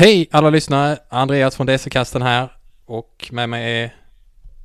[0.00, 0.98] Hej alla lyssnare!
[1.08, 2.48] Andreas från DC-kasten här.
[2.86, 3.94] Och med mig är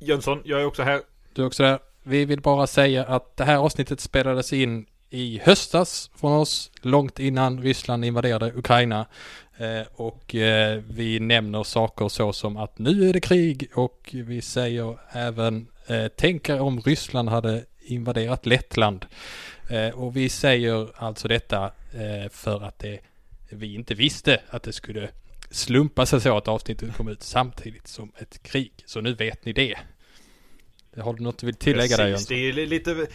[0.00, 1.00] Jönsson, jag är också här.
[1.32, 1.78] du också där.
[2.02, 7.18] Vi vill bara säga att det här avsnittet spelades in i höstas från oss, långt
[7.18, 9.06] innan Ryssland invaderade Ukraina.
[9.56, 14.42] Eh, och eh, vi nämner saker så som att nu är det krig och vi
[14.42, 19.06] säger även eh, tänk er om Ryssland hade invaderat Lettland.
[19.70, 21.64] Eh, och vi säger alltså detta
[21.94, 22.98] eh, för att det,
[23.48, 25.08] vi inte visste att det skulle
[25.54, 28.72] slumpa sig så att avsnittet kom ut samtidigt som ett krig.
[28.86, 29.78] Så nu vet ni det.
[30.96, 32.26] Har du något du vill tillägga där Jönsson?
[32.28, 33.06] det är li- lite...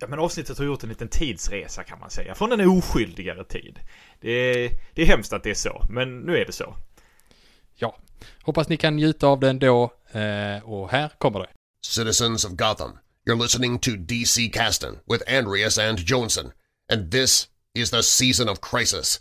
[0.00, 2.34] Ja men avsnittet har gjort en liten tidsresa kan man säga.
[2.34, 3.78] Från en oskyldigare tid.
[4.20, 6.76] Det är, det är hemskt att det är så, men nu är det så.
[7.74, 7.98] Ja.
[8.42, 9.92] Hoppas ni kan njuta av den då.
[10.12, 11.48] Eh, och här kommer det.
[11.86, 16.52] Citizens of Gotham, you're listening to DC Caston with Andreas and Johnson,
[16.92, 19.20] and this is the season of crisis.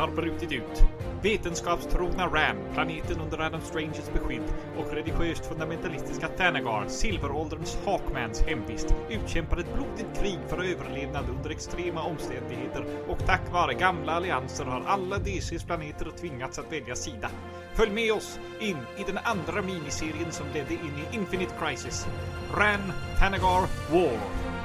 [0.00, 0.84] Har brutit ut.
[1.22, 4.42] Vetenskapstrogna Ram, planeten under Adam Stranges beskydd
[4.78, 12.02] och religiöst fundamentalistiska Thanagar, silverålderns Hawkmans hemvist, utkämpar ett blodigt krig för överlevnad under extrema
[12.02, 17.30] omständigheter och tack vare gamla allianser har alla DCs planeter tvingats att välja sida.
[17.74, 22.06] Följ med oss in i den andra miniserien som ledde in i Infinite Crisis.
[22.54, 24.59] Ran Thanagar War.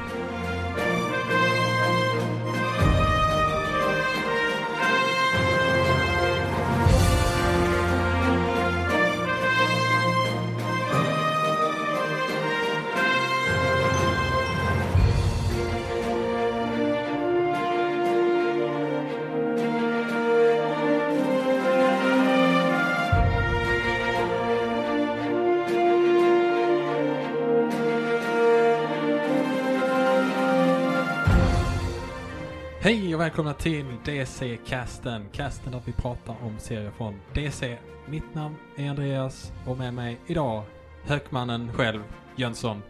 [33.25, 35.25] Välkomna till DC-casten.
[35.31, 37.78] Casten där vi pratar om serier från DC.
[38.06, 40.63] Mitt namn är Andreas och med mig idag
[41.03, 42.03] Hökmannen själv,
[42.35, 42.81] Jönsson.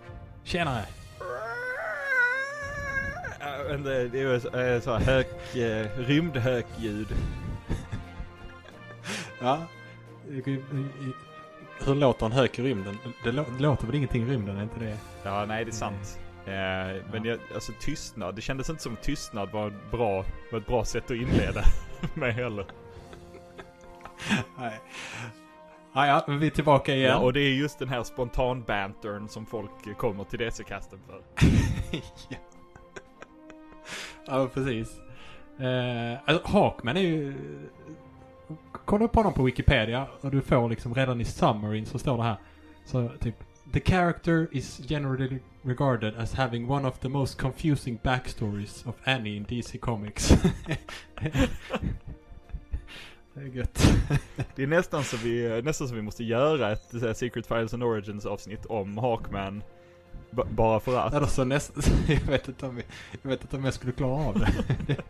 [0.44, 0.86] Tjenare!
[3.40, 7.08] Ja, men det det är så, hök, eh, rymdhökljud.
[9.42, 9.60] Ja.
[11.86, 12.98] Hur låter en hök i rymden?
[13.24, 14.98] Det lå- låter väl ingenting i rymden, är inte det?
[15.24, 16.20] Ja, nej det är sant.
[16.48, 20.86] Eh, men jag, alltså tystnad, det kändes inte som tystnad var, bra, var ett bra
[20.86, 21.64] sätt att inleda
[22.14, 22.66] med heller.
[24.58, 24.80] Nej.
[25.94, 27.10] Ah, ja, vi är tillbaka igen.
[27.10, 31.22] Ja, och det är just den här spontan bantern som folk kommer till DC-kasten för.
[32.30, 32.38] ja.
[34.26, 35.00] ja, precis.
[35.60, 37.34] Eh, alltså, Hawkman är ju...
[38.86, 42.24] Kolla upp honom på Wikipedia och du får liksom redan i summaryn så står det
[42.24, 42.38] här.
[42.86, 43.36] Så typ
[43.76, 49.36] The character is generally regarded as having one of the most confusing backstories of any
[49.36, 50.30] in DC Comics.
[53.34, 53.94] det är gött.
[54.56, 57.74] Det är nästan så vi, nästan så vi måste göra ett så här, Secret Files
[57.74, 59.64] and Origins avsnitt om Hawkman.
[60.32, 61.14] B- bara för att.
[61.14, 61.84] Eller så nästan...
[62.08, 62.84] jag, vet inte om vi,
[63.22, 64.98] jag vet inte om jag skulle klara av det.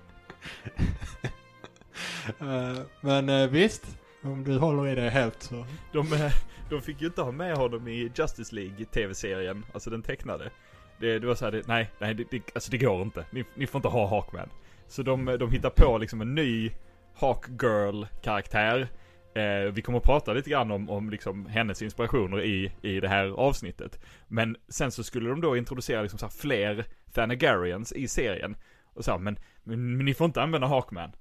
[2.39, 5.65] Eh, Men eh, visst, om du håller i det helt så...
[5.91, 6.31] De, eh,
[6.69, 10.51] de fick ju inte ha med honom i Justice League TV-serien, alltså den tecknade.
[10.99, 13.25] Det, det var såhär, det, nej, nej, det, det, alltså det går inte.
[13.31, 14.49] Ni, ni får inte ha Hawkman.
[14.87, 16.71] Så de, de hittar på liksom en ny
[17.15, 18.87] Hawkgirl-karaktär.
[19.35, 23.07] Eh, vi kommer att prata lite grann om, om liksom hennes inspirationer i, i det
[23.07, 23.99] här avsnittet.
[24.27, 28.55] Men sen så skulle de då introducera liksom så här fler Thanagarians i serien.
[28.93, 31.11] Och så här, men, men, men ni får inte använda Hawkman.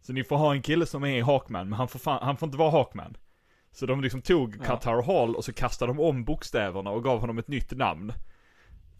[0.00, 2.46] Så ni får ha en kille som är Hawkman, men han får, fan, han får
[2.46, 3.16] inte vara Hawkman.
[3.72, 4.64] Så de liksom tog Ja.
[4.64, 8.12] Qatar Hall och så kastade de om bokstäverna och gav honom ett nytt namn.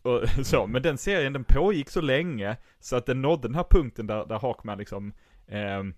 [0.03, 3.67] Och så, men den serien den pågick så länge så att den nådde den här
[3.71, 5.13] punkten där, där Hawkman liksom,
[5.49, 5.95] ehm,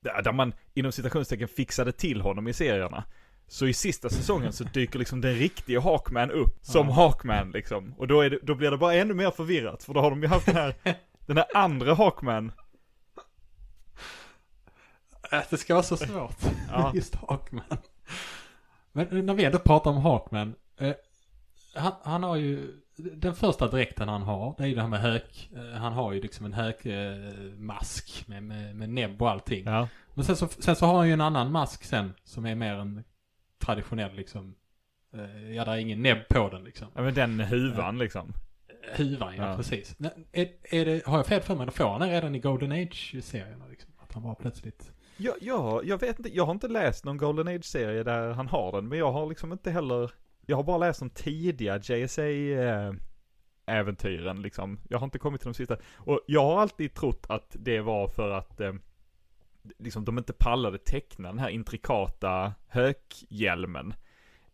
[0.00, 3.04] där, man inom citationstecken fixade till honom i serierna.
[3.46, 6.94] Så i sista säsongen så dyker liksom den riktiga Hawkman upp som Ja.
[6.94, 7.94] Hawkman liksom.
[7.98, 10.28] Och då, det, då blir det bara ännu mer förvirrat för då har de ju
[10.28, 10.74] haft den här,
[11.26, 12.52] den här andra Hawkman.
[15.32, 16.36] Att det ska vara så svårt.
[16.70, 16.92] Ja.
[16.94, 17.78] Just Hawkman.
[18.92, 20.54] Men när vi ändå pratar om Hawkman.
[20.78, 20.92] Eh,
[21.74, 25.00] han, han har ju, den första dräkten han har, det är ju det här med
[25.00, 25.50] hök.
[25.56, 29.64] Eh, han har ju liksom en hökmask eh, med, med, med näbb och allting.
[29.64, 29.88] Ja.
[30.14, 32.74] Men sen så, sen så har han ju en annan mask sen som är mer
[32.74, 33.04] en
[33.58, 34.54] traditionell liksom.
[35.14, 36.88] Eh, ja, det är ingen näbb på den liksom.
[36.94, 38.32] Ja men den huvan liksom.
[38.96, 39.56] Huvan, ja, Ja.
[39.56, 39.96] precis.
[40.32, 42.72] Är, är det, har jag fel för mig, då får han det redan i Golden
[42.72, 43.92] Age-serierna liksom?
[43.98, 44.92] Att att han var plötsligt...
[45.22, 48.72] Jag, ja, jag vet inte, jag har inte läst någon Golden Age-serie där han har
[48.72, 50.10] den, men jag har liksom inte heller,
[50.46, 54.80] jag har bara läst de tidiga JSA-äventyren eh, liksom.
[54.88, 55.76] Jag har inte kommit till de sista.
[55.96, 58.72] Och jag har alltid trott att det var för att eh,
[59.78, 63.94] liksom de inte pallade teckna den här intrikata hökhjälmen.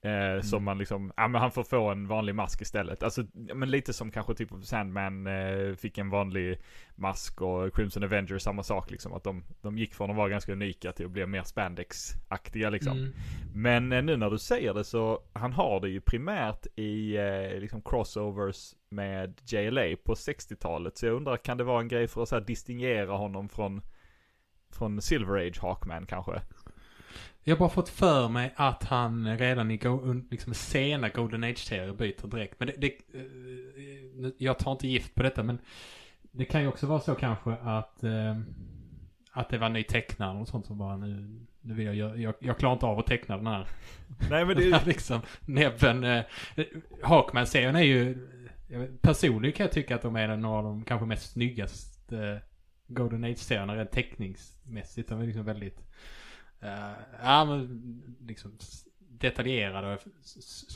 [0.02, 0.42] Eh, mm.
[0.42, 3.02] Som man liksom, ja men han får få en vanlig mask istället.
[3.02, 6.60] Alltså, men lite som kanske typ Sandman eh, fick en vanlig
[6.94, 9.12] mask och Crimson Avenger samma sak liksom.
[9.12, 12.98] Att de, de gick från att vara ganska unika till att bli mer spandex-aktiga liksom.
[12.98, 13.12] Mm.
[13.54, 17.60] Men eh, nu när du säger det så, han har det ju primärt i eh,
[17.60, 20.98] liksom crossovers med JLA på 60-talet.
[20.98, 23.82] Så jag undrar, kan det vara en grej för att så här, distingera honom från,
[24.72, 26.42] från Silver Age Hawkman kanske?
[27.44, 31.92] Jag har bara fått för mig att han redan i go, liksom sena Golden Age-serier
[31.92, 32.54] byter direkt.
[32.58, 35.58] Men det, det, eh, jag tar inte gift på detta men
[36.32, 38.38] det kan ju också vara så kanske att eh,
[39.38, 42.58] att det var ny tecknare och sånt som bara nu, nu vill jag jag, jag
[42.58, 43.66] klarar inte av att teckna den här.
[44.30, 46.04] Nej men det är liksom näbben.
[46.04, 46.24] Eh,
[47.02, 48.28] Hawkman-serien är ju,
[49.00, 52.38] personligen kan jag tycka att de är några av de kanske mest snyggaste eh,
[52.86, 55.08] Golden Age-serierna rent teckningsmässigt.
[55.08, 55.80] De är liksom väldigt
[56.62, 58.58] Uh, ja men liksom
[58.98, 60.00] detaljerade och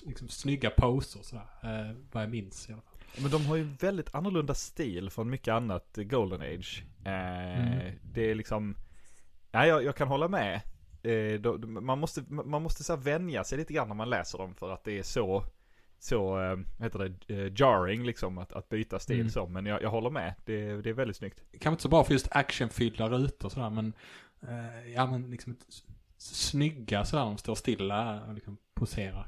[0.06, 1.46] liksom snygga poser sådär.
[1.64, 2.93] Uh, vad jag minns i alla fall.
[3.23, 6.84] Men de har ju väldigt annorlunda stil från mycket annat Golden Age.
[7.06, 7.12] Uh,
[7.61, 7.99] mm.
[8.02, 8.76] Det är liksom,
[9.50, 10.61] ja jag, jag kan hålla med.
[11.06, 14.55] Uh, då, man måste, man måste så vänja sig lite grann när man läser dem
[14.55, 15.44] för att det är så
[15.99, 16.38] så,
[16.81, 19.31] heter det, jarring liksom att, att byta stil mm.
[19.31, 19.46] så.
[19.46, 20.35] Men jag, jag håller med.
[20.44, 21.40] Det, det är väldigt snyggt.
[21.50, 23.93] Kanske inte så bra för just actionfyllda rutor sådär men
[24.48, 25.56] eh, ja men liksom
[26.16, 29.26] snygga sådär, de står stilla och liksom poserar.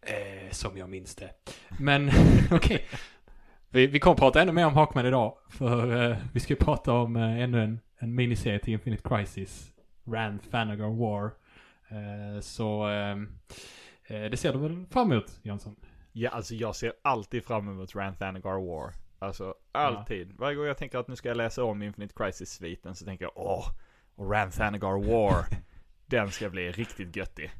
[0.00, 1.30] Eh, som jag minns det.
[1.78, 2.08] Men
[2.50, 2.56] okej.
[2.56, 2.80] Okay.
[3.70, 5.34] Vi, vi kommer prata ännu mer om Hawkman idag.
[5.48, 9.72] För eh, vi ska ju prata om eh, ännu en, en miniserie till Infinite Crisis.
[10.04, 11.30] Rand Thanagar War.
[11.88, 13.16] Eh, så eh,
[14.06, 15.76] eh, det ser du väl fram emot Jönsson?
[16.12, 18.92] Ja, alltså jag ser alltid fram emot Rand Thanagar War.
[19.18, 20.28] Alltså alltid.
[20.28, 20.34] Ja.
[20.38, 23.32] Varje gång jag tänker att nu ska jag läsa om Infinite Crisis-sviten så tänker jag
[23.36, 23.66] åh,
[24.18, 25.44] och Ranthanagar War.
[26.06, 27.50] den ska bli riktigt göttig.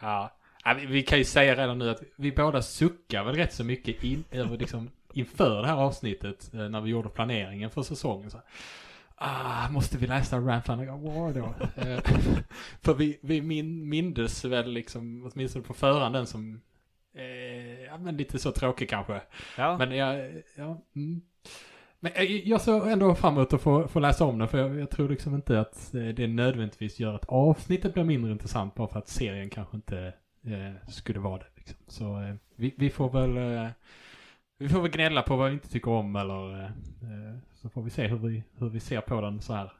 [0.00, 0.32] Ja.
[0.64, 3.64] ja vi, vi, kan ju säga redan nu att vi båda suckar väl rätt så
[3.64, 8.30] mycket in, över liksom, inför det här avsnittet eh, när vi gjorde planeringen för säsongen.
[8.30, 8.40] Så,
[9.14, 11.54] ah, måste vi läsa Ranthanagar War då?
[11.82, 12.00] Eh,
[12.82, 16.60] för vi, vi min, mindes väl liksom, åtminstone på förhand den som,
[17.14, 19.20] eh, ja men lite så tråkig kanske.
[19.56, 19.78] Ja.
[19.78, 21.22] Men jag, ja, mm.
[22.00, 22.12] Men
[22.44, 25.08] jag såg ändå fram emot att få, få läsa om den för jag, jag, tror
[25.08, 29.50] liksom inte att det nödvändigtvis gör att avsnittet blir mindre intressant bara för att serien
[29.50, 30.12] kanske inte
[30.44, 31.46] eh, skulle vara det.
[31.56, 31.78] Liksom.
[31.86, 33.70] Så eh, vi, vi, får väl eh,
[34.58, 36.70] vi får väl gnälla på vad vi inte tycker om eller eh,
[37.54, 39.72] så får vi se hur vi, hur vi ser på den så här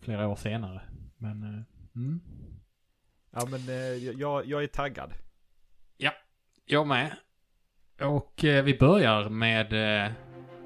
[0.00, 0.80] flera år senare.
[1.16, 1.62] Men, eh,
[1.96, 2.20] mm.
[3.30, 5.12] Ja men eh, jag, jag är taggad.
[5.96, 6.12] Ja,
[6.64, 7.16] jag med.
[8.00, 9.68] Och vi börjar med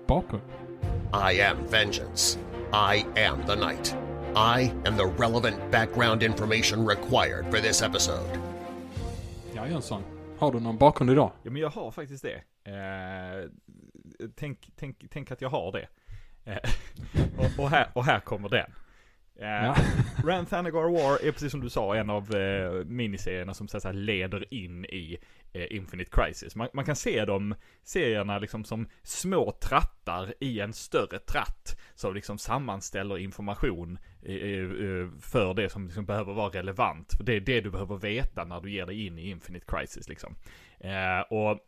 [0.07, 0.66] bakgrund.
[1.13, 2.39] I am vengeance.
[2.73, 3.97] I am the night.
[4.35, 8.39] I am the relevant background information required for this episode.
[9.55, 10.03] Ja, Jönsson.
[10.39, 11.33] Har du någon bakgrund idag?
[11.43, 12.43] Ja, men jag har faktiskt det.
[12.73, 13.51] Eh,
[14.35, 15.89] tänk, tänk, tänk att jag har det.
[16.45, 16.59] Eh,
[17.39, 18.71] och, och, här, och här kommer den.
[19.39, 19.77] Eh, ja.
[20.25, 23.93] Rand Thanagar War är precis som du sa en av eh, miniserierna som så säga,
[23.93, 25.19] leder in i
[25.53, 26.57] eh, Infinite Crisis.
[26.57, 31.79] Man, man, kan se de serierna liksom som små trattar i en större tratt.
[31.95, 37.13] Som liksom sammanställer information eh, eh, för det som liksom behöver vara relevant.
[37.21, 40.35] Det är det du behöver veta när du ger dig in i Infinite Crisis liksom.
[40.81, 41.59] Eh, och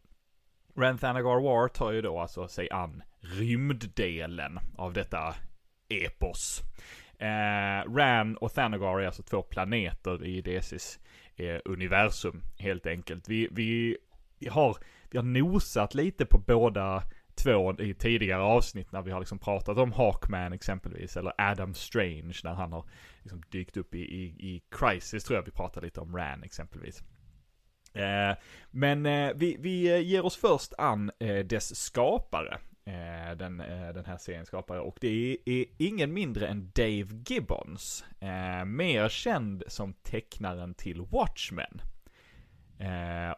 [0.77, 5.35] Rand Thanagar War tar ju då alltså sig an rymddelen av detta
[5.89, 6.63] epos.
[7.19, 10.99] Eh, Ran och Thanagar är alltså två planeter i DCs
[11.37, 13.29] eh, universum helt enkelt.
[13.29, 13.97] Vi, vi,
[14.39, 14.77] vi, har,
[15.11, 17.03] vi har nosat lite på båda
[17.35, 22.37] två i tidigare avsnitt när vi har liksom pratat om Hawkman exempelvis, eller Adam Strange
[22.45, 22.85] när han har
[23.23, 27.03] liksom dykt upp i, i, i Crisis tror jag vi pratade lite om Ran exempelvis.
[27.93, 28.37] Eh,
[28.71, 32.59] men eh, vi, vi ger oss först an eh, dess skapare.
[32.89, 34.81] Eh, den, eh, den här serien skapare.
[34.81, 38.05] Och det är, ingen mindre än Dave Gibbons.
[38.21, 41.83] Eh, mer känd som tecknaren till Watchmen.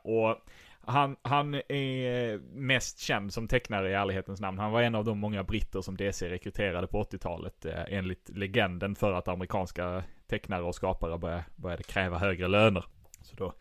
[0.02, 0.36] och
[0.84, 4.58] han, han är mest känd som tecknare i ärlighetens namn.
[4.58, 9.12] Han var en av de många britter som DC rekryterade på 80-talet enligt legenden för
[9.12, 12.84] att amerikanska tecknare och skapare började, började kräva högre löner.
[13.22, 13.54] Så då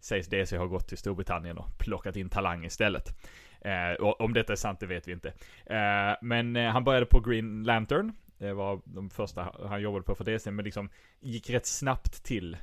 [0.00, 3.14] sägs DC ha gått till Storbritannien och plockat in talang istället.
[3.60, 5.28] Eh, om detta är sant, det vet vi inte.
[5.66, 8.12] Eh, men eh, han började på Green Lantern.
[8.38, 12.56] Det var de första han jobbade på för DC, men liksom gick rätt snabbt till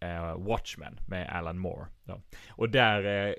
[0.00, 1.86] eh, Watchmen med Alan Moore.
[2.04, 2.20] Ja.
[2.50, 3.34] Och där, eh,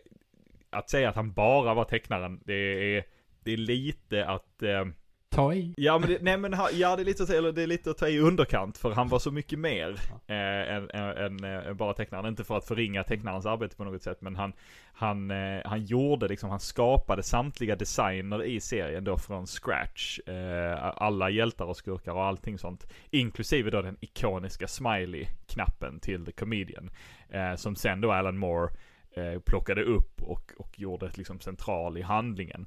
[0.70, 2.54] att säga att han bara var tecknaren, det
[2.98, 3.04] är,
[3.40, 4.86] det är lite att eh,
[5.34, 5.74] Ta i.
[5.78, 7.98] Ja men det, nej men ha- ja, det är lite eller det är lite att
[7.98, 9.90] ta i underkant för han var så mycket mer
[10.28, 12.26] eh, än, än, än, än bara tecknaren.
[12.26, 14.54] Inte för att förringa tecknarens arbete på något sätt men han,
[14.94, 20.20] han, eh, han gjorde liksom, han skapade samtliga designer i serien då från scratch.
[20.20, 22.94] Eh, alla hjältar och skurkar och allting sånt.
[23.10, 26.90] Inklusive då den ikoniska smiley-knappen till The Comedian.
[27.30, 28.74] Eh, som sen då Alan Moore
[29.16, 32.66] eh, plockade upp och, och gjorde ett liksom central i handlingen.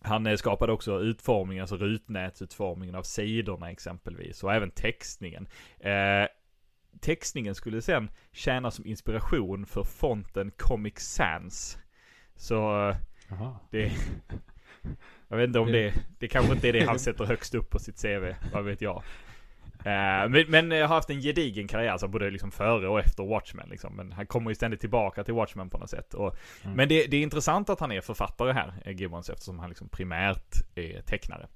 [0.00, 4.44] Han eh, skapade också utformningen, alltså rutnätsutformningen av sidorna exempelvis.
[4.44, 5.48] Och även textningen.
[5.80, 6.26] Eh,
[7.00, 11.78] textningen skulle sen tjäna som inspiration för fonten Comic Sans.
[12.36, 12.96] Så eh,
[13.28, 13.56] Jaha.
[13.70, 13.92] det...
[15.28, 15.94] Jag vet inte om det...
[16.18, 18.34] Det kanske inte är det han sätter högst upp på sitt CV.
[18.52, 19.02] Vad vet jag.
[19.84, 23.24] Eh, men, men jag har haft en gedigen karriär, alltså både liksom före och efter
[23.24, 23.96] Watchmen liksom.
[23.96, 26.14] Men han kommer ju ständigt tillbaka till Watchmen på något sätt.
[26.14, 26.76] Och, Mm.
[26.76, 29.88] Men det, det är intressant att han är författare här, eh, Gibbons, eftersom han liksom
[29.88, 31.48] primärt är tecknare.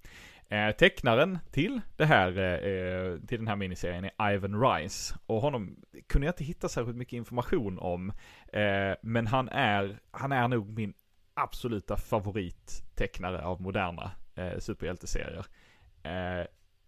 [0.49, 5.15] Eh, tecknaren till det här, eh, till den här miniserien är Ivan Rice.
[5.27, 5.77] Och honom
[6.09, 8.13] kunde jag inte hitta särskilt mycket information om.
[8.53, 10.95] Eh, men han är, han är nog min
[11.35, 15.47] absoluta favorittecknare av moderna eh, superhjälteserier.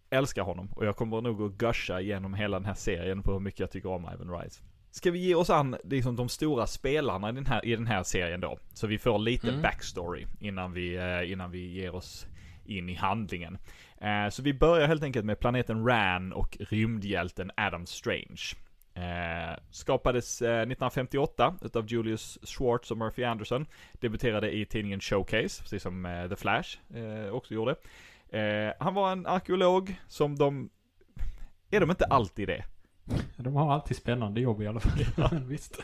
[0.09, 3.39] Älskar honom och jag kommer nog att gusha igenom hela den här serien på hur
[3.39, 4.63] mycket jag tycker om Ivan Rice.
[4.91, 8.03] Ska vi ge oss an liksom, de stora spelarna i den, här, i den här
[8.03, 8.57] serien då?
[8.73, 9.61] Så vi får lite Mm.
[9.61, 12.27] backstory innan vi, eh, innan vi ger oss
[12.65, 13.57] in i handlingen.
[13.97, 18.41] Eh, så vi börjar helt enkelt med planeten Ran och rymdhjälten Adam Strange.
[18.93, 23.65] Eh, skapades eh, 1958 utav Julius Schwartz och Murphy Anderson.
[23.93, 26.77] Debuterade i tidningen Showcase, precis som eh, The Flash
[27.31, 27.75] också gjorde.
[28.35, 30.69] Eh, han var en arkeolog som de...
[31.71, 32.65] Är de inte alltid det?
[33.37, 35.39] De har alltid spännande jobb i alla fall.
[35.47, 35.83] Visst.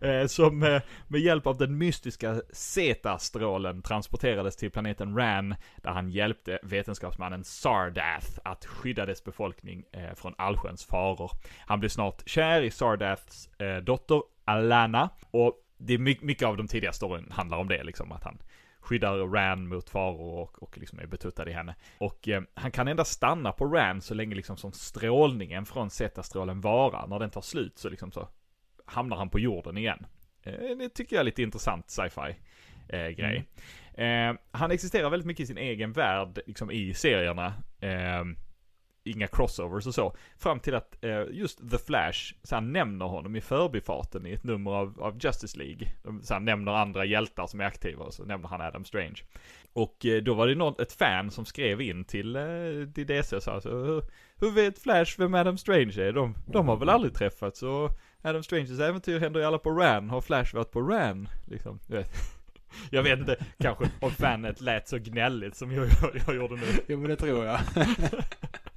[0.00, 6.10] Eh, som eh, med hjälp av den mystiska Zeta-strålen transporterades till planeten Ran, där han
[6.10, 11.30] hjälpte vetenskapsmannen Sardath att skydda dess befolkning eh, från allsköns faror.
[11.58, 13.48] Han blev snart kär i Sardaths
[13.82, 18.12] dotter Alana, och det är my- mycket av de tidiga storyn handlar om det, liksom
[18.12, 18.38] att han
[18.82, 21.74] skyddar Ran mot faror och, och liksom är betuttad i henne.
[21.98, 26.60] Och eh, han kan endast stanna på Ran så länge liksom som strålningen från Zeta-strålen
[26.60, 27.06] varar.
[27.06, 28.28] När den tar slut så liksom så
[28.84, 30.06] hamnar han på jorden igen.
[30.42, 32.36] Eh, det tycker jag är lite intressant sci-fi
[32.88, 33.44] eh, grej.
[33.94, 37.54] Eh, han existerar väldigt mycket i sin egen värld, liksom i serierna.
[39.04, 40.16] Inga crossovers och så.
[40.38, 44.44] Fram till att eh, just The Flash, så han nämner honom i förbifarten i ett
[44.44, 45.88] nummer av, av Justice League.
[46.02, 49.20] De, så han nämner andra hjältar som är aktiva och så nämner han Adam Strange.
[49.72, 52.42] Och eh, då var det något, ett fan som skrev in till, eh,
[52.94, 54.02] till DC och sa så, hur,
[54.36, 56.12] hur vet Flash vem Adam Strange är?
[56.12, 57.90] De, de har väl aldrig träffats och
[58.22, 60.10] Adam Stranges äventyr händer ju alla på Ran.
[60.10, 61.28] Har Flash varit på Ran?
[61.46, 62.10] Liksom, du vet.
[62.90, 66.66] Jag vet inte, kanske om fanet lät så gnälligt som jag, jag, jag gjorde nu.
[66.88, 67.60] Jo men det tror jag.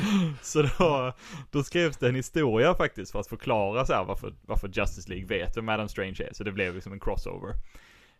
[0.42, 1.12] Så då,
[1.50, 5.26] då skrevs det en historia faktiskt för att förklara så här varför, varför Justice League
[5.26, 6.32] vet vem Adam Strange är.
[6.32, 7.54] Så det blev liksom en crossover.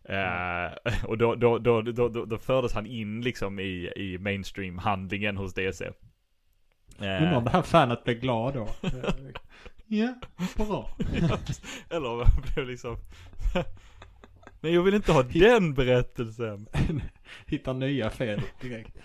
[0.03, 5.37] Eh, och då, då, då, då, då, då fördes han in liksom i, i mainstream-handlingen
[5.37, 5.85] hos DC.
[5.85, 5.91] Eh,
[6.99, 8.67] Undrar om det här fanet blev glad då.
[9.87, 10.15] Ja,
[10.57, 10.97] bra.
[11.89, 12.97] eller vad blev liksom...
[14.61, 16.67] Nej jag vill inte ha den berättelsen.
[17.45, 18.97] Hittar nya fel direkt.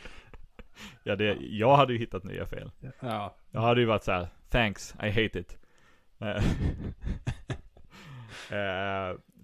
[1.03, 2.71] Ja det, jag hade ju hittat nya fel.
[3.01, 3.37] Ja.
[3.51, 5.59] Jag hade ju varit så här: thanks, I hate it.
[6.21, 6.43] Eh,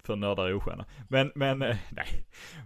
[0.04, 0.84] för nördar är osköna.
[1.08, 2.06] Men, men, eh, nej.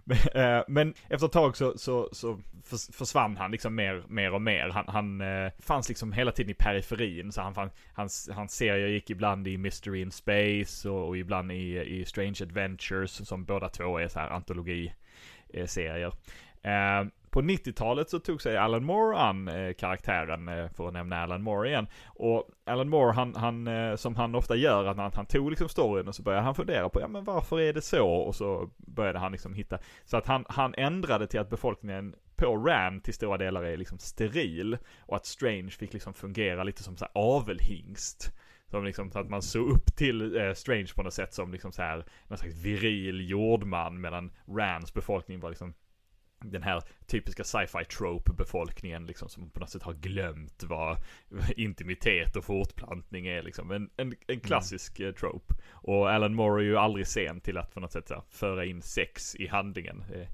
[0.03, 4.33] Men, eh, men efter ett tag så, så, så förs- försvann han liksom mer, mer
[4.33, 4.69] och mer.
[4.69, 7.31] Han, han eh, fanns liksom hela tiden i periferin.
[7.31, 11.51] Så han fann, hans, hans serier gick ibland i Mystery in Space och, och ibland
[11.51, 16.11] i, i Strange Adventures som båda två är så här antologi-serier.
[17.29, 21.43] På 90-talet så tog sig Alan Moore an eh, karaktären, eh, för att nämna Alan
[21.43, 21.87] Moore igen.
[22.07, 25.69] Och Alan Moore, han, han eh, som han ofta gör, att han, han tog liksom
[25.69, 28.07] storyn och så började han fundera på, ja men varför är det så?
[28.07, 32.57] Och så började han liksom hitta, så att han, han ändrade till att befolkningen på
[32.57, 34.77] Ran till stora delar är liksom steril.
[34.99, 38.33] Och att Strange fick liksom fungera lite som så här avelhingst.
[38.67, 41.71] Som liksom, så att man såg upp till eh, Strange på något sätt som liksom
[41.71, 45.73] så här, någon slags viril jordman, medan Rans befolkning var liksom
[46.39, 50.97] den här typiska sci-fi trope befolkningen liksom som på något sätt har glömt vad
[51.55, 53.71] intimitet och fortplantning är liksom.
[53.71, 55.13] En, en, en klassisk mm.
[55.13, 55.53] trope.
[55.71, 58.81] Och Alan Moore är ju aldrig sen till att på något sätt så föra in
[58.81, 60.03] sex i handlingen.
[60.13, 60.27] Eh,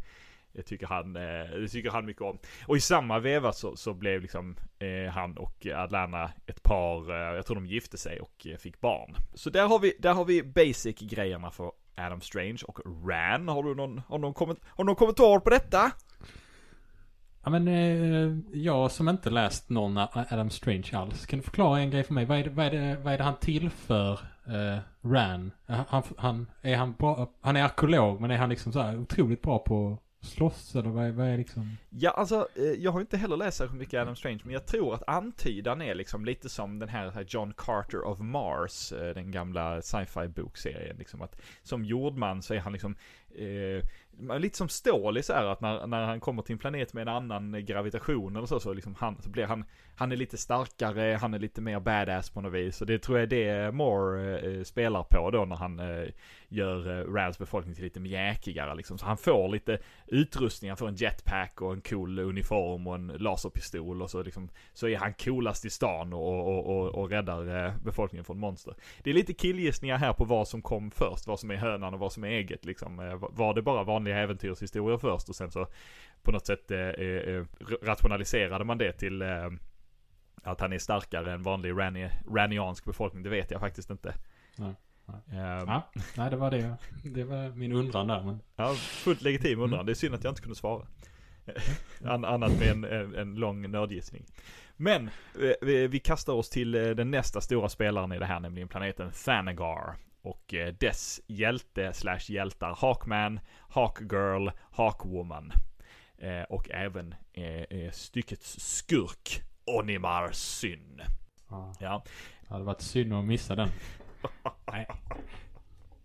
[0.56, 2.40] Det tycker han, eh, det tycker han mycket om.
[2.68, 7.46] Och i samma veva så, så blev liksom eh, han och Adlana ett par, jag
[7.46, 9.16] tror de gifte sig och fick barn.
[9.34, 13.48] Så där har vi, där har vi basic-grejerna för Adam Strange och Ran.
[13.48, 15.92] Har du någon, har någon, komment, har någon kommentar på detta?
[17.44, 21.26] Ja men eh, jag som inte läst någon Adam Strange alls.
[21.26, 22.26] Kan du förklara en grej för mig?
[22.26, 25.52] Vad är det, vad är det, vad är det han tillför eh, Ran?
[25.68, 29.00] Eh, han, han, är han bra, han är arkeolog men är han liksom så här
[29.00, 31.78] otroligt bra på slåss eller vad är, vad är liksom?
[31.90, 34.94] Ja, alltså eh, jag har inte heller läst särskilt mycket Adam Strange, men jag tror
[34.94, 39.82] att antydan är liksom lite som den här John Carter of Mars, eh, den gamla
[39.82, 42.96] sci-fi bokserien, liksom att som jordman så är han liksom
[43.36, 47.16] eh, lite som Stålis är att när, när han kommer till en planet med en
[47.16, 49.66] annan gravitation eller så, så, liksom han, så blir han,
[49.98, 52.82] han är lite starkare, han är lite mer badass på något vis.
[52.82, 56.08] Och det tror jag det Moore eh, spelar på då när han eh,
[56.48, 58.98] gör eh, Rans befolkning till lite mjäkigare liksom.
[58.98, 63.08] Så han får lite utrustning, han får en jetpack och en cool uniform och en
[63.08, 67.66] laserpistol och så liksom, så är han coolast i stan och, och, och, och räddar
[67.66, 68.76] eh, befolkningen från monster.
[69.04, 72.00] Det är lite killgissningar här på vad som kom först, vad som är hönan och
[72.00, 73.20] vad som är ägget liksom.
[73.32, 75.68] Var det bara vanliga äventyrshistorier först och sen så
[76.26, 77.44] på något sätt eh, eh,
[77.82, 79.50] rationaliserade man det till eh,
[80.46, 84.16] att han är starkare än vanlig rani, raniansk befolkning, det vet jag faktiskt inte.
[84.58, 84.74] Nej.
[85.06, 85.40] Nej.
[85.62, 86.76] Um, ja, nej, det var det.
[87.04, 88.24] Det var min undran där.
[88.24, 88.42] Men...
[88.56, 89.80] Ja, fullt legitim undran.
[89.80, 89.86] Mm.
[89.86, 90.88] Det är synd att jag inte kunde svara.
[92.04, 94.26] An annat med en, en, en lång nördgissning.
[94.78, 95.10] Men
[95.62, 99.96] vi, vi, kastar oss till den nästa stora spelaren i det här, nämligen planeten Thanagar
[100.22, 105.52] och eh, dess hjälte slash hjältar Hawkman, Hawkgirl, Hawkwoman.
[106.18, 111.02] Eh, och även eh, styckets skurk Onimar Syn.
[111.48, 111.74] Ah.
[111.80, 112.04] Ja.
[112.42, 113.70] Det hade varit synd att missa den.
[114.72, 114.88] Nej.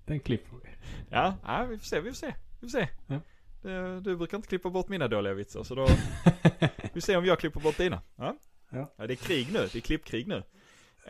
[0.05, 0.71] Den klipper vi.
[1.11, 2.35] Ja, ja, vi får se, vi får se.
[2.61, 2.88] Vi får se.
[3.07, 3.21] Ja.
[3.62, 5.87] Du, du brukar inte klippa bort mina dåliga vitsar så då...
[6.83, 8.02] vi får se om jag klipper bort dina.
[8.17, 8.37] Ja?
[8.71, 8.95] Ja.
[8.97, 10.43] ja det är krig nu, det är klippkrig nu.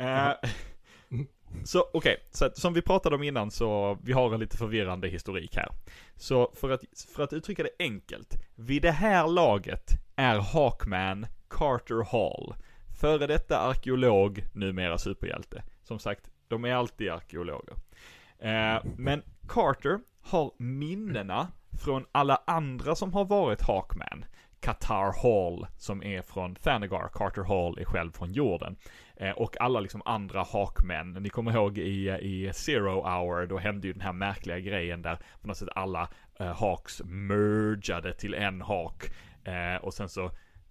[0.00, 0.33] Uh,
[1.64, 2.16] så okej, okay.
[2.30, 5.69] så som vi pratade om innan så vi har en lite förvirrande historik här.
[6.17, 6.80] Så för att,
[7.15, 12.54] för att uttrycka det enkelt, vid det här laget är Hawkman Carter Hall,
[13.00, 15.63] före detta arkeolog, numera superhjälte.
[15.82, 17.75] Som sagt, de är alltid arkeologer.
[18.39, 21.49] Eh, men Carter har minnena
[21.84, 24.25] från alla andra som har varit Hawkman.
[24.60, 28.76] Qatar Hall som är från Thanagar, Carter Hall är själv från jorden.
[29.17, 31.13] Eh, och alla liksom andra Hawkmen.
[31.13, 35.19] Ni kommer ihåg i, i Zero Hour, då hände ju den här märkliga grejen där
[35.41, 36.08] på något sätt alla
[36.41, 39.10] eh, Hawks mergade till en Hawk.
[39.45, 40.30] Eh, och sen så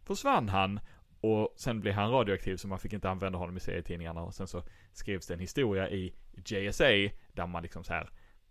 [0.10, 0.80] försvann han
[1.22, 4.48] och sen blev han radioaktiv så man fick inte använda honom i serietidningarna och sen
[4.48, 6.14] så skrevs det en historia i
[6.46, 6.90] JSA
[7.34, 8.10] där man liksom så här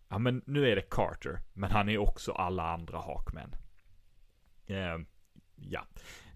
[0.08, 3.54] Ja men nu är det Carter, men han är också alla andra Hawkmen.
[4.66, 4.98] Eh,
[5.56, 5.86] ja.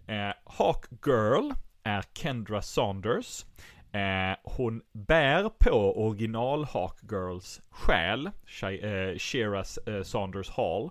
[0.07, 3.45] Eh, Hawk Girl är Kendra Saunders.
[3.93, 10.91] Eh, hon bär på original Hawk Girls själ, eh, Shira eh, Saunders Hall.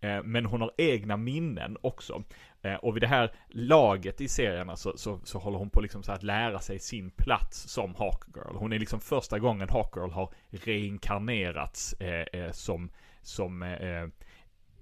[0.00, 2.22] Eh, men hon har egna minnen också.
[2.66, 6.02] Eh, och vid det här laget i serierna så, så, så håller hon på liksom
[6.02, 8.56] så att lära sig sin plats som Hawkgirl.
[8.56, 12.90] Hon är liksom första gången Hawkgirl har reinkarnerats eh, eh som,
[13.22, 14.04] som eh,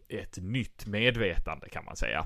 [0.08, 2.24] ett nytt medvetande kan man säga.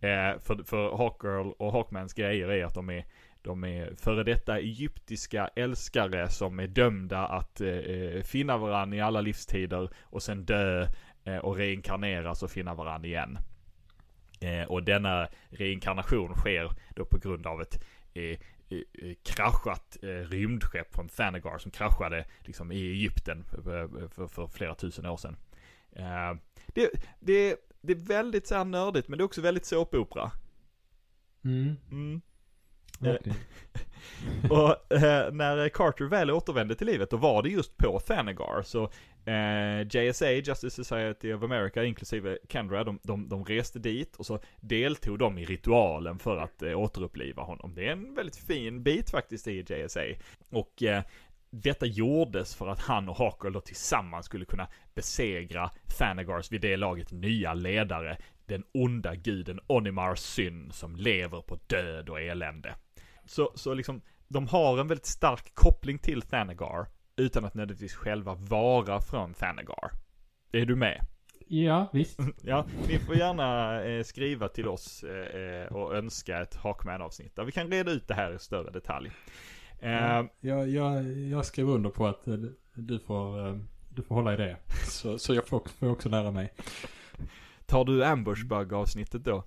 [0.00, 3.04] Eh, för, för Hawkgirl och Hawkmans grejer är att de är,
[3.42, 9.20] de är före detta egyptiska älskare som är dömda att eh, finna varandra i alla
[9.20, 10.86] livstider och sen dö
[11.24, 13.38] eh, och reinkarneras och finna varandra igen.
[14.40, 18.38] Eh, och denna reinkarnation sker då på grund av ett eh,
[19.22, 25.06] kraschat eh, rymdskepp från Thanagar som kraschade liksom i Egypten för, för, för flera tusen
[25.06, 25.36] år sedan.
[25.92, 26.34] Eh,
[26.66, 30.30] det, det, det är väldigt så här nördigt men det är också väldigt såpopera.
[31.44, 31.76] Mm.
[31.90, 32.20] mm.
[33.00, 33.32] Okay.
[34.50, 38.62] och eh, när Carter väl återvände till livet, då var det just på Thanagar.
[38.62, 38.90] Så
[39.28, 44.38] eh, JSA, Justice Society of America, inklusive Kendra, de, de, de, reste dit och så
[44.60, 47.74] deltog de i ritualen för att eh, återuppliva honom.
[47.74, 50.04] Det är en väldigt fin bit faktiskt i JSA.
[50.50, 51.02] Och eh,
[51.50, 56.76] detta gjordes för att han och Hawker då tillsammans skulle kunna besegra Thanagars vid det
[56.76, 62.74] laget nya ledare, den onda guden Onimar Syn som lever på död och elände.
[63.28, 66.86] Så, så liksom, de har en väldigt stark koppling till Thanagar
[67.16, 69.90] utan att nödvändigtvis själva vara från Thanagar.
[70.52, 71.06] Är du med?
[71.48, 72.18] Ja, visst.
[72.42, 77.52] Ja, ni får gärna eh, skriva till oss eh, och önska ett Hawkman-avsnitt där vi
[77.52, 79.10] kan reda ut det här i större detalj.
[79.82, 82.24] Uh, jag, jag, jag skriver under på att
[82.74, 84.56] du får, du får hålla i det.
[84.88, 86.52] Så, så jag får, får också lära mig.
[87.66, 89.44] tar du ambush bug avsnittet då?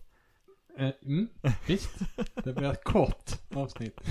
[0.77, 1.27] Eh, mm,
[1.67, 1.99] visst.
[2.43, 4.01] Det blir ett kort avsnitt.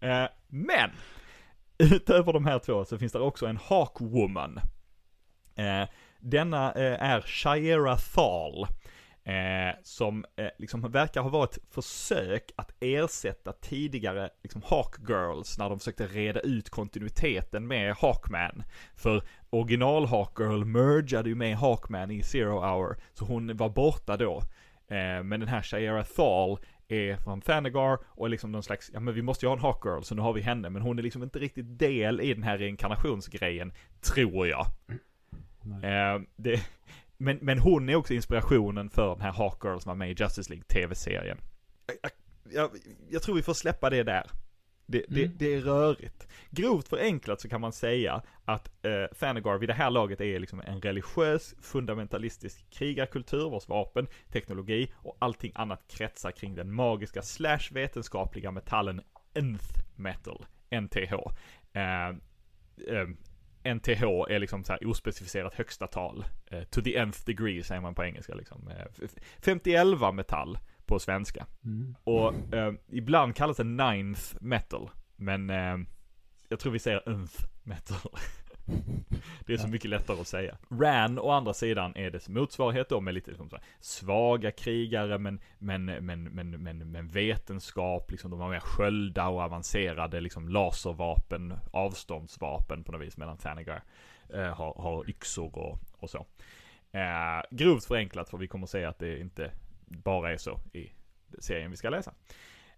[0.00, 0.90] Eh, men!
[1.78, 4.60] Utöver de här två så finns det också en Hawkwoman.
[5.54, 5.88] Eh,
[6.20, 8.66] denna eh, är Shira Thal.
[9.28, 15.68] Eh, som eh, liksom verkar ha varit försök att ersätta tidigare liksom Hawk Girls när
[15.68, 18.62] de försökte reda ut kontinuiteten med Hawkman.
[18.96, 24.16] För original Hawk Girl mergade ju med Hawkman i Zero Hour, så hon var borta
[24.16, 24.42] då.
[24.88, 29.00] Eh, men den här Shira Thal är från Thanagar och är liksom någon slags, ja
[29.00, 30.98] men vi måste ju ha en Hawk Girl så nu har vi henne, men hon
[30.98, 34.66] är liksom inte riktigt del i den här reinkarnationsgrejen, tror jag.
[35.82, 36.62] Eh, det,
[37.16, 40.14] men, men hon är också inspirationen för den här Hawk Girl som var med i
[40.18, 41.38] Justice League tv-serien.
[41.86, 42.10] Jag,
[42.54, 42.70] jag,
[43.10, 44.30] jag, tror vi får släppa det där.
[44.90, 45.36] Det, det, Mm.
[45.38, 46.28] det är rörigt.
[46.50, 50.60] Grovt förenklat så kan man säga att eh, Thanagar vid det här laget är liksom
[50.60, 57.68] en religiös, fundamentalistisk krigarkultur vars vapen, teknologi och allting annat kretsar kring den magiska slash
[57.70, 59.00] vetenskapliga metallen
[59.34, 61.12] Nth metal, NTH.
[61.72, 62.08] Eh,
[62.88, 63.08] eh,
[63.74, 66.24] NTH är liksom så här ospecificerat högsta tal.
[66.50, 68.68] Eh, to the nth degree säger man på engelska liksom.
[68.68, 69.08] Eh,
[69.40, 71.46] 50 metall på svenska.
[71.64, 71.94] Mm.
[72.04, 74.90] Och eh, ibland kallas det ninth metal.
[75.16, 75.76] Men eh,
[76.48, 77.96] jag tror vi säger nth metal.
[79.46, 80.58] det är så mycket lättare att säga.
[80.70, 85.40] Ran å andra sidan är dess motsvarighet då med lite liksom här, svaga krigare men,
[85.58, 91.54] men, men, men, men, men vetenskap, liksom de har mer sköldar och avancerade liksom laservapen,
[91.72, 93.82] avståndsvapen på något vis medan Thanagar
[94.34, 96.26] eh, har, har yxor och, och så.
[96.92, 99.52] Eh, grovt förenklat för vi kommer att säga att det inte
[99.90, 100.92] bara är så i
[101.38, 102.10] serien vi ska läsa.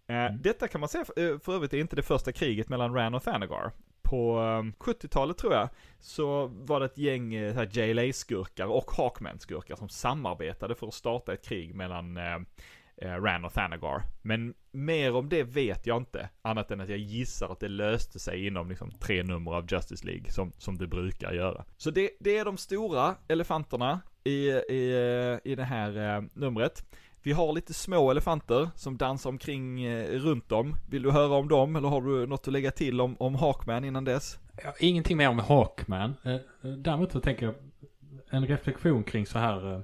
[0.06, 0.42] Eh, Mm.
[0.42, 3.14] Detta kan man säga för, eh, för övrigt är inte det första kriget mellan Ran
[3.14, 3.72] och Thanagar.
[4.02, 5.68] På eh, 70-talet tror jag,
[6.00, 11.44] så var det ett gäng eh, JLA-skurkar och Hawkman-skurkar som samarbetade för att starta ett
[11.44, 12.18] krig mellan
[13.02, 14.02] Ran och Thanagar.
[14.22, 18.18] Men mer om det vet jag inte, annat än att jag gissar att det löste
[18.18, 21.64] sig inom liksom tre nummer av Justice League, som, som det brukar göra.
[21.76, 26.84] Så det, det är de stora elefanterna i, i, i det här eh, numret.
[27.22, 30.76] Vi har lite små elefanter som dansar omkring eh, runt om.
[30.90, 33.84] Vill du höra om dem eller har du något att lägga till om, om Hawkman
[33.84, 34.38] innan dess?
[34.64, 36.14] Ja, ingenting mer om Hawkman.
[36.24, 37.54] Eh, däremot så tänker jag
[38.30, 39.82] en reflektion kring så här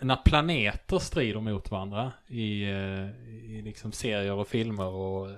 [0.00, 5.28] när planeter strider mot varandra i, i liksom serier och filmer och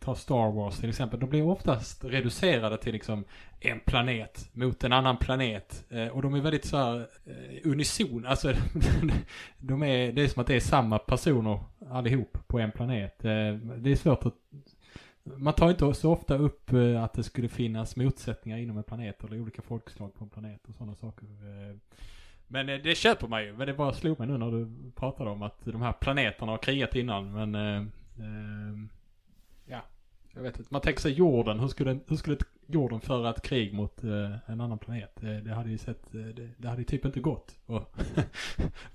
[0.00, 1.20] ta Star Wars till exempel.
[1.20, 3.24] De blir oftast reducerade till liksom
[3.60, 5.84] en planet mot en annan planet.
[5.90, 8.26] Eh, Och de är väldigt så här eh, unison.
[8.26, 8.52] Alltså
[9.58, 13.24] de är, det är som att det är samma personer allihop på en planet.
[13.24, 14.34] Eh, Det är svårt att
[15.36, 19.24] man tar inte så ofta upp eh, att det skulle finnas motsättningar inom en planet
[19.24, 21.24] eller olika folkslag på en planet och sådana saker.
[21.26, 21.76] Eh,
[22.46, 23.52] Men eh, det köper man ju.
[23.56, 26.58] Men det bara slog mig nu när du pratade om att de här planeterna har
[26.58, 27.32] krigat innan.
[27.32, 27.76] Men eh,
[28.18, 28.74] eh,
[30.34, 30.72] jag vet inte.
[30.72, 31.60] Man tänker sig jorden.
[31.60, 32.36] Hur skulle, hur skulle
[32.66, 35.22] jorden föra ett krig mot eh, en annan planet?
[35.22, 38.02] Eh, det hade ju sett, eh, det, det hade typ inte gått att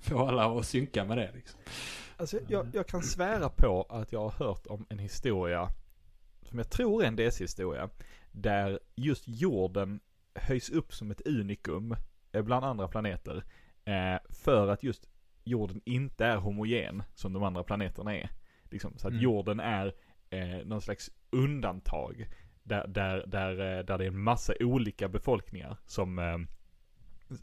[0.00, 1.60] få alla att synka med det liksom.
[2.16, 5.68] Alltså jag, jag kan svära på att jag har hört om en historia
[6.42, 7.88] som jag tror är en DC-historia.
[8.32, 10.00] Där just jorden
[10.34, 11.96] höjs upp som ett unikum
[12.32, 13.44] eh, bland andra planeter.
[13.84, 15.08] Eh, för att just
[15.44, 18.30] jorden inte är homogen som de andra planeterna är.
[18.70, 19.22] Liksom, så att Mm.
[19.24, 19.94] jorden är
[20.30, 22.28] eh, någon slags undantag.
[22.62, 26.38] Där, där, där, eh, där det är en massa olika befolkningar som eh,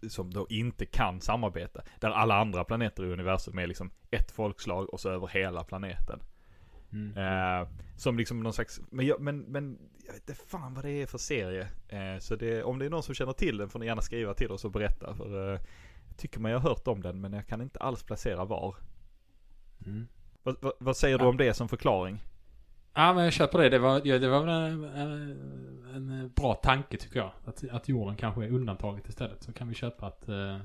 [0.09, 1.81] som då inte kan samarbeta.
[1.99, 6.19] Där alla andra planeter i universum är liksom ett folkslag och så över hela planeten.
[6.91, 7.17] Mm.
[7.17, 10.91] Eh, som liksom någon slags, men jag, men, men jag vet inte fan vad det
[10.91, 11.67] är för serie.
[11.87, 14.33] Eh, så det, om det är någon som känner till den får ni gärna skriva
[14.33, 15.15] till oss och berätta.
[15.15, 15.59] För eh,
[16.07, 18.75] jag tycker man jag har hört om den men jag kan inte alls placera var.
[19.85, 20.07] Mm.
[20.43, 21.29] Vad, vad, vad säger du Ja.
[21.29, 22.19] om det som förklaring?
[22.93, 23.69] Ja men jag köper det.
[23.69, 25.31] Det var, ja, det var en, en,
[25.95, 27.31] en bra tanke tycker jag.
[27.45, 29.43] Att, att jorden kanske är undantaget istället.
[29.43, 30.57] Så kan vi köpa att eh,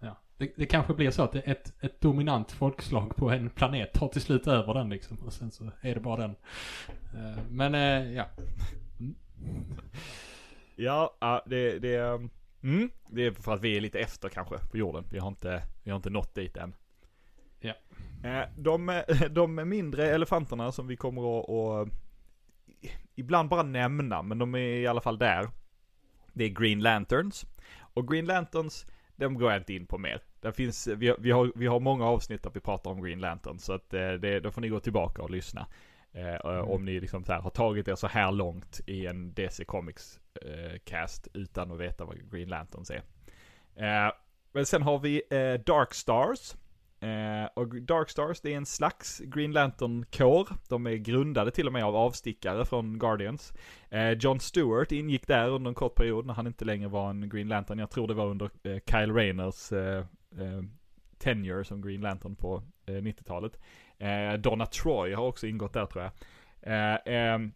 [0.00, 0.16] ja.
[0.36, 4.20] det, det kanske blir så att ett, ett dominant folkslag på en planet tar till
[4.20, 5.16] slut över den liksom.
[5.16, 6.36] Och sen så är det bara den.
[7.14, 7.74] Eh, men
[8.14, 8.26] ja.
[10.76, 11.96] Ja, ja det, det,
[12.62, 15.04] mm, det är för att vi är lite efter kanske på jorden.
[15.10, 16.74] Vi har inte, vi har inte nått dit än.
[17.60, 17.74] Ja.
[18.24, 21.88] Eh, De, eh, de mindre elefanterna som vi kommer att, att
[23.14, 25.48] ibland bara nämna, men de är i alla fall där.
[26.32, 27.46] Det är Green Lanterns.
[27.78, 30.20] Och Green Lanterns, de går jag inte in på mer.
[30.40, 33.20] Där finns, vi, har- vi, har, vi har många avsnitt där vi pratar om Green
[33.20, 35.66] Lanterns, så att eh, det, då får ni gå tillbaka och lyssna.
[36.12, 39.64] Eh, Om ni liksom så här har tagit er så här långt i en DC
[39.64, 43.02] Comics eh, cast utan att veta vad Green Lanterns är.
[43.76, 44.12] Eh,
[44.52, 46.54] Men sen har vi eh, Dark Stars.
[47.04, 50.48] Eh, och Dark Stars, det är en slags Green Lantern-kår.
[50.68, 53.52] De är grundade till och med av avstickare från Guardians.
[53.90, 57.28] Eh, John Stewart ingick där under en kort period när han inte längre var en
[57.28, 57.78] Green Lantern.
[57.78, 59.98] Jag tror det var under eh, Kyle Rayners eh,
[60.38, 60.62] eh,
[61.18, 63.60] tenure som Green Lantern på eh, 90-talet.
[63.98, 66.12] Eh, Donna Troy har också ingått där tror jag.
[66.62, 67.52] Eh, ehm,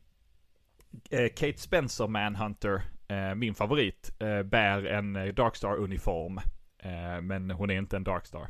[1.36, 2.82] Kate Spencer Manhunter,
[3.34, 6.40] min favorit, bär en Darkstar-uniform.
[7.22, 8.48] men hon är inte en Darkstar.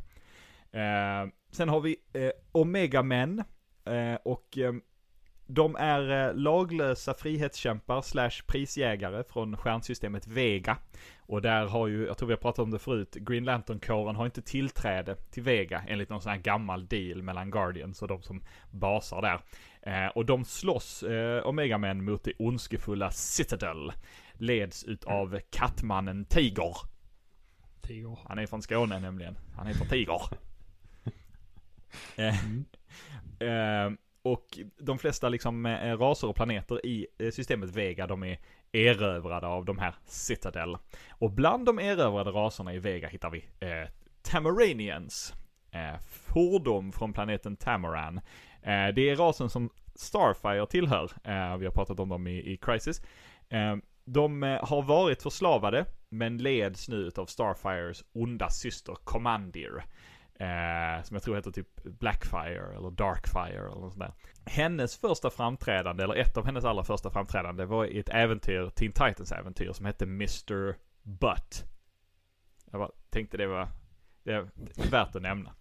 [0.71, 3.39] Eh, sen har vi eh, Omega Men.
[3.85, 4.57] Eh, och
[5.51, 10.77] de är laglösa frihetskämpar slash prisjägare från stjärnsystemet Vega.
[11.19, 14.25] Och där har ju, jag tror vi har pratat om det förut, Green Lantern-kåren har
[14.25, 18.43] inte tillträde till Vega enligt någon sån här gammal deal mellan Guardians och de som
[18.71, 19.41] basar där.
[19.81, 23.91] Eh, och de slåss, eh, Omega Men, mot det ondskefulla Citadel.
[24.33, 26.75] Leds utav kattmannen Tiger.
[27.81, 28.17] Tiger.
[28.27, 29.37] Han är från Skåne nämligen.
[29.55, 30.21] Han heter Tiger.
[32.15, 32.65] Eh, mm.
[33.39, 38.39] eh, och de flesta liksom eh, raser och planeter i systemet Vega, de är
[38.71, 40.77] erövrade av de här Citadel.
[41.09, 43.45] Och bland de erövrade raserna i Vega hittar vi
[44.21, 45.33] Tamaranians.
[46.09, 48.21] Fordon från planeten Tamaran.
[48.95, 51.11] Det är rasen som Starfire tillhör.
[51.57, 53.01] Vi har pratat om dem i, i Crisis.
[54.05, 59.83] De har varit förslavade, men leds nu av Starfires onda syster Commandir.
[60.41, 64.13] Eh, som jag tror heter typ Blackfire eller Darkfire eller något sånt där.
[64.45, 68.91] Hennes första framträdande, eller ett av hennes allra första framträdande var i ett äventyr, Teen
[68.91, 70.75] Titans äventyr som hette Mr.
[71.03, 71.65] Butt.
[72.71, 73.67] Jag bara tänkte det var,
[74.23, 74.49] det är
[74.91, 75.53] värt att nämna.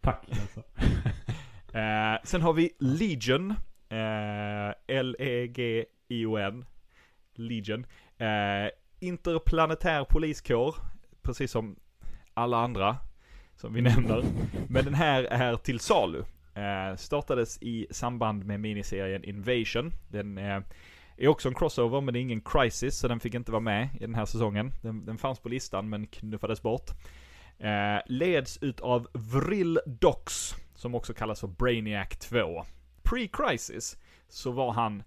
[0.00, 0.60] Tack alltså.
[1.78, 3.50] eh, sen har vi Legion.
[3.88, 6.64] Eh, L-E-G-I-O-N.
[7.34, 7.86] Legion.
[8.16, 10.74] Eh, interplanetär poliskår.
[11.22, 11.76] Precis som
[12.34, 12.98] alla andra
[13.62, 14.24] som vi nämner.
[14.68, 16.24] Men den här är till salu.
[16.54, 19.92] Eh, startades i samband med miniserien Invasion.
[20.08, 20.60] Den eh,
[21.16, 23.88] är också en crossover men det är ingen crisis så den fick inte vara med
[23.94, 24.72] i den här säsongen.
[24.82, 26.90] Den, den fanns på listan men knuffades bort.
[27.58, 32.64] Eh, leds utav Vril Dox som också kallas för Brainiac 2.
[33.02, 33.98] Pre-crisis
[34.28, 35.02] så var han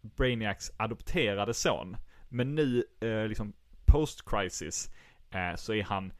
[0.00, 1.96] Brainiacs adopterade son.
[2.28, 3.52] Men nu, eh, liksom
[3.86, 4.90] post-crisis,
[5.30, 6.12] eh, så är han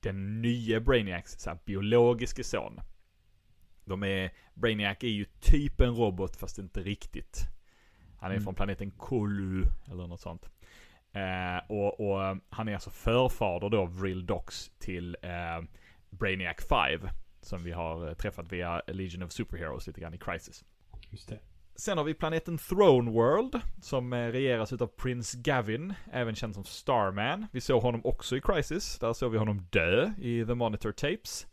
[0.00, 2.80] den nya Brainiacs så här, biologiske son.
[3.84, 7.46] De är, Brainiac är ju typ en robot fast inte riktigt.
[8.18, 8.44] Han är mm.
[8.44, 10.50] från planeten Kolu eller något sånt.
[11.12, 15.62] Eh, och, och, han är alltså förfader då, Vril Dox, till eh,
[16.10, 17.08] Brainiac 5.
[17.40, 20.64] Som vi har eh, träffat via Legion of Superheroes lite grann i Crisis.
[21.10, 21.38] Just det.
[21.74, 26.64] Sen har vi planeten Throne World, som eh, regeras utav Prince Gavin, även känd som
[26.64, 27.46] Starman.
[27.52, 31.46] Vi såg honom också i Crisis, där såg vi honom dö i The Monitor Tapes.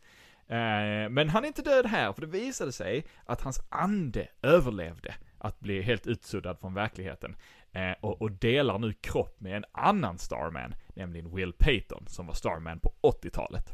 [0.46, 5.14] Eh, men han är inte död här, för det visade sig att hans ande överlevde
[5.38, 7.36] att bli helt utsuddad från verkligheten.
[7.72, 12.34] Eh, och, och, delar nu kropp med en annan Starman, nämligen Will Payton, som var
[12.34, 13.72] Starman på 80-talet.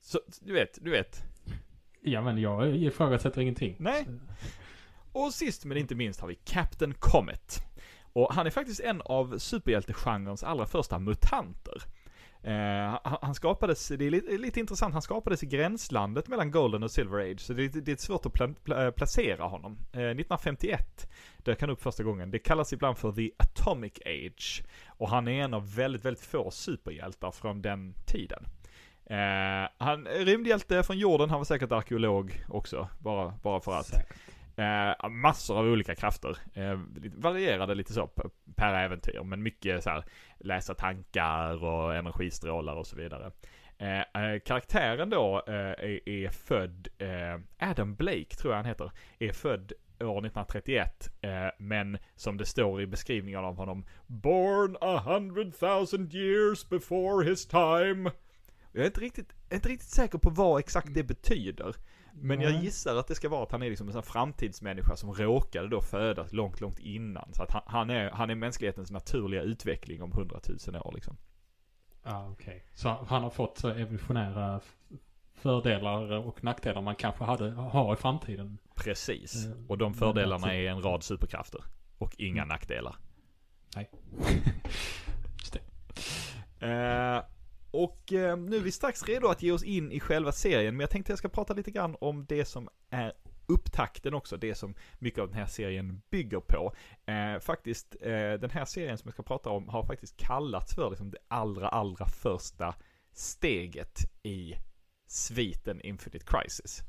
[0.00, 1.24] Så, du vet, du vet,
[2.02, 3.76] Ja men jag ifrågasätter ingenting.
[3.78, 4.06] Nej.
[5.12, 7.58] Och sist men inte minst har vi Captain Comet.
[8.12, 11.82] Och han är faktiskt en av superhjältegenrens allra första mutanter.
[12.42, 16.90] Eh, han skapades, det är lite, lite, intressant, han skapades i gränslandet mellan Golden och
[16.90, 17.40] Silver Age.
[17.40, 19.72] Så det, det är svårt att pla, pla, placera honom.
[19.72, 22.30] Eh, 1951 dök han upp första gången.
[22.30, 24.62] Det kallas ibland för The Atomic Age.
[24.86, 28.44] Och han är en av väldigt, väldigt få superhjältar från den tiden.
[29.10, 33.92] Eh, han rymdhjälte från jorden, han var säkert arkeolog också, bara, bara för att.
[34.56, 36.38] Eh, massor av olika krafter.
[36.54, 36.80] Eh,
[37.16, 38.10] varierade lite så
[38.56, 40.04] per äventyr, men mycket så här,
[40.38, 43.32] läsa tankar och energistrålar och så vidare.
[43.78, 48.90] Eh, eh karaktären då eh, är, är, född, eh, Adam Blake tror jag han heter,
[49.18, 51.08] är född år 1931.
[51.58, 57.46] men som det står i beskrivningen av honom, Born a hundred thousand years before his
[57.46, 58.10] time.
[58.72, 61.76] Jag är inte riktigt, inte riktigt säker på vad exakt det betyder.
[62.12, 65.14] Men jag gissar att det ska vara att han är liksom en sån framtidsmänniska som
[65.14, 67.34] råkade då födas långt, långt innan.
[67.34, 71.16] Så att han, han är, han är mänsklighetens naturliga utveckling om hundratusen år liksom.
[72.02, 72.46] Ja, ah, okej.
[72.46, 72.60] Okay.
[72.74, 74.60] Så han har fått evolutionära
[75.34, 78.58] fördelar och nackdelar man kanske hade, har i framtiden.
[78.74, 79.46] Precis.
[79.46, 81.64] Eh, och de fördelarna är en rad superkrafter.
[81.98, 82.48] Och inga mm.
[82.48, 82.96] nackdelar.
[83.76, 83.90] Nej.
[85.38, 85.60] Just det.
[86.66, 87.22] Eh,
[87.70, 90.80] och eh, nu är vi strax redo att ge oss in i själva serien, men
[90.80, 93.12] jag tänkte jag ska prata lite grann om det som är
[93.46, 96.72] upptakten också, det som mycket av den här serien bygger på.
[97.06, 100.90] Eh, faktiskt, eh, den här serien som jag ska prata om har faktiskt kallats för
[100.90, 102.74] liksom det allra, allra första
[103.12, 104.54] steget i
[105.06, 106.82] sviten Infinite Crisis.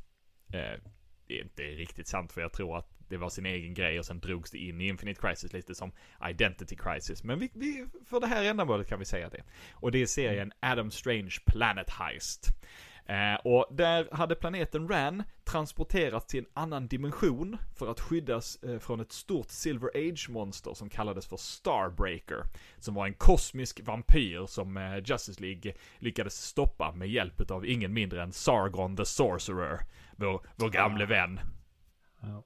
[0.54, 0.80] Eh,
[1.32, 4.06] det är inte riktigt sant för jag tror att det var sin egen grej och
[4.06, 5.91] sen drogs det in i Infinite Crisis lite som
[6.30, 7.24] Identity Crisis.
[7.24, 9.44] Men vi, vi, för det här ändamålet kan vi säga det.
[9.74, 12.48] Och det är serien Adam Strange Planet Heist.
[13.05, 18.79] Eh, och där hade planeten Ran transporterats till en annan dimension för att skyddas eh,
[18.79, 22.43] från ett stort Silver Age-monster som kallades för Starbreaker.
[22.77, 27.93] Som var en kosmisk vampyr som eh, Justice League lyckades stoppa med hjälp av ingen
[27.93, 29.79] mindre än Sargon the Sorcerer.
[30.15, 31.39] Vår, vår gamle vän.
[32.21, 32.43] Ja.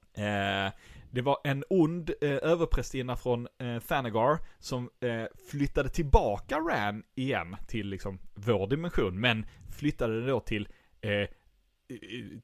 [1.16, 7.56] Det var en ond eh, överprästinna från eh, Thanagar som eh, flyttade tillbaka Ran igen
[7.66, 9.46] till liksom vår dimension, men
[9.78, 10.68] flyttade det då till
[11.00, 11.28] eh,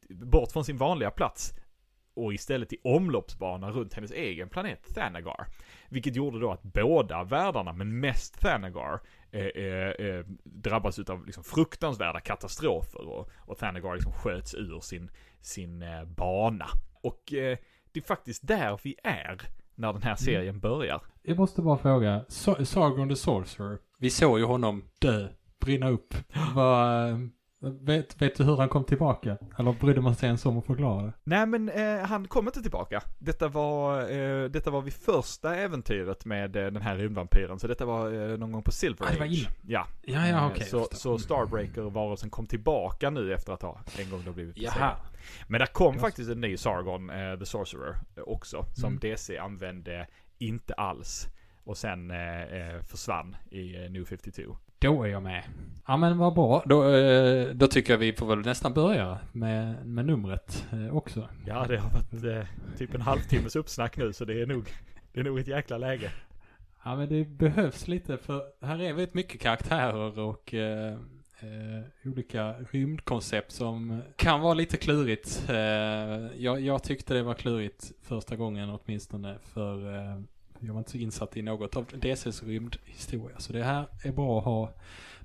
[0.09, 1.55] bort från sin vanliga plats
[2.15, 5.47] och istället i omloppsbana runt hennes egen planet Thanagar.
[5.89, 11.45] Vilket gjorde då att båda världarna, men mest Thanagar, eh, eh, eh, drabbas utav liksom
[11.45, 16.67] fruktansvärda katastrofer och, och Thanagar liksom sköts ur sin, sin eh, bana.
[17.03, 17.59] Och eh,
[17.93, 19.41] det är faktiskt där vi är
[19.75, 21.03] när den här serien börjar.
[21.23, 25.29] Jag måste bara fråga, Sa- Sargon the Sorcerer, vi såg ju honom dö,
[25.61, 26.15] brinna upp.
[26.55, 27.31] Vad,
[27.71, 29.37] vet, vet du hur han kom tillbaka?
[29.59, 31.13] Eller brydde man sig ens om att förklara det?
[31.25, 33.03] Nej men eh, han kom inte tillbaka.
[33.19, 37.59] Detta var, eh, detta var vid första äventyret med eh, den här rymdvampyren.
[37.59, 39.33] Så detta var eh, någon gång på Silver Ah, det var Age.
[39.39, 39.53] innan.
[39.67, 39.87] Ja.
[40.03, 40.65] Ja, ja, Eh, okej.
[40.67, 41.19] så, jag förstår.
[41.19, 44.97] så Starbreaker-varelsen kom tillbaka nu efter att ha en gång då blivit besegrad.
[45.49, 46.01] Men det kom Yes.
[46.03, 47.97] faktiskt en ny Sargon, eh, The Sorcerer,
[48.27, 48.65] också.
[48.75, 48.99] Som Mm.
[49.01, 50.07] DC använde
[50.39, 51.29] inte alls.
[51.65, 52.13] Och sen
[52.91, 54.43] försvann i New 52.
[54.83, 55.45] Då är jag med.
[55.87, 56.63] Ja men vad bra.
[56.67, 61.29] Då, eh, då tycker jag vi får väl nästan börja med, med numret eh, också.
[61.47, 64.69] Ja, det har varit eh, typ en halvtimmes uppsnack nu så det är nog,
[65.13, 66.13] det är nog ett jäkla läge.
[66.85, 70.93] Ja men det behövs lite för här är väldigt mycket karaktärer och eh,
[71.41, 75.45] eh, olika rymdkoncept som kan vara lite klurigt.
[76.37, 79.77] Jag, jag tyckte det var klurigt första gången åtminstone för
[80.67, 83.39] jag var inte så insatt i något av DCs rymdhistoria.
[83.39, 84.75] Så det här är bra att ha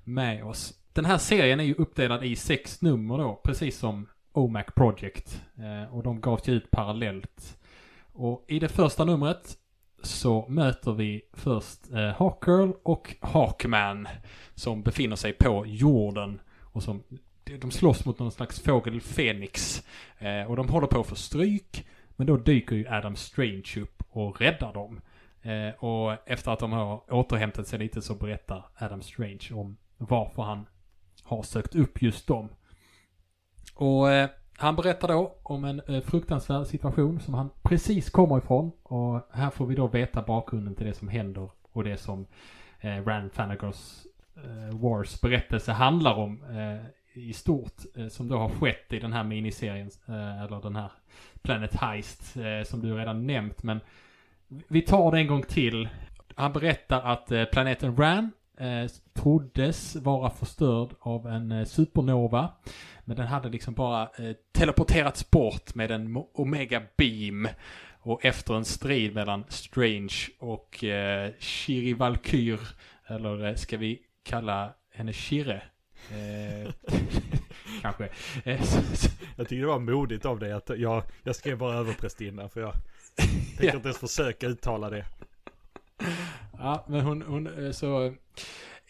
[0.04, 0.74] med oss.
[0.92, 5.42] Den här serien är ju uppdelad i sex nummer då, precis som OMAC Project.
[5.58, 7.58] Eh, och de gavs ju ut parallellt.
[8.12, 9.56] Och i det första numret
[10.02, 14.08] så möter vi först eh, Hawkgirl och Hawkman
[14.54, 17.02] som befinner sig på jorden och som
[17.60, 19.82] de- slåss mot någon slags fågel Fenix.
[20.18, 21.86] Eh, och de håller på att få stryk.
[22.16, 25.00] Men då dyker ju Adam Strange upp och räddar dem.
[25.42, 30.42] Eh, och efter att de har återhämtat sig lite så berättar Adam Strange om varför
[30.42, 30.66] han
[31.22, 32.48] har sökt upp just dem.
[33.74, 38.72] Och eh, han berättar då om en eh, fruktansvärd situation som han precis kommer ifrån.
[38.82, 42.26] Och här får vi då veta bakgrunden till det som händer och det som
[42.80, 47.72] eh, Rand Fanagers eh, Wars berättelse handlar om eh, i stort.
[47.96, 50.92] Eh, som då har skett i den här miniserien, eh, eller den här
[51.42, 53.62] Planet Heist eh, som du redan nämnt.
[53.62, 53.80] Men
[54.48, 55.88] vi tar det en gång till.
[56.34, 62.52] Han berättar att eh, planeten Ran eh, troddes vara förstörd av en eh, supernova.
[63.04, 67.48] Men den hade liksom bara eh, teleporterats bort med en Omega Beam.
[68.00, 72.60] Och efter en strid mellan Strange och eh, Shiri Valkyr,
[73.06, 75.62] eller eh, ska vi kalla henne Shire?
[76.10, 76.72] Eh,
[77.82, 78.04] kanske.
[78.44, 78.60] Eh,
[79.36, 82.72] jag tycker det var modigt av dig att jag, jag skrev bara överprästinna för jag
[83.18, 83.74] tänker Ja.
[83.76, 85.04] inte ens försöka uttala det.
[86.58, 88.14] Ja, men hon, hon eh, så...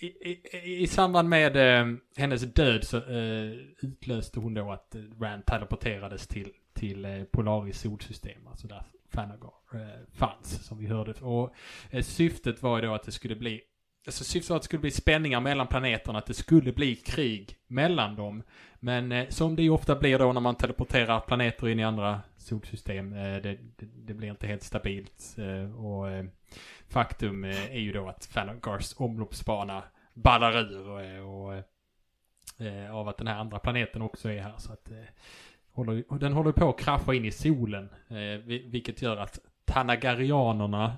[0.01, 5.01] I, i, I samband med eh, hennes död så eh, utlöste hon då att eh,
[5.21, 9.79] Rand teleporterades till, till eh, Polaris solsystem, alltså där Thanagar eh,
[10.15, 11.13] fanns, som vi hörde.
[11.13, 11.55] Och
[11.91, 13.61] eh, syftet var ju då att det skulle bli
[14.09, 17.57] Alltså syftet var att det skulle bli spänningar mellan planeterna, att det skulle bli krig
[17.67, 18.43] mellan dem.
[18.81, 22.21] Men eh, som det ju ofta blir då när man teleporterar planeter in i andra
[22.37, 25.37] solsystem, eh, det, det, det blir inte helt stabilt.
[25.39, 26.25] Eh, och eh,
[26.89, 29.83] faktum eh, är ju då att Fanagar's omloppsbana
[30.15, 31.55] ballar ur och, eh, och
[32.67, 34.55] eh, av att den här andra planeten också är här.
[34.59, 34.97] Så att eh,
[35.73, 37.89] håller, den håller på att krascha in i solen.
[38.09, 40.97] Eh, vilket gör att Tanagarianerna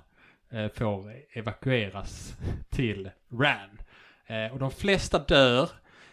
[0.52, 2.36] Eh, får evakueras
[2.70, 3.80] till Ran.
[4.26, 5.70] Eh, och de flesta dör.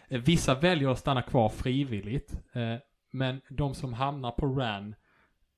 [0.08, 2.32] Eh, vissa väljer att stanna kvar frivilligt.
[2.52, 2.74] Eh,
[3.10, 4.94] men de som hamnar på Ran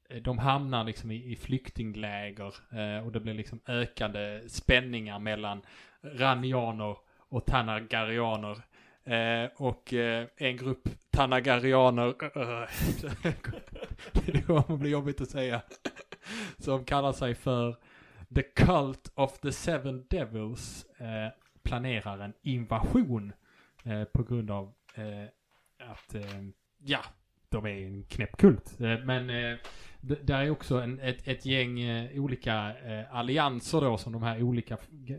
[0.09, 5.62] eh, de hamnar liksom i, i flyktingläger eh, och det blir liksom ökande spänningar mellan
[6.03, 8.57] ranianer och tanagarianer.
[9.05, 12.14] Eh, och eh, en grupp tanagarianer
[14.33, 15.62] det kommer bli jobbigt att säga.
[16.59, 17.76] Som kallar sig för
[18.35, 20.87] The Cult of the Seven Devils.
[20.99, 21.28] Eh,
[21.62, 23.33] planerar en invasion
[23.85, 25.24] eh, på grund av eh,
[25.91, 26.43] att, eh,
[26.78, 27.01] ja,
[27.51, 28.81] de är en knäpp kult.
[28.81, 29.57] Eh, men eh,
[30.01, 34.43] där är också en, ett, ett gäng eh, olika eh, allianser då som de här
[34.43, 34.77] olika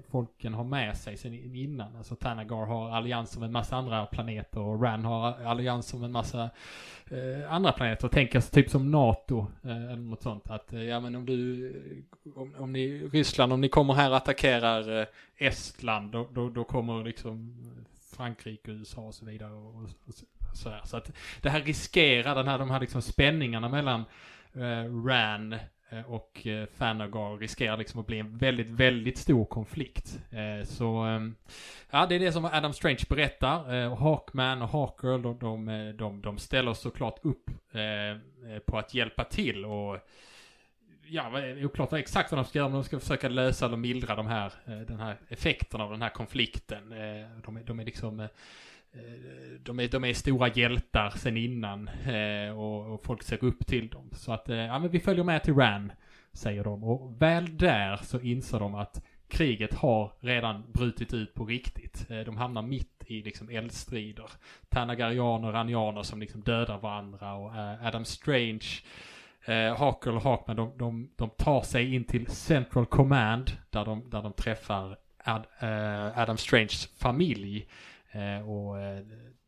[0.10, 1.96] folken har med sig sen innan.
[1.96, 6.12] Alltså Tanagar har allianser med en massa andra planeter och Ran har allianser med en
[6.12, 6.50] massa
[7.10, 8.10] eh, andra planeter.
[8.12, 10.50] Tänk alltså typ som NATO eh, eller något sånt.
[10.50, 11.74] Att eh, ja men om du,
[12.36, 15.08] om, om ni, Ryssland, om ni kommer här och attackerar eh,
[15.38, 17.56] Estland, då, då, då kommer liksom
[18.16, 20.14] Frankrike, USA och så vidare och, och, och
[20.54, 24.06] så- här, Så att det här riskerar den här, de här liksom spänningarna mellan
[24.54, 25.54] eh, Ran
[25.90, 30.20] eh, och eh, Thanagar riskerar liksom att bli en väldigt, väldigt stor konflikt.
[30.32, 31.22] Eh, så eh,
[31.92, 33.74] ja, det är det som Adam Strange berättar.
[33.76, 38.78] Eh, Hawkman och Hawkgirl, de, de, eh, de, de ställer såklart upp eh, eh, på
[38.78, 39.98] att hjälpa till och
[41.14, 44.16] Ja, är- oklart exakt vad de ska göra, men de ska försöka lösa eller mildra
[44.16, 46.90] de här, den här effekterna av den här konflikten.
[47.46, 48.28] De är, de är liksom
[48.94, 53.68] Eh, de är, de är stora hjältar sen innan eh, och, och folk ser upp
[53.68, 54.10] till dem.
[54.14, 55.92] Så att, eh, ja men vi följer med till Ran,
[56.34, 56.84] säger de.
[56.84, 62.06] Och väl där så inser de att kriget har redan brutit ut på riktigt.
[62.10, 64.30] Eh, de hamnar mitt i liksom eldstrider.
[64.70, 68.82] Tanagarianer och Ranianer som liksom dödar varandra och eh, Adam Strange
[69.46, 74.10] Eh, Hakel och Hakman, de, de, de tar sig in till Central Command där de,
[74.10, 77.68] där de träffar Ad, eh, Adam Stranges familj.
[78.12, 79.04] Eh, och eh,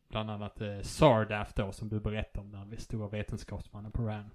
[0.08, 4.30] bland annat eh, Sardaf då som du berättade om, den stora vetenskapsmannen på Ran.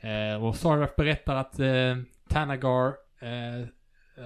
[0.00, 1.96] Eh, och Sardaf berättar att eh,
[2.28, 2.86] Tanagar,
[3.18, 3.68] eh,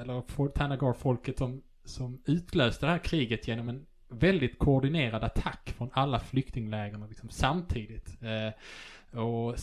[0.01, 5.91] eller for, Tanagar-folket som, som utlöste det här kriget genom en väldigt koordinerad attack från
[5.93, 8.19] alla flyktinglägren liksom samtidigt.
[8.23, 9.57] Eh, och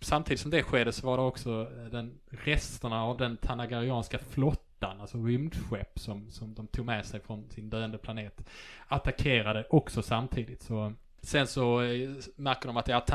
[0.00, 4.65] samtidigt som det skedde så var det också eh, den, resterna av den tanagarianska flottan,
[4.80, 8.48] alltså rymdskepp som, som de tog med sig från sin döende planet,
[8.86, 10.62] attackerade också samtidigt.
[10.62, 13.06] Så sen så eh, märker de att ja,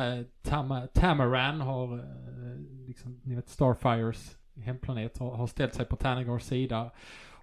[0.41, 6.43] Tam Tamaran har, eh, liksom, ni vet Starfires hemplanet, har, har ställt sig på Tanagars
[6.43, 6.91] sida.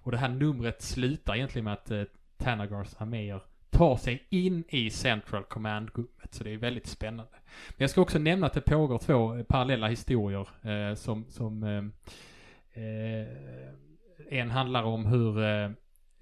[0.01, 2.03] Och det här numret slutar egentligen med att eh,
[2.37, 6.33] Tanagars arméer tar sig in i Central Command-rummet.
[6.33, 7.31] Så det är väldigt spännande.
[7.69, 11.63] Men jag ska också nämna att det pågår två eh, parallella historier eh, som, som
[11.63, 11.83] eh,
[12.83, 13.27] eh,
[14.29, 15.65] en handlar om hur eh,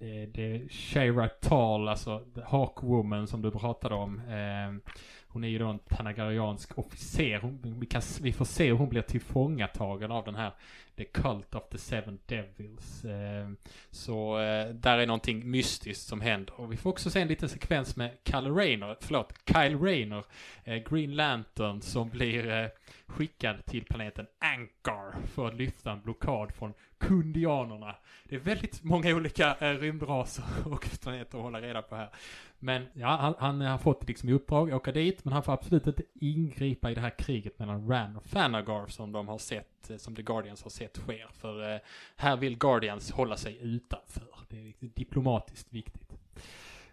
[0.00, 4.18] eh det Shira Tal, alltså The Hawkwoman som du pratade om.
[4.18, 4.92] Eh,
[5.28, 7.38] hon är ju då en tanagariansk officer.
[7.40, 10.52] Hon, vi, kan, vi får se hur hon blir tillfångatagen av den här
[10.98, 13.04] The Cult of the Seven Devils.
[13.04, 13.56] Ehm,
[13.90, 16.60] så eh, där är någonting mystiskt som händer.
[16.60, 20.24] Och vi får också se en liten sekvens med Kyle Rayner, förlåt, Kyle Rayner,
[20.64, 22.68] eh, Green Lantern, som blir eh,
[23.06, 27.96] skickad till planeten Ankar för att lyfta en blockad från kundianerna.
[28.24, 32.10] Det är väldigt många olika rymdraser och planeter att hålla reda på här.
[32.58, 35.52] Men ja, han, han har fått liksom i uppdrag att åka dit, men han får
[35.52, 39.77] absolut inte ingripa i det här kriget mellan Ran och Thanagar som de har sett,
[39.78, 41.28] sett, eh, som The Guardians har sett sker.
[41.32, 41.80] För eh,
[42.16, 44.28] här vill Guardians hålla sig utanför.
[44.48, 46.12] Det är riktigt diplomatiskt viktigt.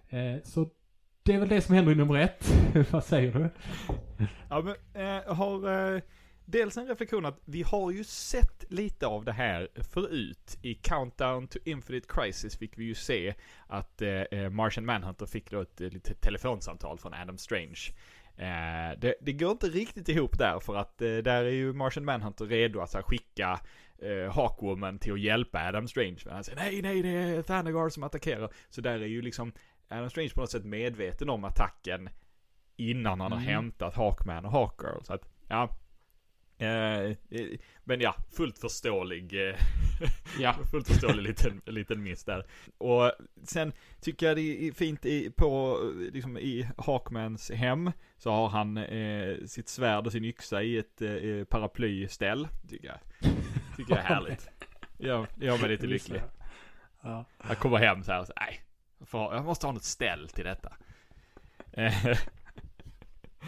[0.10, 0.70] Eh, så
[1.24, 2.52] det är väl det som händer i nummer ett.
[2.92, 3.50] Vad säger du?
[4.50, 6.02] Ja, men eh, har eh,
[6.46, 10.58] dels en reflektion att vi har ju sett lite av det här förut.
[10.62, 13.34] I Countdown to Infinite Crisis fick vi ju se
[13.68, 17.80] att eh, eh Martian Manhunter fick då ett eh, litet telefonsamtal från Adam Strange.
[18.38, 22.06] Eh, det, det går inte riktigt ihop där för att eh, där är ju Martian
[22.06, 23.60] Manhunter redo att här, skicka
[24.02, 26.18] eh, Hawkwoman till att hjälpa Adam Strange.
[26.26, 28.50] Men han säger nej, nej, det är Thanagar som attackerar.
[28.70, 29.54] Så där är ju liksom
[29.90, 32.10] Adam Strange på något sätt medveten om attacken
[32.78, 33.50] innan han har Mm.
[33.54, 35.04] hämtat Hawkman och Hawkgirl.
[35.04, 35.70] Så att, ja.
[36.58, 37.16] Eh, eh,
[37.84, 39.50] men ja, fullt förståelig.
[39.50, 39.56] Eh,
[40.40, 40.56] Ja.
[40.72, 42.46] fullt förståelig liten, liten miss där.
[42.78, 43.12] Och
[43.44, 45.80] sen tycker jag det är fint i, på,
[46.14, 47.92] liksom i Hawkmans hem.
[48.18, 52.48] Så har han eh, sitt svärd och sin yxa i ett eh, paraplyställ.
[52.70, 52.98] Tycker jag.
[53.78, 54.50] Tycker jag är härligt.
[54.98, 56.22] Ja, det gör mig lite lycklig.
[57.02, 57.26] Ja.
[57.48, 58.62] Jag kommer hem så här och så, nej.
[59.12, 60.74] Jag, jag måste ha något ställ till detta.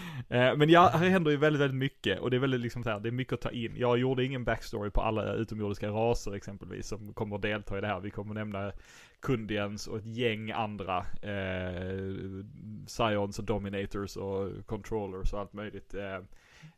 [0.29, 2.89] Eh, Men ja, här händer ju väldigt, väldigt mycket och det är väldigt liksom så
[2.89, 3.73] här, det är mycket att ta in.
[3.77, 7.87] Jag gjorde ingen backstory på alla utomjordiska raser exempelvis som kommer att delta i det
[7.87, 7.99] här.
[7.99, 8.71] Vi kommer nämna
[9.19, 12.43] Kundians och ett gäng andra eh,
[12.87, 15.93] Scions och Dominators och Controllers och allt möjligt.
[15.93, 16.19] Eh,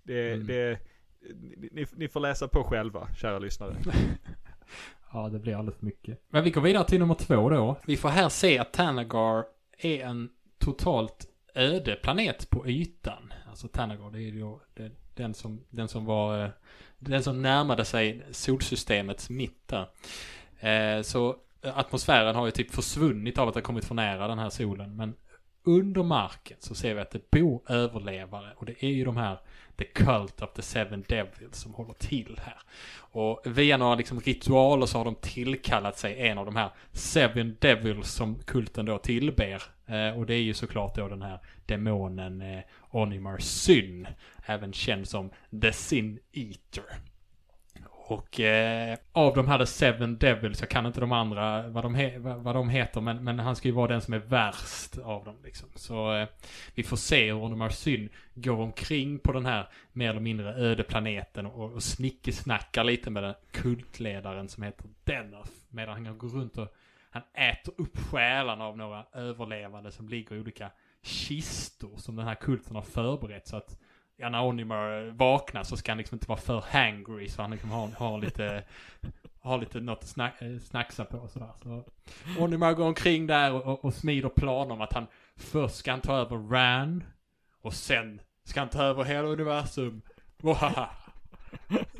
[0.03, 0.47] det, Mm.
[0.47, 0.80] det,
[1.72, 3.76] ni, ni får läsa på själva, kära lyssnare.
[5.13, 6.20] Ja, det blir alldeles för mycket.
[6.30, 7.76] Men vi går vidare till nummer två då.
[7.86, 9.43] Vi får här se att Tanagar
[9.78, 11.28] är en totalt
[11.60, 13.34] öde planet på ytan.
[13.49, 14.60] Alltså Tanagar, det är ju
[15.16, 16.49] den som, den som var, eh,
[16.99, 19.89] den som närmade sig solsystemets mitt där.
[20.60, 24.49] Eh, så atmosfären har ju typ försvunnit av att det kommit för nära den här
[24.49, 24.95] solen.
[24.95, 25.16] Men
[25.64, 29.39] under marken så ser vi att det bor överlevare och det är ju de här
[29.78, 32.57] The Cult of the Seven Devils som håller till här.
[33.12, 37.57] Och via några liksom ritualer så har de tillkallat sig en av de här Seven
[37.60, 39.64] Devils som kulten då tillber.
[39.86, 42.60] Eh, och det är ju såklart då den här demonen eh,
[42.91, 44.07] Onimar Syn,
[44.45, 45.30] även känd som
[45.62, 47.09] The Sin Eater.
[48.10, 51.95] Och eh, av de här The Seven Devils, jag kan inte de andra vad de,
[51.95, 55.26] he vad de heter, men, men han ska ju vara den som är värst av
[55.26, 55.70] dem liksom.
[55.76, 56.28] Så eh,
[56.76, 60.84] vi får se hur Onomar Syn går omkring på den här mer eller mindre öde
[60.84, 65.51] planeten och, och snickesnackar lite med den kultledaren som heter Dennoth.
[65.70, 66.76] Medan han går runt och
[67.10, 70.72] han äter upp själarna av några överlevande som ligger i olika
[71.03, 73.80] kistor som den här kulten har förberett så att
[74.20, 77.70] ja, när Onimer vaknar så ska han liksom inte vara för hangry så han liksom
[77.70, 78.63] har, har lite
[79.41, 81.51] har lite något att snack, eh, snacksa på och sådär.
[81.63, 81.84] Så
[82.39, 86.01] Onimer går omkring där och, och, och smider planer om att han först ska han
[86.01, 87.03] ta över Ran
[87.61, 90.01] och sen ska han ta över hela universum.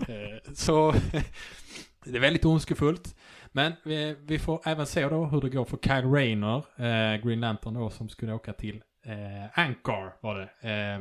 [0.07, 0.91] Eh, så
[2.03, 3.15] det är väldigt ondskefullt.
[3.51, 7.39] Men vi, vi, får även se då hur det går för Kyle Rayner, eh, Green
[7.39, 10.70] Lantern då, som skulle åka till eh, Ankar var det.
[10.70, 10.99] Eh,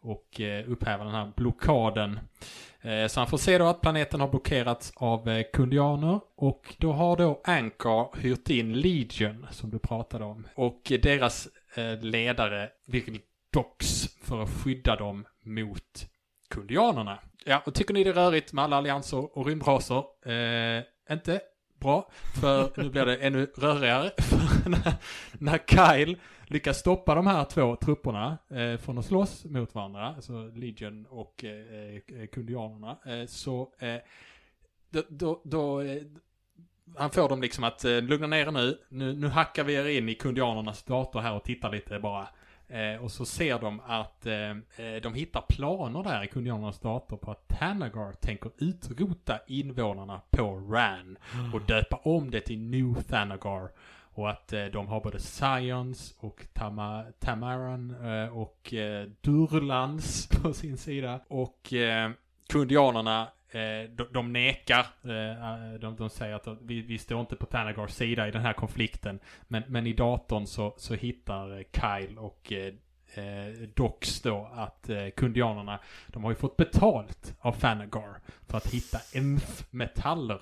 [0.00, 2.20] och eh, upphäva den här blockaden.
[2.80, 6.20] Eh, så han får se då att planeten har blockerats av eh, kundianer.
[6.36, 10.46] Och då har då Ankar hyrt in Legion, som du pratade om.
[10.54, 13.20] Och deras eh, ledare, Virgil
[13.52, 16.06] Dox, för att skydda dem mot
[16.50, 17.18] kundianerna.
[17.44, 20.04] Ja, och tycker ni det är rörigt med alla allianser och rymdraser?
[20.26, 21.40] Eh, inte
[21.80, 24.10] bra, för nu blir det ännu rörigare.
[24.66, 24.94] När,
[25.32, 26.16] när Kyle
[26.52, 31.44] lyckas stoppa de här två trupperna eh, från att slåss mot varandra, alltså Legion och
[31.44, 33.96] eh, eh, kundianerna, eh, så eh,
[34.90, 36.02] då, då, då eh,
[36.96, 38.78] han får dem liksom att eh, lugna ner er nu.
[38.88, 42.28] nu, nu hackar vi er in i kundianernas dator här och tittar lite bara.
[42.68, 47.16] Eh, och så ser de att eh, eh de hittar planer där i kundianernas dator
[47.16, 51.18] på att Tanagar tänker utrota invånarna på Ran
[51.54, 53.70] och döpa om det till New Thanagar.
[54.14, 60.52] Och att eh, de har både Science och Tama, Tamaran eh, och eh, Durlans på
[60.52, 61.20] sin sida.
[61.28, 62.10] Och eh,
[62.48, 64.86] kundianerna eh, de, de nekar.
[65.04, 68.42] Eh, eh, de, de säger att vi, vi står inte på Tanagars sida i den
[68.42, 69.20] här konflikten.
[69.48, 72.74] Men, men i datorn så, så hittar eh, Kyle och eh,
[73.14, 78.66] eh, Dox då att eh, kundianerna, de har ju fått betalt av Fanagar för att
[78.66, 80.40] hitta EMF-metaller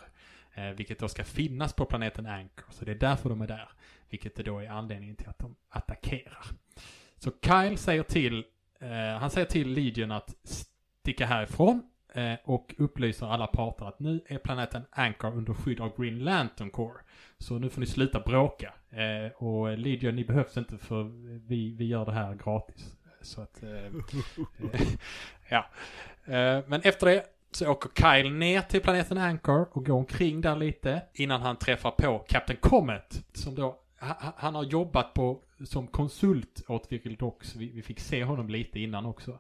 [0.55, 2.67] Eh, vilket då ska finnas på planeten Anchor.
[2.71, 3.69] Så det är därför de är där.
[4.11, 6.45] Vilket då är anledningen till att de attackerar.
[7.19, 8.45] Så Kyle säger till,
[8.81, 10.35] eh, han säger till Legion att
[11.03, 11.83] sticka härifrån.
[12.15, 16.71] Eh, och upplyser alla parter att nu är planeten Anchor under skydd av Green Lantern
[16.71, 17.01] Corps.
[17.39, 18.75] Så nu får ni sluta bråka.
[18.91, 21.03] Eh, och Legion, ni behövs inte för
[21.49, 22.97] vi, vi gör det här gratis.
[23.23, 23.71] Så att, eh,
[24.73, 24.89] eh,
[25.49, 25.67] ja.
[26.67, 31.03] men efter det så åker Kyle ner till planeten Anchor och går omkring där lite
[31.15, 33.81] innan han träffar på Captain Comet som då
[34.37, 37.57] han har jobbat på som konsult åt Virgil Dox.
[37.57, 39.39] Vi, vi fick se honom lite innan också.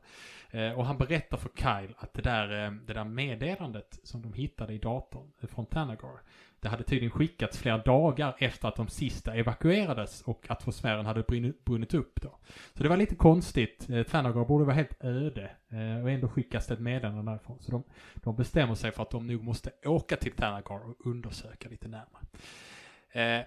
[0.50, 4.32] Eh, och han berättar för Kyle att det där, eh, det där meddelandet som de
[4.32, 6.20] hittade i datorn eh, från Tanagar
[6.61, 11.22] det hade tydligen skickats flera dagar efter att de sista evakuerades och atmosfären hade
[11.64, 12.38] brunnit upp då.
[12.74, 13.90] Så det var lite konstigt.
[13.90, 17.58] Eh, Thanagar borde vara helt öde eh, och ändå skickas det ett meddelande därifrån.
[17.61, 17.82] Så de,
[18.14, 22.24] de bestämmer sig för att de nog måste åka till Thanagar och undersöka lite närmare.
[23.12, 23.46] Eh,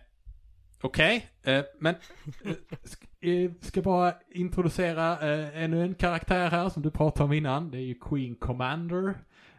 [0.86, 1.96] Okej, okay, eh, men
[2.46, 7.72] eh, eh, ska bara introducera eh, ännu en karaktär här som du pratade om innan.
[7.72, 9.16] Det är ju Queen Commander.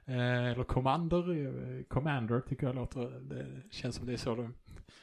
[0.07, 4.55] Eh, eller Commander, eh, Commander tycker jag låter, det känns som det är så de,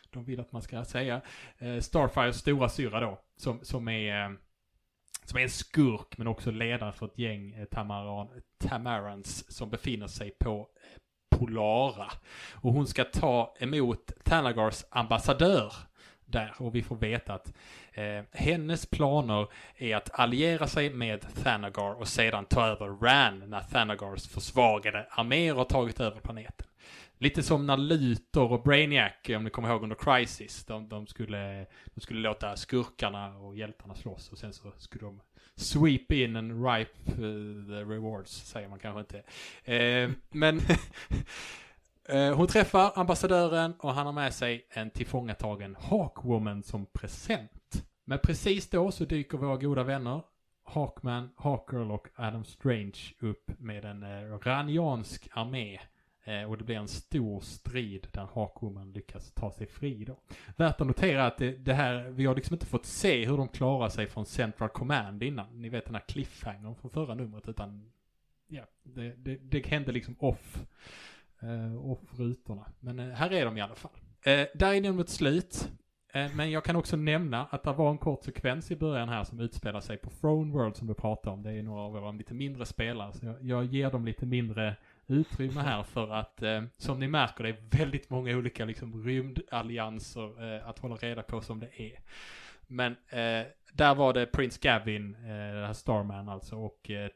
[0.09, 1.21] de vill att man ska säga.
[1.57, 4.31] Eh, Starfires stora syra då, som, som är eh,
[5.25, 10.07] som är en skurk men också ledare för ett gäng eh, Tamaran, Tamarans som befinner
[10.07, 10.67] sig på
[11.29, 12.11] Polara.
[12.53, 15.73] Och hon ska ta emot Tanagars ambassadör
[16.31, 17.53] där och vi får veta att
[17.93, 23.61] eh, hennes planer är att alliera sig med Thanagar och sedan ta över Ran när
[23.61, 26.67] Thanagars försvagade arméer har tagit över planeten.
[27.17, 31.65] Lite som när Luthor och Brainiac, om ni kommer ihåg under Crisis, de, de, skulle,
[31.85, 35.21] de skulle låta skurkarna och hjältarna slåss och sen så skulle de
[35.55, 39.23] sweep in and ripe eh, the rewards, säger man kanske inte.
[39.73, 40.61] Eh, men
[42.11, 47.85] Eh, hon träffar ambassadören och han har med sig en tillfångatagen Hawkwoman som present.
[48.05, 50.21] Men precis då så dyker våra goda vänner
[50.63, 55.79] Hawkman, Hawkgirl och Adam Strange upp med en eh, raniansk armé.
[56.23, 60.19] Eh, och det blir en stor strid där Hawkwoman lyckas ta sig fri då.
[60.57, 63.47] Värt att notera att det, det, här, vi har liksom inte fått se hur de
[63.47, 65.61] klarar sig från Central Command innan.
[65.61, 67.91] Ni vet den här cliffhangern från förra numret utan
[68.47, 70.65] ja, det, det, det hände liksom off,
[71.41, 72.71] eh, off rutorna.
[72.79, 73.91] Men eh, här är de i alla fall.
[74.25, 75.71] Eh, där är numret slut.
[76.13, 79.23] Eh, men jag kan också nämna att det var en kort sekvens i början här
[79.23, 81.43] som utspelar sig på Throne World som du pratade om.
[81.43, 83.13] Det är några av våra lite mindre spelare.
[83.13, 84.75] Så jag, jag ger dem lite mindre
[85.07, 90.55] utrymme här för att, eh, som ni märker, det är väldigt många olika liksom rymdallianser
[90.55, 91.99] eh, att hålla reda på som det är.
[92.67, 97.09] Men eh, där var det Prince Gavin, eh, Starman alltså, och eh,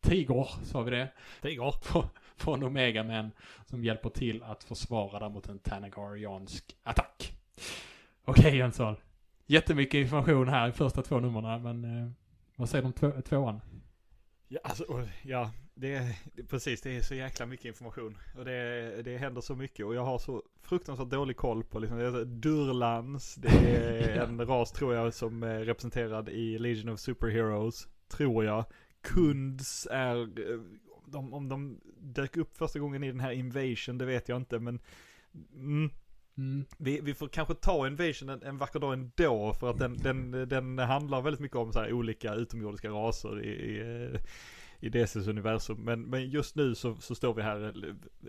[0.00, 1.08] Tigor, sa vi det?
[1.42, 1.74] Tigor.
[2.40, 3.30] Från Omega Men
[3.66, 7.32] som hjälper till att försvara där mot en Tanagariansk attack.
[8.24, 8.96] Okej okay, Jönsson.
[9.46, 12.10] Jättemycket information här i första två numren men eh,
[12.56, 13.60] vad säger om två, tvåan?
[14.48, 18.18] Ja, alltså, ja, det, det, precis, det är så jäkla mycket information.
[18.38, 21.98] Och det, det händer så mycket och jag har så fruktansvärt dålig koll på liksom,
[21.98, 27.00] det är Durlans, det är en ras tror jag som är representerad i Legion of
[27.00, 28.64] Superheroes, tror jag.
[29.02, 30.60] Kunds är, eh,
[31.10, 34.58] de, om de dök upp första gången i den här Invasion, det vet jag inte
[34.58, 34.78] men
[35.54, 35.90] mm,
[36.40, 36.64] Mm.
[36.78, 40.30] Vi, vi får kanske ta Invasion en, en vacker dag ändå för att den, den,
[40.48, 44.20] den handlar väldigt mycket om så olika utomjordiska raser i, i, eh,
[44.80, 45.76] i DCs universum.
[45.84, 47.72] Men, men just nu så, så står vi här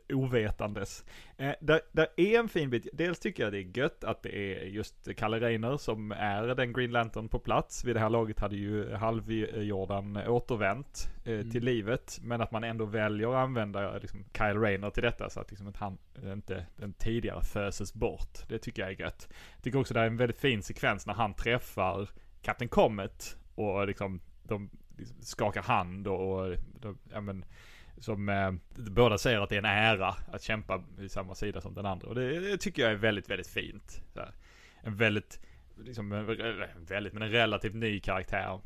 [0.10, 1.06] eh, ovetandes.
[1.38, 4.36] Eh, där, där är en fin bit, dels tycker jag det är gött att det
[4.36, 7.86] är just Kalle Reiner som är den Green Lantern på plats.
[7.86, 11.52] Vid det här laget hade ju halvjordan återvänt eh, mm.
[11.52, 12.20] till livet.
[12.22, 15.68] Men att man ändå väljer att använda liksom, Kyle Rayner till detta så att liksom
[15.68, 15.98] att han
[16.34, 18.40] inte den tidigare föses bort.
[18.48, 19.28] Det tycker jag är gött.
[19.56, 22.10] Jag tycker också det är en väldigt fin sekvens när han träffar
[22.42, 24.70] Captain Comet och liksom de
[25.22, 26.58] skakar hand och, och
[27.12, 27.46] ja, men,
[27.98, 31.74] som eh, båda säger att det är en ära att kämpa i samma sida som
[31.74, 32.08] den andra.
[32.08, 34.02] Och det, det tycker jag är väldigt, väldigt fint.
[34.82, 35.40] En väldigt,
[35.78, 36.26] liksom, en,
[36.88, 38.60] väldigt, men en relativt ny karaktär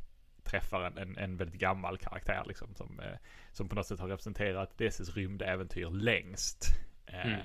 [0.43, 3.17] träffar en, en, en väldigt gammal karaktär liksom som, eh,
[3.51, 6.65] som på något sätt har representerat DCs rymdäventyr längst.
[7.05, 7.39] Eh, mm.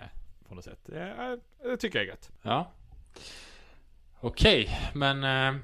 [0.48, 0.88] På något sätt.
[0.88, 2.30] Eh, det tycker jag är gött.
[2.42, 2.72] Ja.
[4.20, 5.60] Okej, okay, men eh,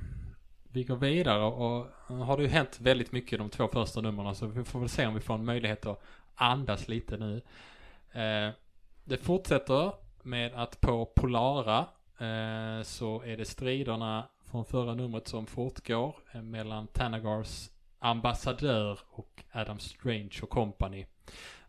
[0.76, 4.46] vi går vidare och har det ju hänt väldigt mycket de två första numren så
[4.46, 6.02] vi får väl se om vi får en möjlighet att
[6.34, 7.42] andas lite nu.
[8.12, 8.50] Eh,
[9.04, 11.78] det fortsätter med att på Polara
[12.18, 19.44] eh, så är det striderna från förra numret som fortgår eh, mellan Tanagars ambassadör och
[19.52, 21.06] Adam Strange och company.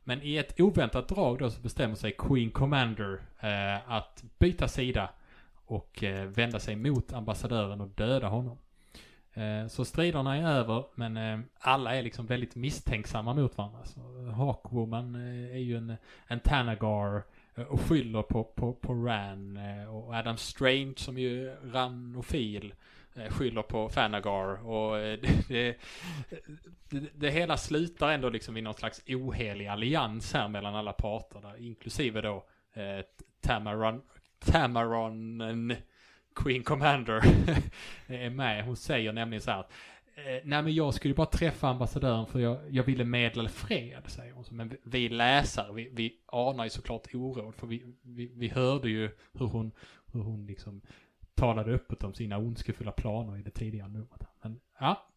[0.03, 5.09] Men i ett oväntat drag då så bestämmer sig Queen Commander eh, att byta sida
[5.65, 8.57] och eh, vända sig mot ambassadören och döda honom.
[9.37, 13.85] Eh, så striderna är över, men eh, alla är liksom väldigt misstänksamma mot varandra.
[13.85, 15.15] Så eh, Hawkwoman
[15.51, 15.95] är ju en,
[16.27, 17.23] en Tanagar
[17.69, 19.57] och skyller på, på, på Ran.
[19.87, 22.73] Och Adam Strange som ju ranofil
[23.29, 24.67] skyller på Fanagar.
[24.67, 25.77] Och det, det,
[26.89, 31.41] det, det, hela slutar ändå liksom i någon slags ohelig allians här mellan alla parter.
[31.41, 33.05] Där, inklusive då eh,
[33.41, 34.01] Tamaron,
[34.39, 35.41] Tamaron
[36.37, 37.21] Queen Commander
[38.07, 38.65] är med.
[38.65, 39.71] Hon säger nämligen så här att
[40.15, 44.33] eh, Nej men jag skulle bara träffa ambassadören för jag, jag ville medla fred, säger
[44.33, 44.45] hon.
[44.51, 49.09] Men vi läsare, vi, vi anar ju såklart oråd för vi, vi, vi hörde ju
[49.33, 49.71] hur hon,
[50.13, 50.81] hur hon liksom
[51.35, 54.21] talade öppet om sina ondskefulla planer i det tidigare numret.
[54.41, 55.07] Men ja,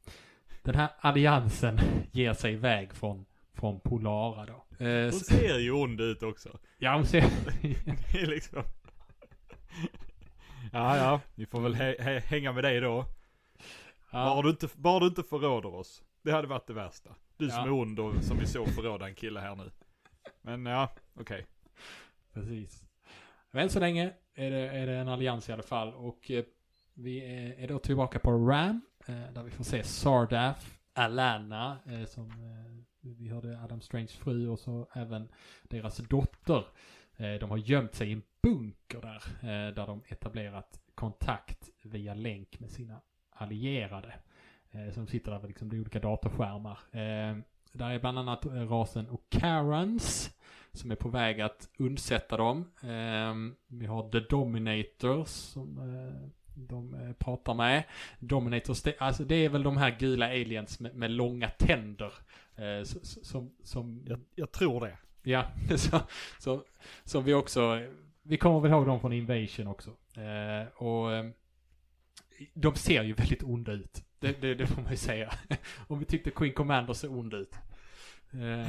[0.62, 1.80] den här alliansen
[2.12, 4.84] ger sig iväg från, från Polara då.
[4.84, 6.58] Eh, hon ser ju ond ut också.
[6.78, 7.20] Ja, hon ser...
[8.12, 8.62] det är liksom...
[10.72, 11.20] Ja, ja.
[11.34, 11.74] Vi får väl
[12.20, 13.04] hänga med dig då.
[14.10, 14.24] Ja.
[14.24, 16.02] Bara, du inte, bara du inte förråder oss.
[16.22, 17.10] Det hade varit det värsta.
[17.36, 17.54] Du ja.
[17.54, 19.70] som är ond och som vi såg förråda en kille här nu.
[20.42, 21.22] Men ja, okej.
[21.22, 21.44] Okay.
[22.32, 22.84] Precis.
[23.50, 25.94] Men än så länge är det, är det en allians i alla fall.
[25.94, 26.44] Och eh,
[26.94, 28.80] vi är, är, då tillbaka på Ram.
[29.06, 34.48] Eh, där vi får se Sardaf, Alana, eh, som eh, vi hörde Adam Strange fru
[34.48, 35.28] och så även
[35.62, 36.64] deras dotter.
[37.16, 42.14] Eh, de har gömt sig i en bunker där, eh, där de etablerat kontakt via
[42.14, 44.14] länk med sina allierade.
[44.70, 46.78] Eh, som sitter där vid liksom olika datorskärmar.
[47.72, 50.36] Där är bland annat rasen Okarans
[50.72, 52.70] som är på väg att undsätta dem.
[53.66, 55.80] Vi har The Dominators som
[56.54, 57.84] de pratar med.
[58.18, 62.12] Dominators, det, alltså det är väl de här gula aliens med, med långa tänder.
[63.02, 64.04] Som, som...
[64.06, 64.98] Jag, jag tror det.
[65.22, 65.44] Ja,
[65.76, 66.00] så,
[66.38, 66.64] så,
[67.04, 67.80] som vi också,
[68.22, 69.90] vi kommer väl ihåg dem från Invasion också.
[70.20, 71.30] Eh, och eh,
[72.54, 74.04] de ser ju väldigt onda ut.
[74.18, 75.32] Det, det, det får man ju säga.
[75.88, 77.54] Om vi tyckte Queen Commander såg ond ut.
[78.32, 78.66] Eh,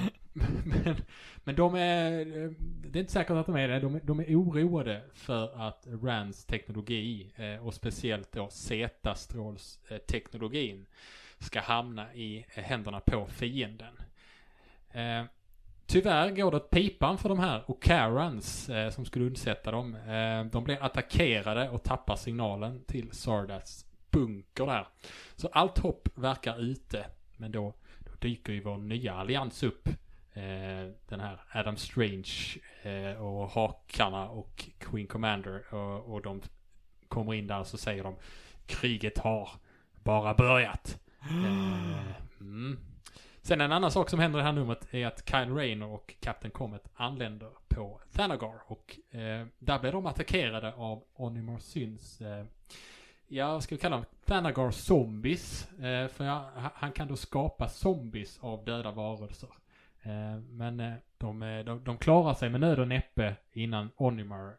[0.63, 0.95] men,
[1.43, 3.79] men de är, eh, det är inte säkert att de är det.
[3.79, 10.85] De, är- de är oroade för att RANs teknologi eh, och speciellt då Z-strålsteknologin
[11.39, 13.93] ska hamna i händerna på fienden.
[14.91, 15.23] Eh,
[15.91, 19.95] Tyvärr går det åt pipan för de här Okarans eh, som skulle undsätta dem.
[19.95, 24.87] Eh, de blir attackerade och tappar signalen till Sardats bunker där.
[25.35, 27.05] Så allt hopp verkar ute.
[27.37, 29.87] Men då, då dyker ju vår nya allians upp.
[30.33, 35.73] Eh, den här Adam Strange eh, och Hakarna och Queen Commander.
[35.73, 36.41] Och, och de
[37.07, 38.15] kommer in där och så säger de
[38.65, 39.49] Kriget har
[40.03, 40.97] bara börjat.
[41.21, 42.90] Eh, mm.
[43.41, 46.15] Sen en annan sak som händer i det här numret är att Kyle Rayner och
[46.19, 52.45] Captain Comet anländer på Thanagar och eh, där blir de attackerade av Onimar Syns eh,
[53.33, 54.05] Ja, vad ska vi kalla dem?
[54.25, 55.71] Thanagar zombies.
[55.71, 59.49] Eh, för ja, han kan då skapa zombies av döda varelser.
[60.01, 64.53] Eh, men eh, de, eh, de, de klarar sig med nöd och näppe innan Onimar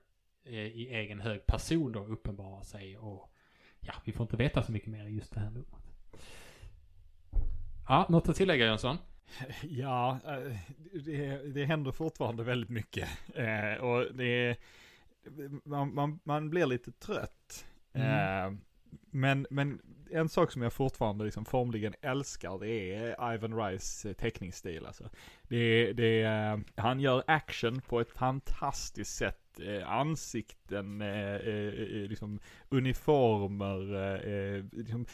[0.45, 3.33] eh, i egen hög person då uppenbarar sig och
[3.81, 5.82] ja, vi får inte veta så mycket mer i just det här numret.
[7.89, 8.97] Ja, något att tillägga Jönsson?
[9.63, 10.57] Ja, eh,
[11.05, 13.09] det, det händer fortfarande väldigt mycket.
[13.35, 14.57] Eh, och det
[15.65, 17.67] man, man, man blir lite trött.
[17.93, 18.53] Eh,
[19.11, 19.81] men, men
[20.11, 25.11] en sak som jag fortfarande liksom formligen älskar det är Ivan Rice teckningsstil alltså.
[25.43, 26.25] Det, det,
[26.75, 29.42] han gör action på ett fantastiskt sätt.
[29.61, 32.41] Eh, ansikten, eh, eh, eh, liksom
[32.71, 35.07] uniformer, eh, eh liksom,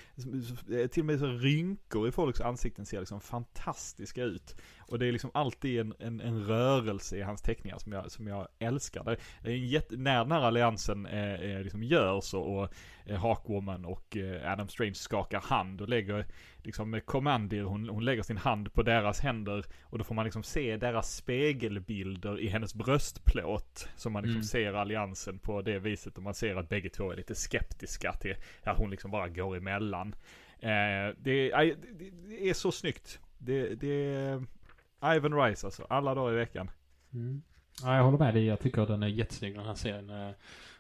[0.71, 4.57] eh, till och med så rynkor i folks ansikten ser liksom fantastiska ut.
[4.89, 8.27] Och det är liksom alltid en, en, en rörelse i hans teckningar som jag, som
[8.27, 9.05] jag älskar.
[9.05, 9.11] Det
[9.43, 12.69] är en jätte, när den här alliansen eh, eh, liksom görs och, och
[13.07, 16.27] eh, Hawkwoman och eh, Adam Strange skakar hand och lägger
[16.63, 20.43] liksom Commandir, hon, hon lägger sin hand på deras händer och då får man liksom
[20.43, 23.89] se deras spegelbilder i hennes bröstplåt.
[23.97, 24.45] Så man liksom Mm.
[24.45, 28.35] ser alliansen på det viset och man ser att bägge två är lite skeptiska till
[28.63, 30.15] att hon liksom bara går emellan.
[30.61, 31.77] Eh, det, det,
[32.29, 33.21] det är så snyggt.
[33.39, 34.43] Det, det
[35.03, 36.71] Ivan Rice alltså, alla dagar i veckan.
[37.13, 37.43] Mm.
[37.83, 38.45] Ja, jag håller med dig.
[38.47, 40.11] Jag tycker den är jättesnygg den här serien.
[40.11, 40.31] Eh,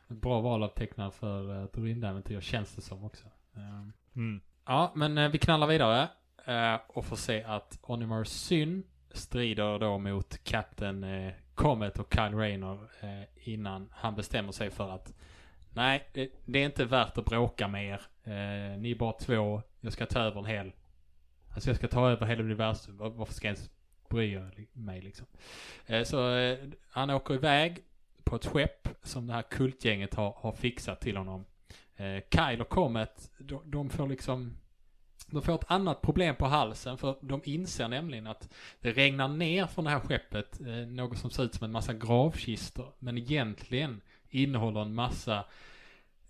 [0.09, 3.27] bra val av tecknare för uh, ett rymdäventyr känns det som också.
[3.57, 4.41] Eh, Mm.
[4.67, 6.09] Ja, men eh, vi knallar vidare
[6.45, 12.35] eh, och får se att Onimar Syn strider då mot Captain eh, Comet och Kyle
[12.35, 15.15] Rayner eh, innan han bestämmer sig för att
[15.75, 16.09] nej,
[16.45, 18.01] det, är inte värt att bråka med er.
[18.25, 20.73] Eh, ni är bara två, jag ska ta över en hel...
[21.55, 22.97] Alltså jag ska ta över hela universum.
[22.97, 23.71] Var- Varför ska jag ens
[24.09, 25.27] bryr jag mig liksom?
[25.87, 26.59] Eh, så eh,
[26.91, 27.83] han åker iväg
[28.25, 31.45] på ett skepp som det här kultgänget har, har fixat till honom.
[31.97, 34.57] Eh, Kyle och Comet, de, de får liksom...
[35.31, 38.49] De får ett annat problem på halsen för de inser nämligen att
[38.81, 42.93] det regnar ner från det här skeppet något som ser ut som en massa gravkistor.
[42.99, 45.45] Men egentligen innehåller en massa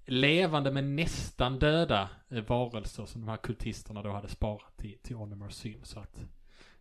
[0.07, 5.49] levande men nästan döda varelser som de här kultisterna då hade sparat till, till Onimar
[5.49, 5.81] Syn.
[5.83, 6.20] Så att,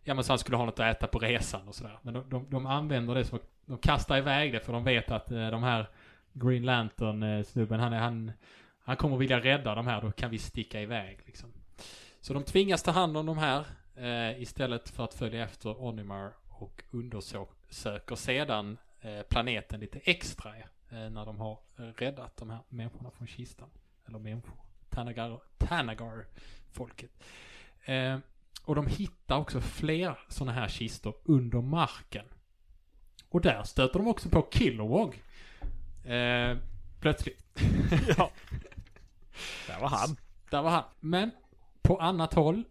[0.04, 1.98] ja men så han skulle ha något att äta på resan och sådär.
[2.02, 5.30] Men de, de, de använder det som, de kastar iväg det för de vet att
[5.30, 5.88] eh, de här
[6.32, 8.32] Green Lantern-snubben, eh, han, är, han,
[8.80, 11.52] han kommer vilja rädda de här, då kan vi sticka iväg liksom.
[12.20, 13.64] Så de tvingas ta hand om de här
[13.96, 20.64] eh, istället för att följa efter Onimar och undersöker sedan eh, planeten lite extra eh,
[20.90, 23.68] när de har räddat de här människorna från kistan.
[24.06, 24.56] Eller människor.
[24.88, 27.10] Tanagar, Tanagar-folket.
[27.84, 28.18] Eh,
[28.68, 32.24] och de hittar också fler sådana här kistor under marken.
[33.28, 35.22] Och där stöter de också på Kilowog.
[36.04, 36.56] Eh,
[37.00, 37.44] plötsligt.
[38.16, 38.30] Ja.
[39.66, 40.16] Där var han.
[40.50, 40.84] Där var han.
[41.00, 41.30] Men
[41.82, 42.64] på annat håll,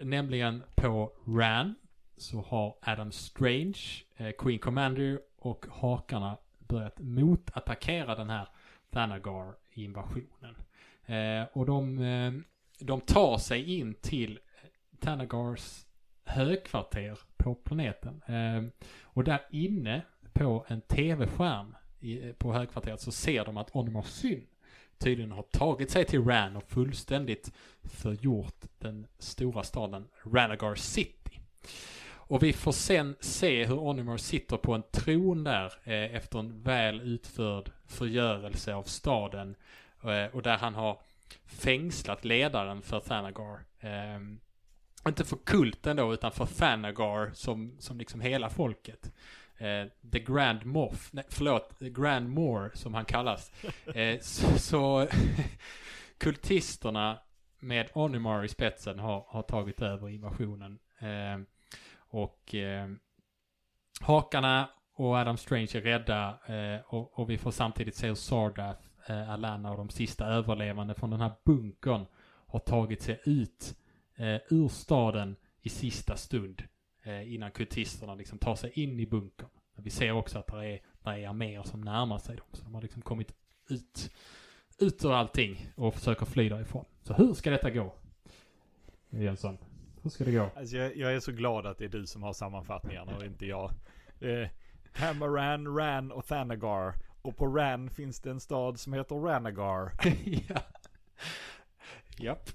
[0.00, 1.74] nämligen på Ran,
[2.16, 3.80] så har Adam Strange,
[4.16, 8.48] eh, Queen Commander och Hakarna börjat motattackera den här
[8.90, 10.56] Thanagar-invasionen.
[11.06, 12.32] Eh, och de, eh,
[12.78, 14.38] de tar sig in till
[15.00, 15.86] Thanagars
[16.24, 18.22] högkvarter på planeten.
[18.26, 18.70] Ehm,
[19.02, 21.74] och där inne på en tv-skärm
[22.38, 24.46] på högkvarteret så ser de att Onimar Syn
[24.98, 31.40] tydligen har tagit sig till Ran och fullständigt förgjort den stora staden Ranagar City.
[32.28, 36.62] Och vi får sen se hur Onimar sitter på en tron där eh, efter en
[36.62, 39.54] väl utförd förgörelse av staden.
[40.02, 41.00] Eh, och där han har
[41.46, 43.60] fängslat ledaren för Thanagar.
[43.80, 44.20] Eh,
[45.08, 49.12] inte för kulten då, utan för Thanagar som, som liksom hela folket.
[49.58, 53.52] Eh, The Grand Moff, nej förlåt, The Grand Moor som han kallas.
[53.94, 55.08] Eh, så, så
[56.18, 57.18] kultisterna
[57.58, 60.78] med Onimar i spetsen har, har tagit över invasionen.
[60.98, 61.38] Eh,
[61.96, 62.88] och eh,
[64.00, 68.82] Hakarna och Adam Strange är rädda eh, och, och, vi får samtidigt se hur Sardath,
[69.06, 72.06] eh, Alana och de sista överlevande från den här bunkern
[72.46, 73.76] har tagit sig ut
[74.16, 76.62] eh, ur staden i sista stund
[77.02, 79.48] eh, innan kultisterna liksom tar sig in i bunkern.
[79.74, 82.46] Men vi ser också att det är, det är arméer som närmar sig dem.
[82.52, 83.34] Så de har liksom kommit
[83.68, 84.12] ut,
[84.78, 86.84] ut ur allting och försöker fly därifrån.
[87.02, 87.94] Så hur ska detta gå?
[89.10, 89.58] Jönsson,
[90.02, 90.50] hur ska det gå?
[90.56, 93.46] Alltså jag, jag, är så glad att det är du som har sammanfattningarna och inte
[93.46, 93.70] jag.
[94.20, 94.48] Eh,
[94.92, 96.94] Hamaran, Ran och Thanagar.
[97.22, 99.92] Och på Ran finns det en stad som heter Ranagar.
[100.48, 100.60] ja.
[102.18, 102.50] Japp.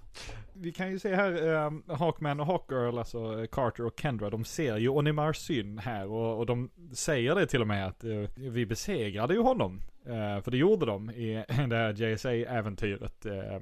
[0.54, 4.78] Vi kan ju se här, um, Hawkman och Hawkgirl, alltså Carter och Kendra, de ser
[4.78, 8.66] ju Onimar Syn här och, och de säger det till och med att uh, vi
[8.66, 9.82] besegrade ju honom.
[10.08, 13.26] Uh, för det gjorde de i det här JSA-äventyret.
[13.26, 13.62] Uh,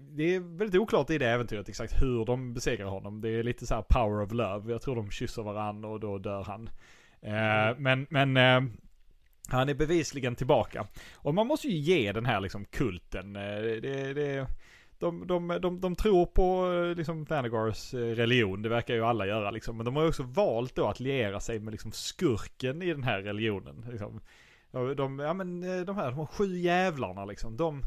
[0.00, 3.20] det är väldigt oklart i det äventyret exakt hur de besegrar honom.
[3.20, 4.72] Det är lite så här power of love.
[4.72, 6.70] Jag tror de kysser varandra och då dör han.
[7.22, 7.82] Mm.
[7.82, 8.36] Men, men
[9.48, 10.86] han är bevisligen tillbaka.
[11.14, 13.32] Och man måste ju ge den här liksom kulten.
[13.32, 14.46] Det, det,
[14.98, 19.50] de, de, de, de tror på liksom Vanagars eh, religion, det verkar ju alla göra
[19.50, 19.76] liksom.
[19.76, 23.22] Men de har också valt då att liera sig med liksom skurken i den här
[23.22, 23.84] religionen.
[23.90, 24.20] Liksom.
[24.96, 27.82] De, ja men eh, de här, de har sju jävlarna liksom, de,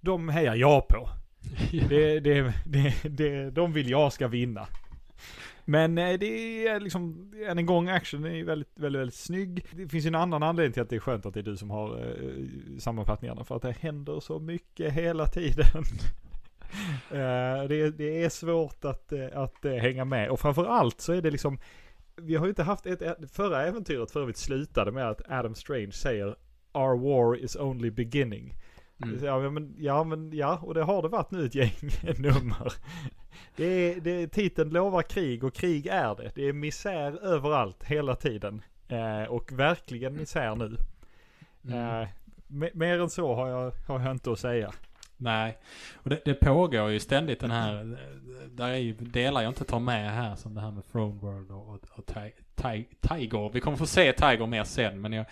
[0.00, 1.08] de hejar jag på.
[1.72, 1.82] Ja.
[1.88, 4.68] Det, det, det, det, de vill jag ska vinna.
[5.64, 9.66] Men eh, det är liksom, än en gång, action är väldigt, väldigt, väldigt snygg.
[9.70, 11.56] Det finns ju en annan anledning till att det är skönt att det är du
[11.56, 13.44] som har eh, sammanfattningarna.
[13.44, 15.84] För att det händer så mycket hela tiden.
[17.10, 20.30] Eh, det, det, är svårt att, eh, att eh, hänga med.
[20.30, 21.58] Och framförallt så är det liksom,
[22.16, 23.02] vi har ju inte haft ett,
[23.32, 26.36] förra äventyret för övrigt slutade med att Adam Strange säger
[26.72, 28.54] Our war is only beginning.
[29.02, 29.24] Mm.
[29.24, 32.72] Ja, men, ja, men ja, och det har det varit nu ett gäng nummer.
[33.56, 36.32] Det är, det, titeln lovar krig och krig är det.
[36.34, 38.62] Det är misär överallt hela tiden.
[38.88, 40.76] Eh, och verkligen misär nu.
[41.64, 42.02] Mm.
[42.02, 42.08] Eh,
[42.74, 44.72] mer än så har jag, har jag inte att säga.
[45.22, 45.58] Nej,
[45.94, 47.98] och det, det, pågår ju ständigt den här,
[48.50, 51.50] där är ju delar jag inte tar med här som det här med Throne World
[51.50, 52.06] och, och, och
[53.00, 53.52] Tiger.
[53.52, 55.26] Vi kommer få se Tiger mer sen men jag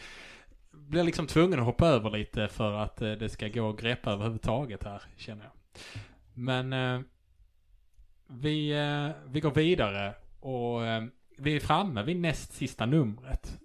[0.71, 4.13] blir liksom tvungen att hoppa över lite för att eh, det ska gå att greppa
[4.13, 5.53] överhuvudtaget här känner jag.
[6.35, 7.01] Men eh,
[8.27, 11.05] vi, eh, vi går vidare och eh,
[11.39, 13.59] vi är framme vid näst sista numret.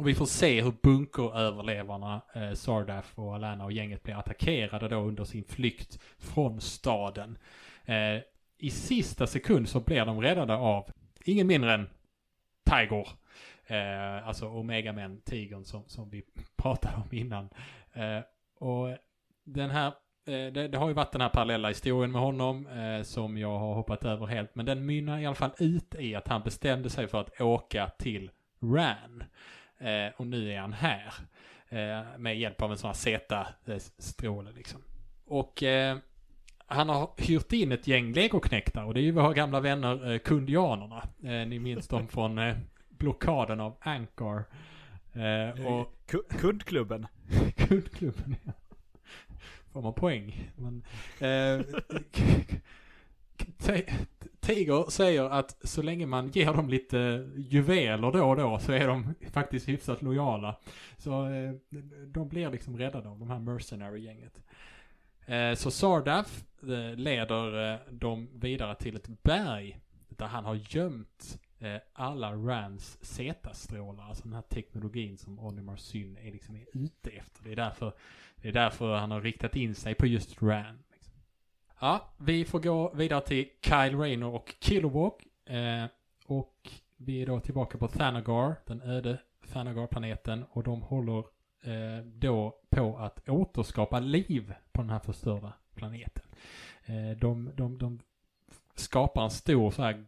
[0.00, 4.96] Och vi får se hur bunkeröverlevarna, eh, Sardaf och Alana och gänget blir attackerade då
[4.96, 7.38] under sin flykt från staden.
[7.84, 8.18] Eh,
[8.58, 10.90] I sista sekund så blir de räddade av
[11.24, 11.88] ingen mindre än
[12.70, 13.08] Tiger.
[13.66, 16.22] Eh, alltså Omega-män, tigern som, som vi
[16.56, 17.48] pratade om innan.
[17.92, 18.20] Eh,
[18.58, 18.96] och
[19.44, 19.86] den här
[20.26, 23.58] eh, det, det, har ju varit den här parallella historien med honom eh, som jag
[23.58, 24.54] har hoppat över helt.
[24.54, 27.90] Men den mynnar i alla fall ut i att han bestämde sig för att åka
[27.98, 28.30] till
[28.62, 29.24] Ran.
[29.80, 31.12] Eh, och nu är han här.
[31.68, 34.82] Eh, med hjälp av en sån här Z-stråle liksom.
[35.26, 35.98] Och eh,
[36.66, 40.18] han har hyrt in ett gäng legoknektar och det är ju våra gamla vänner eh,
[40.18, 41.08] kundianerna.
[41.22, 42.56] Eh, ni minns dem från eh,
[42.88, 44.44] blockaden av Anchor.
[45.12, 47.06] Eh, och kundklubben.
[47.56, 48.52] kundklubben, ja.
[49.72, 50.50] Får man poäng.
[50.56, 50.84] Men,
[51.20, 51.66] eh,
[54.40, 58.88] Tiger säger att så länge man ger dem lite juveler då och då så är
[58.88, 60.56] de faktiskt hyfsat lojala.
[60.98, 61.52] Så eh,
[62.06, 64.42] de blir liksom räddade av de här mercenary-gänget.
[65.26, 71.40] Eh, så Sardaf eh, leder eh, dem vidare till ett berg där han har gömt
[71.58, 77.10] eh, alla Rans Z-strålar, alltså den här teknologin som Olimar Syn är liksom är ute
[77.10, 77.44] efter.
[77.44, 77.92] Det är därför,
[78.36, 80.78] det är därför han har riktat in sig på just Ran.
[81.82, 85.12] Ja, vi får gå vidare till Kyle Rayner och Kilowog.
[85.46, 85.84] Eh,
[86.26, 89.18] och vi är då tillbaka på Thanagar, den öde
[89.52, 90.44] Thanagar-planeten.
[90.50, 91.18] Och de håller
[91.62, 96.24] eh, då på att återskapa liv på den här förstörda planeten.
[96.84, 98.00] Eh, de, de, de
[98.74, 100.04] skapar en stor så här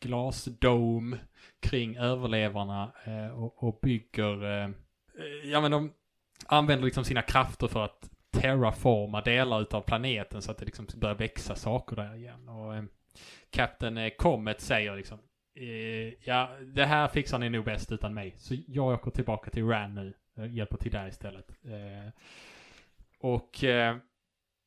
[0.00, 1.16] glasdom
[1.60, 4.70] kring överlevarna eh, och, och, bygger, eh,
[5.44, 5.92] ja men de
[6.46, 11.14] använder liksom sina krafter för att terraforma delar utav planeten så att det liksom börjar
[11.14, 12.48] växa saker där igen.
[12.48, 12.84] Och eh,
[13.50, 15.18] Captain eh, Comet säger liksom
[15.54, 18.34] eh, Ja, det här fixar ni nog bäst utan mig.
[18.36, 20.14] Så jag åker tillbaka till Ran nu.
[20.36, 21.50] Eh, hjälper till där istället.
[23.20, 23.50] Och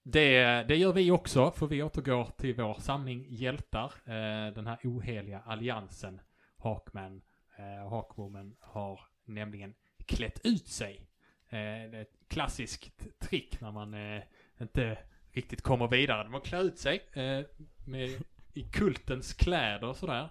[0.04, 3.92] det, det gör vi också, för vi återgår till vår samling hjältar.
[4.52, 6.22] Den här oheliga alliansen.
[6.58, 7.22] Hawkman
[7.90, 9.74] Hawkwoman har nämligen
[10.06, 11.11] klätt ut sig
[11.52, 14.24] Eh, det är ett klassiskt trick när man eh,
[14.62, 14.98] inte
[15.32, 16.24] riktigt kommer vidare.
[16.24, 17.46] De har klä ut sig eh,
[17.86, 18.10] med,
[18.54, 20.30] i kultens kläder och sådär.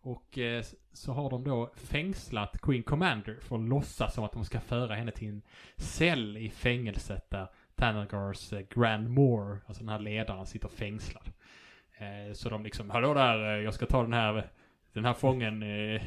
[0.00, 4.44] Och eh, så har de då fängslat Queen Commander för att låtsas som att de
[4.44, 5.42] ska föra henne till en
[5.76, 11.32] cell i fängelset där Tanagars eh, Grand Moore, alltså den här ledaren, sitter fängslad.
[11.98, 14.50] Eh, så de liksom, hallå där, eh, jag ska ta den här,
[14.92, 16.02] den här fången, eh,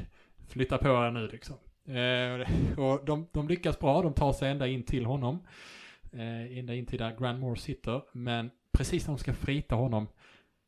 [0.48, 1.56] flytta på er nu liksom.
[1.90, 2.48] Eh,
[2.80, 5.40] och de, de lyckas bra, de tar sig ända in till honom.
[6.12, 8.02] Eh, ända in till där Grand Moore sitter.
[8.14, 10.08] Men precis när de ska frita honom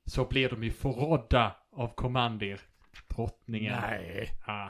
[0.05, 2.61] så blir de ju förrådda av Commandir,
[3.07, 3.80] drottningen.
[3.82, 4.30] Nej.
[4.45, 4.69] Ah,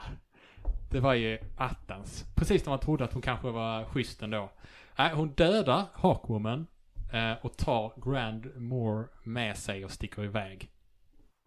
[0.90, 2.24] det var ju attans.
[2.34, 4.50] Precis när man trodde att hon kanske var schysst ändå.
[4.98, 6.66] Nej, hon dödar Hawkwoman
[7.12, 10.70] eh, och tar Grand Moore med sig och sticker iväg.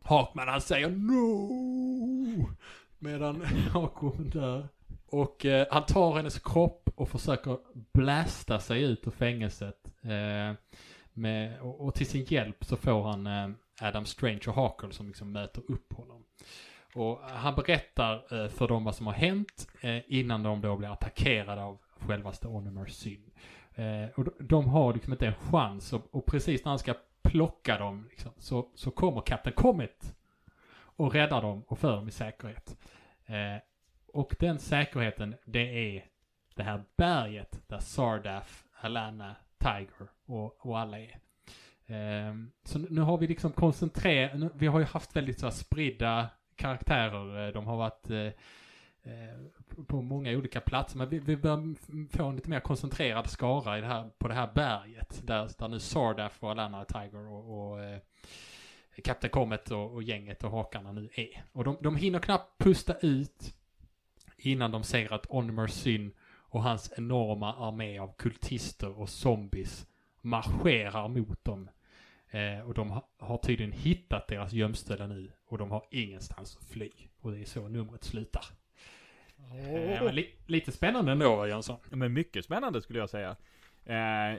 [0.02, 2.50] Hawkman han säger NO!
[3.00, 3.42] Medan
[3.72, 4.68] Hawkwoman dör.
[5.10, 7.58] Och eh, han tar hennes kropp och försöker
[7.94, 9.88] blasta sig ut ur fängelset.
[10.02, 10.54] Eh,
[11.14, 13.50] med, och, och till sin hjälp så får han eh,
[13.82, 16.24] Adam Strange och Hakel som liksom möter upp honom.
[16.96, 20.94] Och han berättar eh, för dem vad som har hänt eh, innan de då blir
[20.94, 23.32] attackerade av självaste Onimer Syn.
[23.76, 26.94] Eh, och de, de har liksom inte en chans och, och precis när han ska
[27.22, 30.16] plocka dem liksom, så, så kommer Captain Comet
[30.76, 32.78] och räddar dem och för dem i säkerhet.
[33.26, 33.62] Eh,
[34.16, 36.06] och den säkerheten det är
[36.56, 41.20] det här berget där Sardaf, Alana, Tiger och, och alla är.
[42.30, 46.30] Um, så nu har vi liksom koncentrerat, vi har ju haft väldigt så här spridda
[46.56, 47.48] karaktärer.
[47.48, 50.98] Eh, de har varit uh, uh, på många olika platser.
[50.98, 51.76] Men vi, vi börjar
[52.18, 55.22] få en lite mer koncentrerad skara i det här, på det här berget.
[55.28, 57.98] Där, där nu Sardaf och Alana Tiger och, och uh,
[59.04, 61.44] Captain Comet och, och gänget och hakarna nu är.
[61.52, 63.56] Och de, de hinner knappt pusta ut
[64.38, 66.14] innan de ser att Onimer Syn
[66.50, 69.88] och hans enorma armé av kultister och zombies
[70.22, 71.70] marscherar mot dem.
[72.30, 76.64] Eh, och de ha, har tydligen hittat deras gömställe nu och de har ingenstans att
[76.66, 76.92] fly.
[77.20, 78.46] Och det är så numret slutar.
[79.38, 81.78] Eh, men li, lite spännande ändå, Jönsson.
[81.90, 83.36] Men mycket spännande skulle jag säga.
[83.86, 83.96] Eh,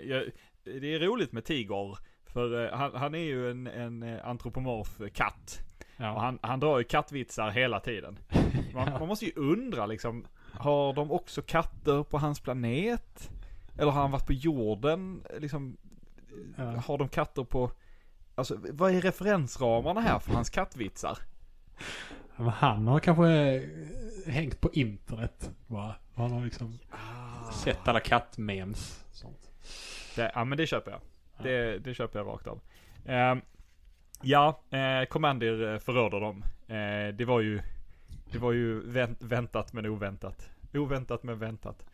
[0.08, 0.24] jag,
[0.64, 1.98] det är roligt med Tigor.
[2.26, 5.60] För eh, han, han är ju en, en eh, antropomorf katt.
[5.80, 6.18] Och Ja.
[6.18, 8.18] han, han drar ju kattvitsar hela tiden.
[8.74, 10.26] Man, man måste ju undra liksom.
[10.52, 13.30] Har de också katter på hans planet?
[13.78, 15.22] Eller har han varit på jorden?
[15.38, 15.76] Liksom,
[16.56, 16.64] Ja.
[16.64, 17.70] har de katter på...
[18.34, 21.18] Alltså vad är referensramarna här för hans kattvitsar?
[22.36, 23.62] Men han har kanske eh,
[24.32, 25.50] hängt på internet.
[25.66, 25.94] Va?
[26.14, 26.78] Han har liksom
[27.52, 29.04] sett alla kattmemes.
[29.12, 29.50] Sånt.
[30.16, 31.00] Det, ja men det köper jag.
[31.42, 32.60] Det, det köper jag rakt av.
[33.06, 33.40] Ehm,
[34.22, 36.44] ja, eh, Commander eh, förråder dem.
[36.68, 37.62] Eh, det var ju,
[38.32, 40.50] det var ju vänt, väntat men oväntat.
[40.74, 41.86] Oväntat men väntat.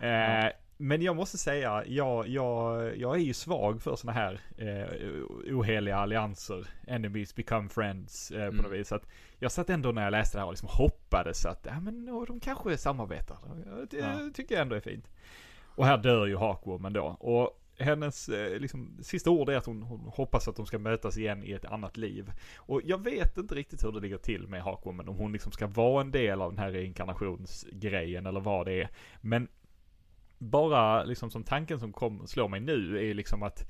[0.00, 5.54] Eh, Men jag måste säga, jag, jag, jag är ju svag för sådana här eh,
[5.54, 6.66] oheliga allianser.
[6.86, 8.56] Enemies become friends eh, på Mm.
[8.56, 8.88] något vis.
[8.88, 9.06] Så att
[9.38, 12.24] jag satt ändå när jag läste det här och liksom hoppades att ja, men, åh,
[12.26, 13.38] de kanske samarbetar.
[13.90, 14.30] Det Ja.
[14.34, 15.08] tycker jag ändå är fint.
[15.74, 17.04] Och här dör ju Hawkwoman då.
[17.04, 21.18] Och hennes eh, liksom, sista ord är att hon, hon hoppas att de ska mötas
[21.18, 22.32] igen i ett annat liv.
[22.56, 25.08] Och jag vet inte riktigt hur det ligger till med Hawkwoman.
[25.08, 28.88] Om hon liksom ska vara en del av den här reinkarnationsgrejen eller vad det är.
[29.20, 29.48] Men
[30.38, 33.66] bara liksom som tanken som kom, slår mig nu är liksom att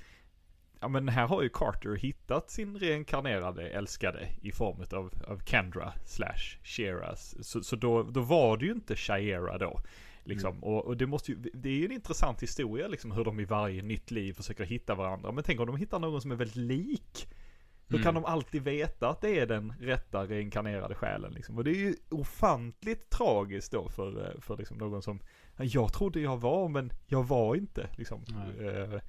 [0.83, 5.93] Ja men här har ju Carter hittat sin reinkarnerade älskade i form av, av Kendra
[6.05, 7.37] slash Sheras.
[7.49, 9.81] Så, så då, då var det ju inte Shaira då.
[10.25, 10.65] Liksom.
[10.65, 13.45] Och, och det måste ju, det är ju en intressant historia liksom hur de i
[13.45, 15.33] varje nytt liv försöker hitta varandra.
[15.33, 17.29] Men tänk om de hittar någon som är väldigt lik.
[17.89, 18.05] Hur Mm.
[18.05, 21.57] kan de alltid veta att det är den rätta reinkarnerade själen liksom?
[21.59, 25.21] Och det är ju ofantligt tragiskt då för, eh, för liksom någon som
[25.57, 28.25] jag trodde jag var men jag var inte liksom.
[28.61, 29.01] Eh,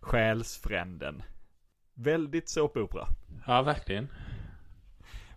[0.00, 1.22] själsfränden.
[1.94, 3.06] Väldigt såpopera.
[3.46, 4.08] Ja, verkligen.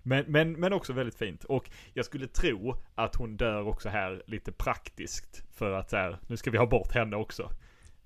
[0.04, 1.44] Men, men, men också väldigt fint.
[1.44, 5.44] Och jag skulle tro att hon dör också här lite praktiskt.
[5.54, 7.44] För att så här, nu ska vi ha bort henne också.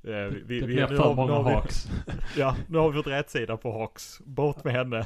[0.04, 1.88] Eh, vi, vi, Det vi- blir nu för många haks.
[2.38, 4.20] Ja, nu har vi fått rätt sida på Hawks.
[4.26, 5.06] Bort med henne.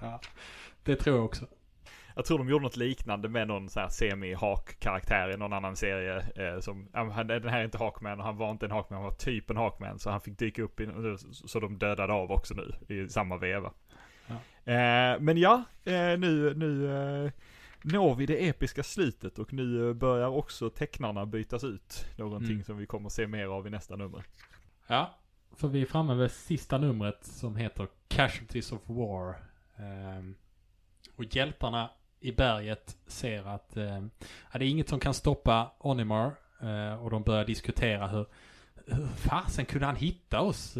[0.00, 0.20] Ja,
[0.84, 1.46] det tror jag också.
[2.14, 6.16] Jag tror de gjorde något liknande med någon så här semi-Hawk-karaktär i någon annan serie.
[6.36, 9.04] Eh, som, han- den här är inte Hawkman och han var inte en Hawkman, han
[9.10, 9.98] var typ en Hawkman.
[9.98, 10.88] Så han fick dyka upp i,
[11.32, 13.72] så de dödade av också nu i samma veva.
[14.64, 16.86] Eh, men ja, eh, nu, nu
[17.24, 17.30] eh,
[17.82, 22.06] når vi det episka slutet och nu börjar också tecknarna bytas ut.
[22.16, 22.64] Någonting Mm.
[22.64, 24.24] som vi kommer se mer av i nästa nummer.
[24.86, 25.18] Ja,
[25.56, 29.34] för vi är framme vid sista numret som heter Casualties of War.
[29.76, 30.34] Ehm,
[31.16, 31.90] och hjältarna
[32.20, 33.72] i berget ser att
[34.52, 36.32] ja, det är inget som kan stoppa Onimar.
[36.60, 38.26] eh, och de börjar diskutera hur,
[38.86, 40.76] hur fasen kunde han hitta oss?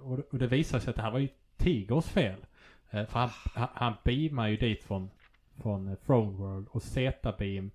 [0.00, 2.44] Och, och det visade sig att det här var ju Tigers fel.
[2.90, 5.10] Eh, för han, han, han beamar ju dit från,
[5.62, 7.70] från Throne World och Z-beam,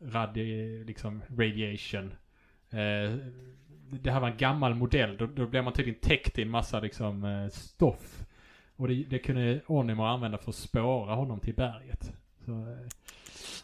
[0.00, 2.14] radi, liksom radiation.
[2.70, 3.16] Eh,
[3.90, 5.16] det här var en gammal modell.
[5.16, 8.24] Då, då blev man tydligen täckt i en massa liksom eh, stoff.
[8.76, 12.12] Och det, det kunde Onimo använda för att spåra honom till berget.
[12.44, 12.88] Så, eh,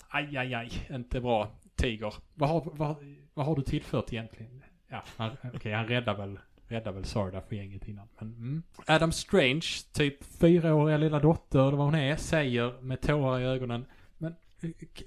[0.09, 0.71] aj, aj, aj.
[0.91, 2.15] Inte bra, Tiger.
[2.35, 2.97] Vad har, vad,
[3.35, 4.63] vad har du tillfört egentligen?
[4.89, 6.39] Ja, okej, okay, han räddar väl,
[6.75, 8.09] räddar väl Sarda för gänget innan.
[8.19, 8.63] Men, mm.
[8.87, 13.85] Adam Strange, typ fyraåriga lilla dotter, eller vad hon är, säger med tårar i ögonen.
[14.19, 14.35] Men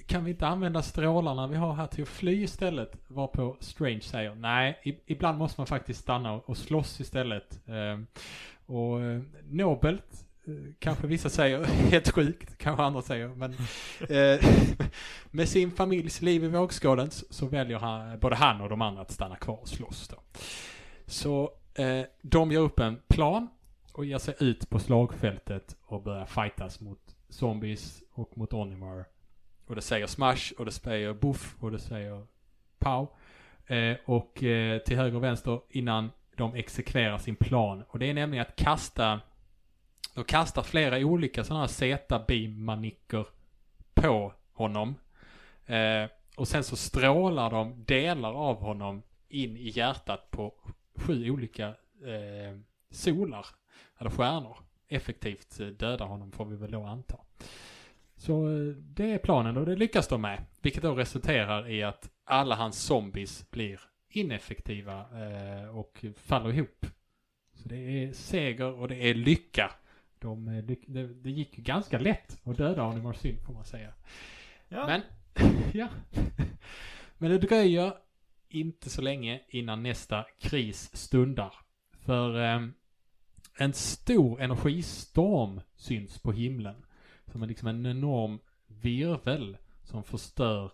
[0.05, 2.97] kan vi inte använda strålarna vi har här till att fly istället?
[3.07, 7.59] Varpå Strange säger nej, ibland måste man faktiskt stanna och slåss istället.
[7.68, 8.07] Ehm,
[8.65, 13.51] och eh, nobelt, eh, kanske vissa säger helt sjukt, kanske andra säger, men
[14.09, 14.49] eh,
[15.32, 19.11] med sin familjs liv i vågskålen så väljer han, både han och de andra att
[19.11, 20.18] stanna kvar och slåss då.
[21.05, 23.48] Så Eh, de gör upp en plan
[23.94, 29.06] och ger sig ut på slagfältet och börjar fightas mot zombies och mot Onimar
[29.68, 32.26] och det säger smash och det säger buff och det säger
[32.80, 33.08] pow.
[33.66, 37.84] Eh, och eh, till höger och vänster innan de exekverar sin plan.
[37.88, 39.20] Och det är nämligen att kasta,
[40.16, 43.26] de kastar flera olika sådana här Z-beam-manicker
[43.94, 44.96] på honom.
[45.66, 50.54] Eh, och sen så strålar de delar av honom in i hjärtat på
[50.98, 51.68] sju olika
[52.06, 52.58] eh,
[52.89, 53.45] solar,
[53.98, 54.58] eller stjärnor.
[54.88, 57.18] Effektivt eh, döda honom får vi väl då anta.
[58.16, 60.45] Så eh, det är planen och det lyckas de med.
[60.62, 63.80] Vilket då resulterar i att alla hans zombies blir
[64.10, 66.86] ineffektiva eh, och faller ihop.
[67.54, 69.72] Så det är seger och det är lycka.
[70.20, 73.93] De, eh, det, det gick ju ganska lätt att döda Animal Syn får man säga.
[74.68, 74.86] Ja.
[74.88, 75.02] Men,
[75.74, 75.88] ja.
[77.18, 77.93] Men det dröjer
[78.50, 81.54] inte så länge innan nästa kris stundar.
[82.06, 82.68] För eh,
[83.58, 86.86] en stor energistorm syns på himlen.
[87.26, 90.72] Som är liksom en enorm virvel som förstör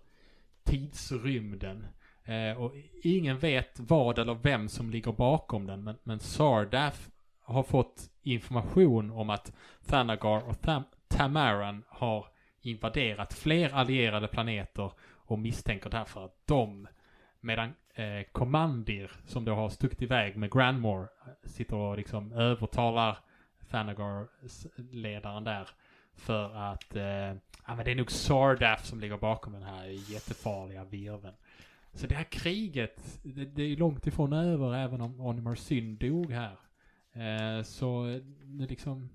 [0.64, 1.86] tidsrymden.
[2.24, 5.84] Eh, och ingen vet vad eller vem som ligger bakom den.
[5.84, 7.00] Men, men Sardath
[7.40, 9.54] har fått information om att
[9.86, 12.26] Thanagar och Tham Tamaran har
[12.62, 16.88] invaderat fler allierade planeter och misstänker därför att de,
[17.44, 21.08] medan eh, Commandir, som då har stuckit iväg med Grandmore,
[21.44, 23.18] sitter och liksom övertalar
[23.70, 25.70] Thanagar-ledaren där
[26.16, 27.04] för att, eh,
[27.68, 31.36] ja men det är nog Sardaf som ligger bakom den här jättefarliga virveln.
[31.94, 36.32] Så det här kriget, det, det är långt ifrån över även om Onimar Syn dog
[36.32, 36.58] här.
[37.14, 38.04] Eh, så
[38.44, 39.10] nu liksom,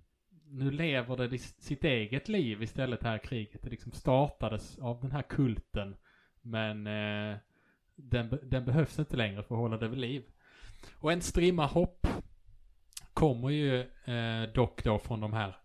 [0.50, 3.62] nu lever det sitt eget liv istället det här kriget.
[3.62, 5.96] Det liksom startades av den här kulten.
[6.42, 7.36] Men eh,
[7.99, 10.22] den, den behövs inte längre för att hålla det vid liv.
[10.94, 12.07] Och en strimma hopp
[13.14, 15.57] kommer ju eh, dock då från de här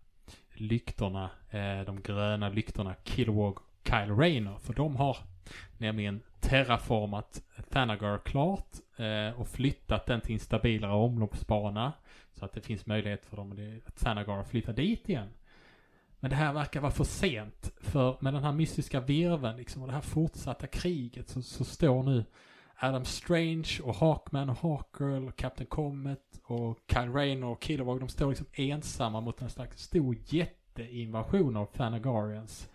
[0.54, 4.58] lyktorna, eh, de gröna lyktorna Kilowog Kyle Rayner.
[4.58, 5.16] För de har
[5.78, 11.92] nämligen terraformat Thanagar klart eh, och flyttat den till en stabilare omloppsbana.
[12.34, 15.28] Så att det finns möjlighet för dem att Thanagar flytta dit igen.
[16.24, 17.72] Men det här verkar vara för sent.
[17.80, 22.02] För med den här mystiska virven liksom och det här fortsatta kriget så, så står
[22.02, 22.24] nu
[22.76, 28.00] Adam Strange och Hawkman och Hawkgirl och Captain Comet och Kyle Rayner och Kilowog.
[28.00, 32.68] De står liksom ensamma mot en slags stor jätteinvasion av Thanagarians.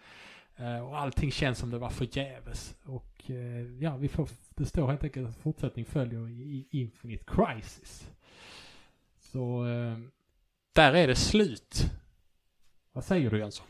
[0.56, 2.76] Eh, och allting känns som det var förgäves.
[2.84, 7.24] Och eh, ja, vi får, det står helt enkelt att fortsättning följer i, i Infinite
[7.28, 8.10] Crisis.
[9.20, 9.98] Så eh,
[10.74, 11.92] där är det slut.
[12.94, 13.66] Vad säger du Jönsson?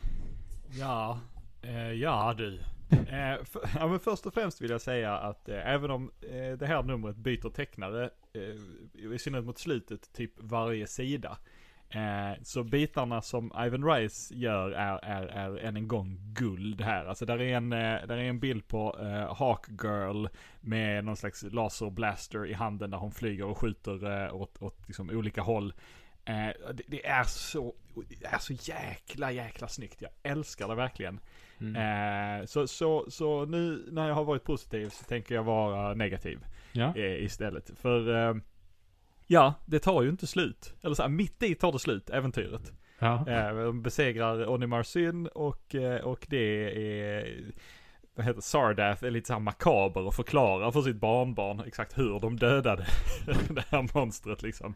[0.78, 1.20] Ja,
[1.62, 2.60] eh, ja du.
[2.90, 6.58] eh, för, ja, men först och främst vill jag säga att eh, även om eh,
[6.58, 11.38] det här numret byter tecknare, eh, i synnerhet mot slutet, typ varje sida.
[11.88, 17.04] Eh, så bitarna som Ivan Rice gör är, är, är än en gång guld här.
[17.04, 20.26] Alltså där är en, eh, där är en bild på eh, Hawk Girl
[20.60, 25.10] med någon slags laserblaster i handen där hon flyger och skjuter eh, åt, åt liksom
[25.10, 25.72] olika håll.
[26.30, 27.74] Eh, det, det, är så,
[28.08, 30.02] det är så jäkla, jäkla snyggt.
[30.02, 31.20] Jag älskar det verkligen.
[31.60, 32.40] Mm.
[32.40, 36.44] Eh, så, så, så nu när jag har varit positiv så tänker jag vara negativ
[36.72, 36.96] ja.
[36.96, 37.70] eh, istället.
[37.78, 38.40] För
[39.26, 40.74] ja, det tar ju inte slut.
[40.82, 42.72] Eller så här, mitt i tar det slut, äventyret.
[42.98, 43.24] Ja.
[43.54, 47.52] De besegrar Onimar Syn och, och det är
[48.14, 52.20] vad heter Sardath är lite så här makaber och förklarar för sitt barnbarn exakt hur
[52.20, 52.86] de dödade
[53.50, 54.74] det här monstret liksom.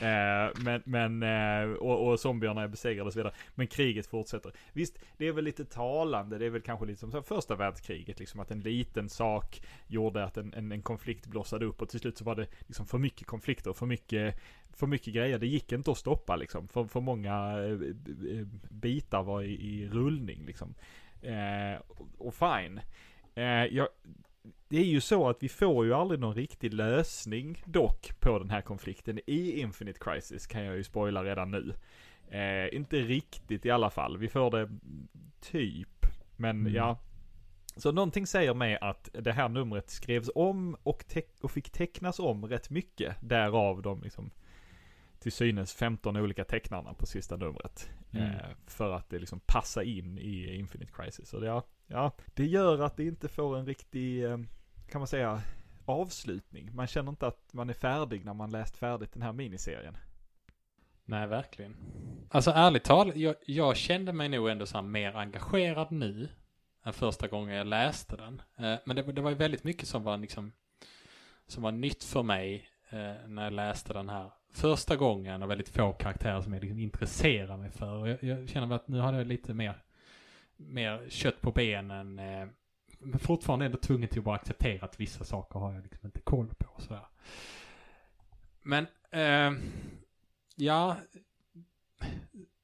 [0.00, 3.34] Eh, men, men, eh, och, och zombierna är besegrade och så vidare.
[3.54, 4.52] Men kriget fortsätter.
[4.72, 6.38] Visst, det är väl lite talande.
[6.38, 8.18] Det är väl kanske lite som första världskriget.
[8.18, 11.82] Liksom att en liten sak gjorde att en, en, en konflikt blossade upp.
[11.82, 14.40] Och till slut så var det liksom för mycket konflikter, för mycket,
[14.72, 15.38] för mycket grejer.
[15.38, 16.68] Det gick inte att stoppa liksom.
[16.68, 20.74] För, för många eh, bitar var i, i rullning liksom.
[21.22, 21.80] Eh,
[22.18, 22.80] och fine.
[23.34, 23.88] Eh, jag,
[24.68, 28.50] det är ju så att vi får ju aldrig någon riktig lösning dock på den
[28.50, 31.74] här konflikten i Infinite Crisis kan jag ju spoila redan nu.
[32.30, 34.18] Eh, inte riktigt i alla fall.
[34.18, 34.68] Vi får det
[35.40, 36.06] typ.
[36.36, 36.74] Men mm.
[36.74, 36.98] ja.
[37.76, 41.04] Så någonting säger mig att det här numret skrevs om och,
[41.40, 43.16] och fick tecknas om rätt mycket.
[43.20, 44.30] Därav de liksom
[45.28, 47.90] till synes 15 olika tecknarna på sista numret.
[48.10, 48.30] Mm.
[48.30, 51.34] Eh, för att det liksom passar in i Infinite Crisis.
[51.34, 54.38] Och det, ja, ja, det gör att det inte får en riktig, eh,
[54.90, 55.42] kan man säga,
[55.84, 56.74] avslutning.
[56.74, 59.96] Man känner inte att man är färdig när man läst färdigt den här miniserien.
[61.04, 61.76] Nej, verkligen.
[62.30, 66.28] Alltså ärligt talat, jag, jag, kände mig nog ändå så mer engagerad nu
[66.84, 68.42] än första gången jag läste den.
[68.56, 70.52] Eh, men det, det, var ju väldigt mycket som var liksom,
[71.46, 75.68] som var nytt för mig eh, när jag läste den här första gången och väldigt
[75.68, 77.92] få karaktärer som jag liksom intresserar mig för.
[77.92, 79.82] Och jag, jag känner att nu har jag lite mer,
[80.56, 82.18] mer kött på benen.
[82.18, 82.48] Eh,
[82.98, 86.20] men fortfarande ändå tvungen till att bara acceptera att vissa saker har jag liksom inte
[86.20, 86.80] koll på.
[86.82, 87.06] Sådär.
[88.62, 89.52] Men, eh,
[90.56, 90.96] ja,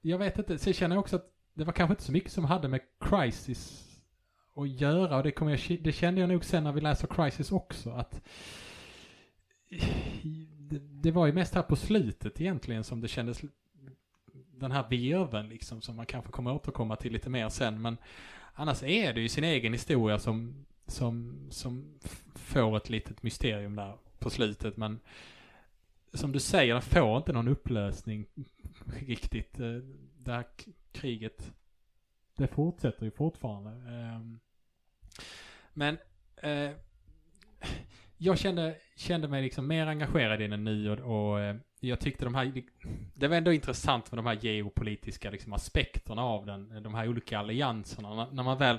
[0.01, 0.59] jag vet inte.
[0.59, 3.91] Så jag känner också att det var kanske inte så mycket som hade med Crisis
[4.57, 5.17] att göra.
[5.17, 7.91] Och det, kom jag, det kände jag nog sen när vi läser Crisis också.
[7.91, 8.23] Att
[10.69, 13.43] det, det, var ju mest här på slutet egentligen som det kändes
[14.59, 17.83] den här veven liksom som man kanske kommer återkomma till lite mer sen.
[17.83, 17.97] Men
[18.55, 21.99] annars är det ju sin egen historia som, som, som
[22.35, 24.77] får ett litet mysterium där på slutet.
[24.77, 25.01] Men
[26.13, 28.27] som du säger, den får inte någon upplösning
[28.97, 29.61] riktigt.
[29.61, 29.77] Eh,
[30.19, 30.45] det här
[30.93, 31.53] kriget,
[32.37, 33.71] det fortsätter ju fortfarande.
[33.71, 34.41] Ehm,
[35.73, 35.99] men
[36.37, 36.71] eh,
[38.25, 42.35] jag kände, kände mig liksom mer engagerad i den nu och, och jag tyckte de
[42.35, 42.63] här,
[43.15, 47.39] det var ändå intressant med de här geopolitiska liksom aspekterna av den, de här olika
[47.39, 48.29] allianserna.
[48.33, 48.79] När man väl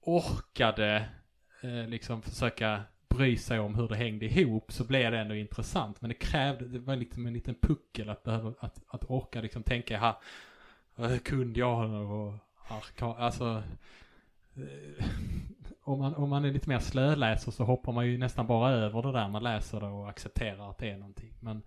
[0.00, 1.08] orkade
[1.60, 6.00] eh, liksom försöka bry sig om hur det hängde ihop så blev det ändå intressant.
[6.00, 9.62] Men det krävde, det var liksom en liten puckel att behöva, att, att orka liksom
[9.62, 10.20] tänka, ha,
[10.98, 12.34] eh, kunde jag och
[12.98, 13.62] alltså
[14.56, 15.04] eh,
[15.86, 19.02] om man, om man är lite mer slöläser så hoppar man ju nästan bara över
[19.02, 21.34] det där man läser det och accepterar att det är någonting.
[21.40, 21.62] Men,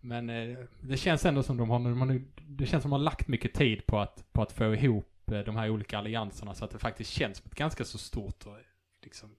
[0.00, 3.28] men eh, det känns ändå som de har, man, det känns som de har lagt
[3.28, 6.70] mycket tid på att, på att få ihop eh, de här olika allianserna så att
[6.70, 8.56] det faktiskt känns som ett ganska så stort och
[9.02, 9.36] liksom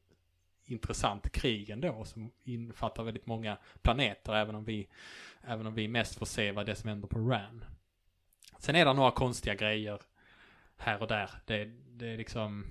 [0.66, 4.88] intressant krig ändå som innefattar väldigt många planeter även om vi,
[5.42, 7.66] även om vi mest får se vad det är som händer på RAN.
[8.58, 10.02] Sen är det några konstiga grejer
[10.78, 11.30] här och där.
[11.46, 12.66] Det, det är liksom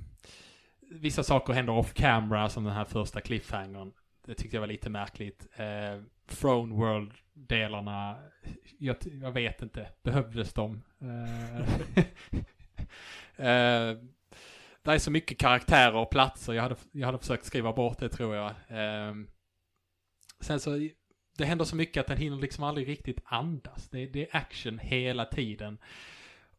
[0.90, 3.92] vissa saker händer off camera som den här första cliffhangern.
[4.26, 5.46] Det tyckte jag var lite märkligt.
[5.56, 8.16] Eh, Throne World-delarna,
[8.78, 10.82] jag, jag, vet inte, behövdes de?
[11.00, 11.60] Eh,
[13.46, 13.96] eh,
[14.82, 18.08] det är så mycket karaktärer och platser, jag hade, jag hade försökt skriva bort det
[18.08, 18.50] tror jag.
[18.68, 19.14] Eh,
[20.40, 20.88] sen så,
[21.38, 23.88] det händer så mycket att den hinner liksom aldrig riktigt andas.
[23.88, 25.78] Det, det är action hela tiden.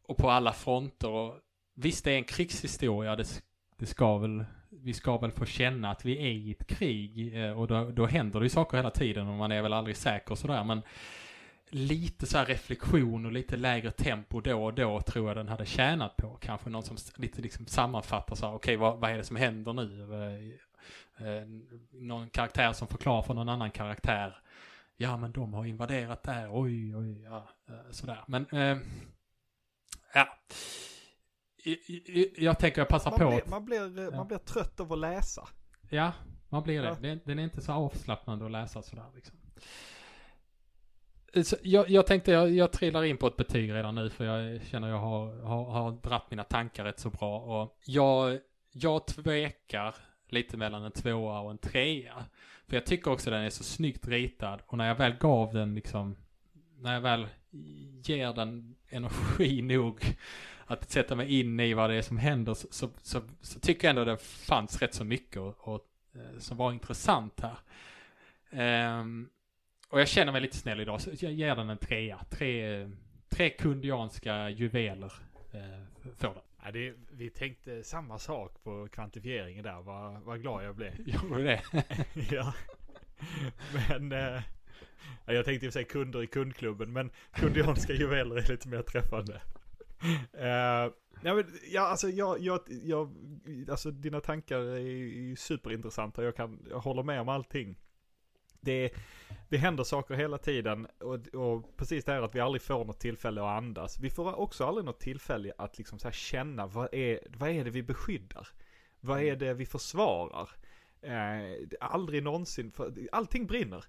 [0.02, 1.08] Och på alla fronter.
[1.08, 1.40] Och
[1.74, 3.42] visst, det är en krigshistoria, det
[3.80, 7.60] det ska väl, vi ska väl få känna att vi är i ett krig eh,
[7.60, 10.30] och då, då händer det ju saker hela tiden och man är väl aldrig säker
[10.30, 10.82] och sådär men
[11.70, 15.66] lite så här reflektion och lite lägre tempo då och då tror jag den hade
[15.66, 16.38] tjänat på.
[16.40, 19.36] Kanske någon som lite liksom sammanfattar så här, okej okay, vad, vad är det som
[19.36, 20.14] händer nu?
[21.18, 21.46] Eh, eh,
[21.90, 24.38] någon karaktär som förklarar för någon annan karaktär.
[24.96, 28.24] Ja men de har invaderat där, oj oj, ja, eh, sådär.
[28.26, 28.78] Men, eh,
[30.14, 30.28] ja
[32.36, 33.28] jag tänker jag passar man på.
[33.28, 34.10] Blir, man, blir, ja.
[34.16, 35.48] man blir trött av att läsa.
[35.90, 36.12] Ja,
[36.48, 37.08] man blir det.
[37.08, 37.16] Ja.
[37.24, 39.36] Den är inte så avslappnande att läsa sådär liksom.
[41.44, 44.62] Så jag, jag tänkte jag, jag trillar in på ett betyg redan nu för jag
[44.62, 47.40] känner jag har, har, har dratt mina tankar rätt så bra.
[47.40, 48.38] Och jag,
[48.72, 49.94] jag tvekar
[50.28, 52.24] lite mellan en tvåa och en trea.
[52.66, 55.74] För jag tycker också den är så snyggt ritad och när jag väl gav den
[55.74, 56.16] liksom,
[56.78, 57.26] när jag väl
[58.04, 60.16] ger den energi nog
[60.70, 63.88] att sätta mig in i vad det är som händer så, så, så, så tycker
[63.88, 67.58] jag ändå det fanns rätt så mycket och, och eh, som var intressant här.
[69.00, 69.28] Um,
[69.88, 72.24] och jag känner mig lite snäll idag så jag ger den en trea.
[72.30, 72.88] Tre,
[73.28, 75.12] tre kundianska juveler
[75.54, 76.42] uh, får den.
[76.64, 79.82] Ja, det, vi tänkte samma sak på kvantifieringen där.
[79.82, 80.92] Vad, vad glad jag blev.
[81.08, 81.62] Gjorde det?
[82.30, 82.54] ja.
[83.88, 84.10] Men...
[85.24, 88.68] Ja, Jag tänkte i och för sig kunder i kundklubben, men kundianska juveler är lite
[88.68, 89.40] mer träffande.
[90.34, 93.14] Uh, ja, men, ja, alltså, jag, jag, jag,
[93.70, 96.24] alltså dina tankar är ju superintressanta.
[96.24, 97.76] Jag, kan, jag håller med om allting.
[98.60, 98.90] Det,
[99.48, 103.00] det händer saker hela tiden och, och precis det här att vi aldrig får något
[103.00, 104.00] tillfälle att andas.
[104.00, 107.70] Vi får också aldrig något tillfälle att liksom så känna vad är, vad är det
[107.70, 108.48] vi beskyddar?
[109.00, 110.50] Vad är det vi försvarar?
[111.02, 113.84] Eh, aldrig någonsin, för allting brinner.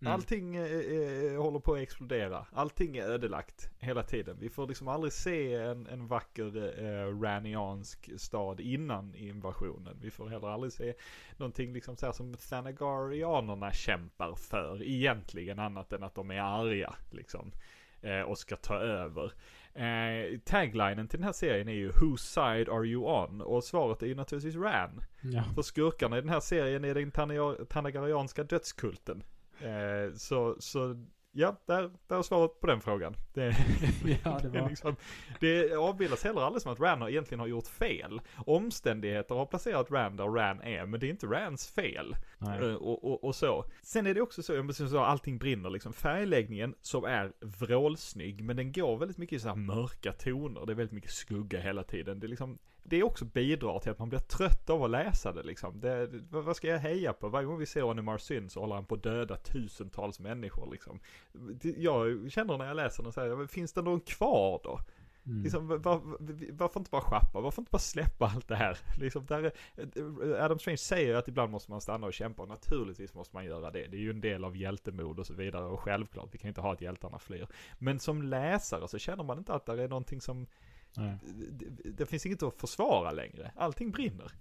[0.00, 0.12] Mm.
[0.12, 2.46] Allting eh, eh, håller på att explodera.
[2.52, 4.36] Allting är ödelagt hela tiden.
[4.40, 9.98] Vi får liksom aldrig se en, en vacker eh, raniansk stad innan invasionen.
[10.02, 10.94] Vi får heller aldrig se
[11.36, 16.94] någonting liksom så här som Thanagarianerna kämpar för egentligen annat än att de är arga
[17.10, 17.52] liksom.
[18.00, 19.32] Eh, och ska ta över.
[19.74, 23.40] Eh, taglinen till den här serien är ju Whose side are you on?
[23.40, 25.00] Och svaret är ju naturligtvis Ran.
[25.22, 25.42] Ja.
[25.54, 29.22] För skurkarna i den här serien är den Tana- tanagarianska dödskulten.
[29.60, 30.96] Eh, så, så
[31.32, 33.14] ja, där, där är svaret på den frågan.
[33.34, 33.42] Det,
[34.24, 34.68] ja, det var...
[34.68, 34.96] liksom,
[35.40, 38.20] det avbildas heller aldrig som att Ran har egentligen har gjort fel.
[38.46, 42.16] Omständigheter har placerat Ran där Ran är, men det är inte Rans fel.
[42.40, 43.64] Eh, Och, och, och så.
[43.82, 45.92] Sen är det också så, jag måste säga, allting brinner liksom.
[45.92, 50.66] Färgläggningen som är vrålsnygg, men den går väldigt mycket i så här mörka toner.
[50.66, 52.20] Det är väldigt mycket skugga hela tiden.
[52.20, 52.58] Det är liksom,
[52.88, 55.80] det också bidrar till att man blir trött av att läsa det liksom.
[55.80, 57.28] Det, vad ska jag heja på?
[57.28, 61.00] Varje gång vi ser Onemar Syn så håller han på att döda tusentals människor liksom.
[61.76, 64.80] Jag känner när jag läser den så här, finns det någon kvar då?
[65.26, 65.42] Mm.
[65.42, 66.00] Liksom, var, var,
[66.52, 67.40] varför inte bara schappa?
[67.40, 68.78] Varför inte bara släppa allt det här?
[69.00, 73.14] Liksom, där är, Adam Strange säger att ibland måste man stanna och kämpa och naturligtvis
[73.14, 73.86] måste man göra det.
[73.86, 76.60] Det är ju en del av hjältemod och så vidare och självklart, vi kan inte
[76.60, 77.46] ha att hjältarna flyr.
[77.78, 80.46] Men som läsare så känner man inte att det är någonting som.
[81.50, 83.52] Det, det finns inget att försvara längre.
[83.56, 84.32] Allting brinner.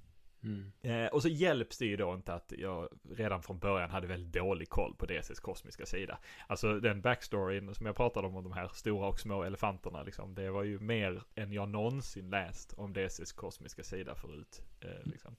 [0.45, 0.71] Mm.
[0.81, 4.33] Eh, och så hjälps det ju då inte att jag redan från början hade väldigt
[4.33, 6.17] dålig koll på DCs kosmiska sida.
[6.47, 10.35] Alltså den backstoryn som jag pratade om, om de här stora och små elefanterna liksom.
[10.35, 14.61] Det var ju mer än jag någonsin läst om DCs kosmiska sida förut.
[14.81, 15.35] Eh, liksom.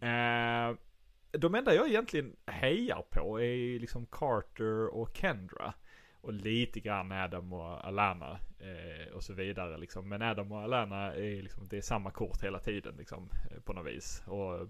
[0.00, 0.76] eh,
[1.38, 5.74] de enda jag egentligen hejar på är liksom Carter och Kendra.
[6.24, 10.08] Och lite grann Adam och Alana eh, och så vidare liksom.
[10.08, 13.72] Men Adam och Alana är liksom, det är samma kort hela tiden liksom eh, på
[13.72, 14.22] något vis.
[14.26, 14.66] Och eh,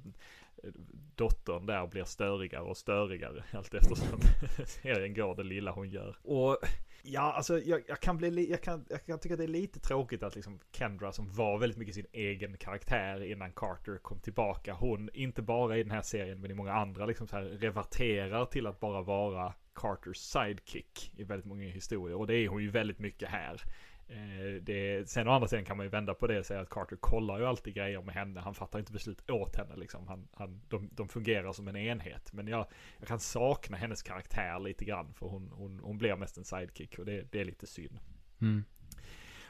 [1.14, 4.20] dottern där blir störigare och störigare allt eftersom
[4.66, 6.16] serien går det lilla hon gör.
[6.22, 6.58] Och
[7.02, 10.22] ja, alltså jag, jag kan bli, jag kan, jag kan tycka det är lite tråkigt
[10.22, 14.74] att liksom Kendra som var väldigt mycket sin egen karaktär innan Carter kom tillbaka.
[14.74, 18.46] Hon, inte bara i den här serien men i många andra liksom så här reverterar
[18.46, 22.16] till att bara vara Carters sidekick i väldigt många historier.
[22.16, 23.62] Och det är hon ju väldigt mycket här.
[24.08, 26.68] Eh, det, sen å andra sidan kan man ju vända på det och säga att
[26.68, 28.40] Carter kollar ju alltid grejer med henne.
[28.40, 30.06] Han fattar inte beslut åt henne liksom.
[30.06, 32.32] Han, han, de, de fungerar som en enhet.
[32.32, 32.66] Men jag,
[32.98, 35.14] jag kan sakna hennes karaktär lite grann.
[35.14, 37.98] För hon, hon, hon blir mest en sidekick och det, det är lite synd.
[38.40, 38.64] Mm.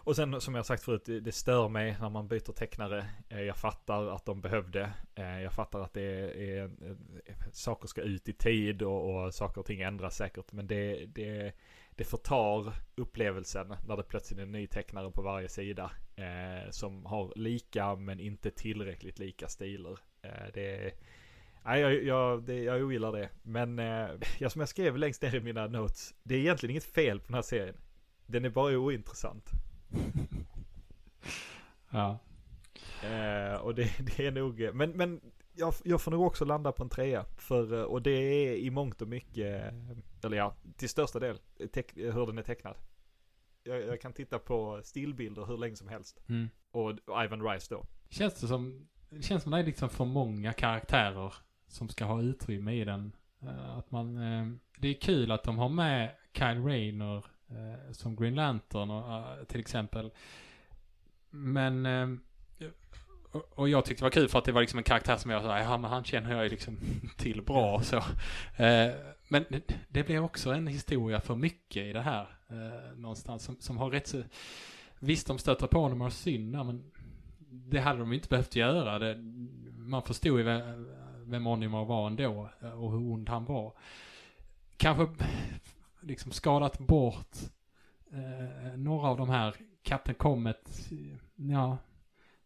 [0.05, 3.07] Och sen som jag sagt förut, det, stör mig när man byter tecknare.
[3.29, 4.93] Eh, jag fattar att de behövde.
[5.15, 6.71] Eh, jag fattar att det är, är
[7.53, 10.53] saker ska ut i tid och, och saker och ting ändras säkert.
[10.53, 11.53] Men det, det,
[11.91, 15.91] det förtar upplevelsen när det plötsligt är en ny tecknare på varje sida.
[16.17, 19.99] Eh, som har lika men inte tillräckligt lika stilar.
[20.23, 20.95] Eh, det
[21.65, 23.29] Nej, jag, jag, det, jag ogillar det.
[23.43, 24.09] Men eh,
[24.39, 26.15] ja, som jag skrev längst ner i mina notes.
[26.23, 27.77] Det är egentligen inget fel på den här serien.
[28.27, 29.51] Den är bara ointressant.
[31.91, 32.19] Ja.
[33.03, 35.21] Eh, och det, det är nog, men, men
[35.57, 37.25] jag, jag får nog också landa på en trea.
[37.37, 39.75] För, eh, och det är i mångt och mycket,
[40.25, 41.39] eller ja, till största del,
[41.73, 42.77] teck, hur den är tecknad.
[43.63, 46.23] Jag, jag kan titta på stillbilder hur länge som helst.
[46.29, 46.49] Mm.
[46.71, 46.91] Och
[47.25, 47.85] Ivan Rice då.
[48.11, 51.35] Känns det som, det känns som det är liksom för många karaktärer
[51.67, 53.17] som ska ha utrymme i den.
[53.43, 54.47] Eh, Att man, eh,
[54.79, 57.25] det är kul att de har med Kyle Rayner
[57.57, 60.11] eh, som Green Lantern och, eh, till exempel.
[61.31, 62.09] Men, eh,
[63.55, 65.43] och- jag tyckte det var kul för att det var liksom en karaktär som jag
[65.43, 66.79] sa, ja men han känner jag ju liksom
[67.17, 67.97] till bra så.
[68.63, 68.93] Eh,
[69.29, 69.45] Men
[69.89, 73.91] det blev också en historia för mycket i det här eh, någonstans som, som har
[73.91, 74.23] rätt så,
[74.99, 76.91] visst de stöter på honom och har synd där, men
[77.49, 78.99] det hade de inte behövt göra.
[78.99, 79.17] Det,
[79.77, 80.89] man förstod ju vem,
[81.25, 83.73] vem Onimar var ändå eh, och hur ond han var.
[84.77, 85.25] Kanske
[86.07, 87.37] liksom skadat bort
[88.13, 90.91] eh, några av de här Captain Comet,
[91.37, 91.79] ja,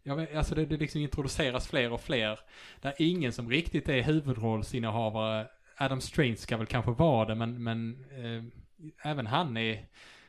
[0.02, 2.40] jag vet, alltså det, det liksom introduceras fler och fler.
[2.80, 5.48] Där ingen som riktigt är huvudrollsinnehavare.
[5.76, 8.44] Adam Strange ska väl kanske vara det, men, men eh,
[9.10, 9.86] även han är,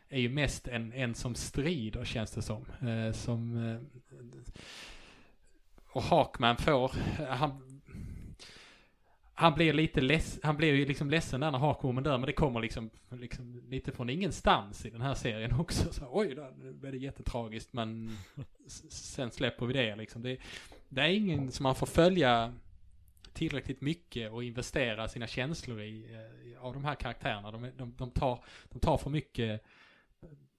[0.09, 2.65] är ju mest en, en som strider känns det som.
[2.81, 3.79] Eh, som eh,
[5.91, 6.91] och Hawkman får,
[7.29, 7.68] han,
[9.39, 12.33] han blir lite less, han blir ju liksom ledsen där när Harkonnen dör, men det
[12.33, 15.93] kommer liksom, liksom lite från ingenstans i den här serien också.
[15.93, 18.17] Så, Oj, då blir det jättetragiskt, men
[18.89, 20.21] sen släpper vi det liksom.
[20.21, 20.37] Det,
[20.89, 22.53] det är ingen som man får följa
[23.33, 27.51] tillräckligt mycket och investera sina känslor i, eh, av de här karaktärerna.
[27.51, 29.63] De, de, de, tar, de tar för mycket,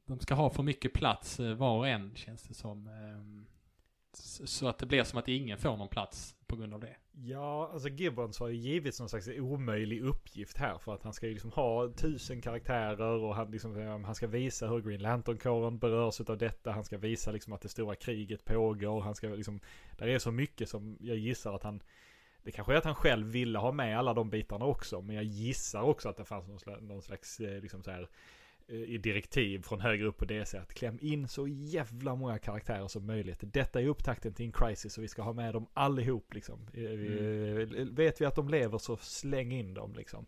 [0.07, 2.87] de ska ha för mycket plats eh, var och en känns det som.
[2.87, 3.47] Ehm,
[4.45, 6.97] så att det blir som att ingen får någon plats på grund av det.
[7.13, 11.27] Ja, alltså Gibbons har ju givits någon slags omöjlig uppgift här för att han ska
[11.27, 15.79] ju liksom ha tusen karaktärer och han, liksom, eh, han ska visa hur Green Lantern-kåren
[15.79, 16.73] berörs av detta.
[16.73, 19.01] Han ska visa liksom att det stora kriget pågår.
[19.01, 19.61] Han ska liksom,
[19.99, 21.83] där är så mycket som jag gissar att han
[22.43, 25.25] det kanske är att han själv ville ha med alla de bitarna också, men jag
[25.25, 28.09] gissar också att det fanns någon slags, någon slags eh, liksom så här,
[28.71, 33.07] i direktiv från högre upp på DC att kläm in så jävla många karaktärer som
[33.07, 33.39] möjligt.
[33.41, 36.69] Detta är upptakten till en crisis och vi ska ha med dem allihop liksom.
[36.75, 37.95] Eh, mm.
[37.95, 40.27] Vet vi att de lever så släng in dem liksom.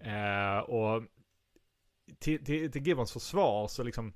[0.00, 1.02] Eh, och
[2.18, 4.12] till, till, till Gibbons försvar så liksom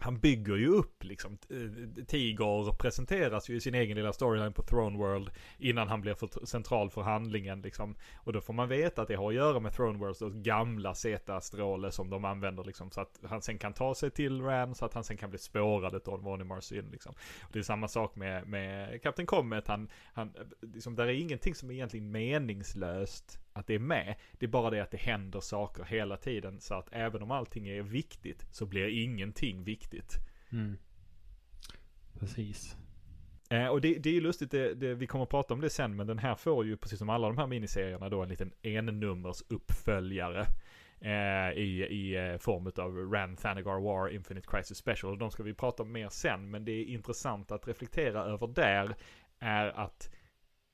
[0.00, 4.62] han bygger ju upp liksom, eh, Tiger presenteras ju i sin egen lilla storyline på
[4.62, 7.94] Throne World innan han blir för central för handlingen liksom.
[8.16, 11.92] Och då får man veta att det har att göra med Throne Worlds gamla Z-stråle
[11.92, 12.90] som de använder liksom.
[12.90, 15.38] Så att han sen kan ta sig till Ram så att han sen kan bli
[15.38, 17.14] spårad av Vonimar Syn liksom.
[17.42, 19.68] Och det är samma sak med, med Captain Comet.
[19.68, 24.14] Han, han, eh, liksom, där är ingenting som är egentligen meningslöst att det är med.
[24.32, 26.60] Det är bara det att det händer saker hela tiden.
[26.60, 30.14] Så att även om allting är viktigt så blir ingenting viktigt.
[30.52, 30.76] Mm.
[32.18, 32.76] Precis.
[33.50, 35.70] Eh, och det, det är ju lustigt, det, det, vi kommer att prata om det
[35.70, 38.52] sen, men den här får ju precis som alla de här miniserierna då en liten
[38.62, 40.46] ennummers uppföljare.
[41.00, 45.18] Eh, i, i eh, form av Ran Thanagar War Infinite Crisis Special.
[45.18, 48.94] De ska vi prata om mer sen, men det är intressant att reflektera över där
[49.38, 50.14] är att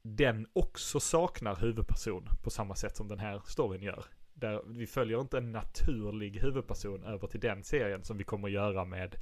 [0.07, 4.05] den också saknar huvudperson på samma sätt som den här storyn gör.
[4.35, 8.55] Där vi följer inte en naturlig huvudperson över till den serien som vi kommer att
[8.55, 9.17] göra med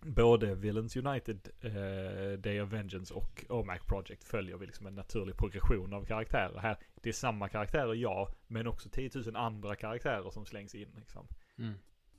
[0.00, 5.36] både Villains United, eh, Day of Vengeance och OMAC Project följer vi liksom en naturlig
[5.36, 6.58] progression av karaktärer.
[6.58, 10.88] Här, det är samma karaktärer ja, men också 10 000 andra karaktärer som slängs in
[10.96, 11.26] liksom.
[11.58, 11.74] Mm.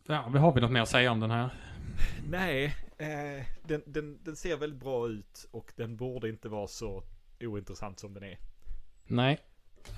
[0.07, 1.49] Ja, har vi något mer att säga om den här?
[2.30, 7.03] Nej, eh, den, den, den ser väldigt bra ut och den borde inte vara så
[7.41, 8.38] ointressant som den är.
[9.07, 9.40] Nej.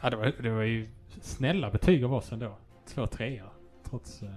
[0.04, 0.90] Ja, det, var, det var ju
[1.22, 2.58] snälla betyg av oss ändå.
[2.86, 3.46] Två trea.
[3.90, 4.30] Trots, eh,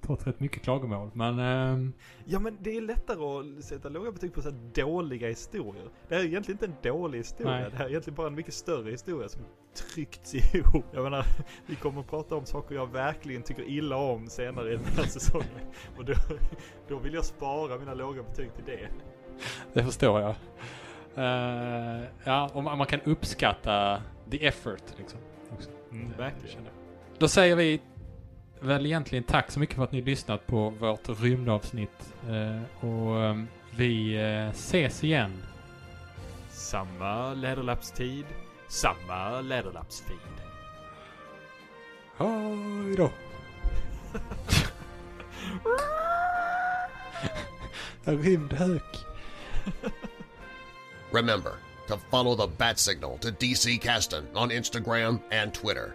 [0.00, 1.10] trots rätt mycket klagomål.
[1.14, 1.38] Men...
[1.38, 1.90] Eh,
[2.24, 5.88] ja men det är lättare att sätta låga betyg på så dåliga historier.
[6.08, 7.52] Det här är egentligen inte en dålig historia.
[7.52, 7.70] Nej.
[7.70, 9.42] Det här är egentligen bara en mycket större historia som
[9.74, 10.84] tryckts ihop.
[10.92, 11.24] Jag menar,
[11.66, 15.04] vi kommer att prata om saker jag verkligen tycker illa om senare i den här
[15.04, 15.48] säsongen.
[15.98, 16.14] Och då,
[16.88, 18.88] då vill jag spara mina låga betyg till det.
[19.72, 20.34] Det förstår jag.
[21.18, 25.18] Uh, ja, och man kan uppskatta the effort liksom.
[25.50, 25.70] Också.
[25.92, 26.68] Mm, verkligen.
[27.18, 27.80] Då säger vi
[28.60, 32.14] väl egentligen tack så mycket för att ni lyssnat på vårt rymdavsnitt.
[32.28, 35.42] Uh, och um, vi uh, ses igen.
[36.50, 38.26] Samma läderlappstid,
[38.68, 40.18] samma läderlappsfeed.
[42.16, 43.10] Hej då!
[48.04, 49.06] Rymdhök.
[51.14, 55.94] Remember to follow the bat signal to DC Caston on Instagram and Twitter.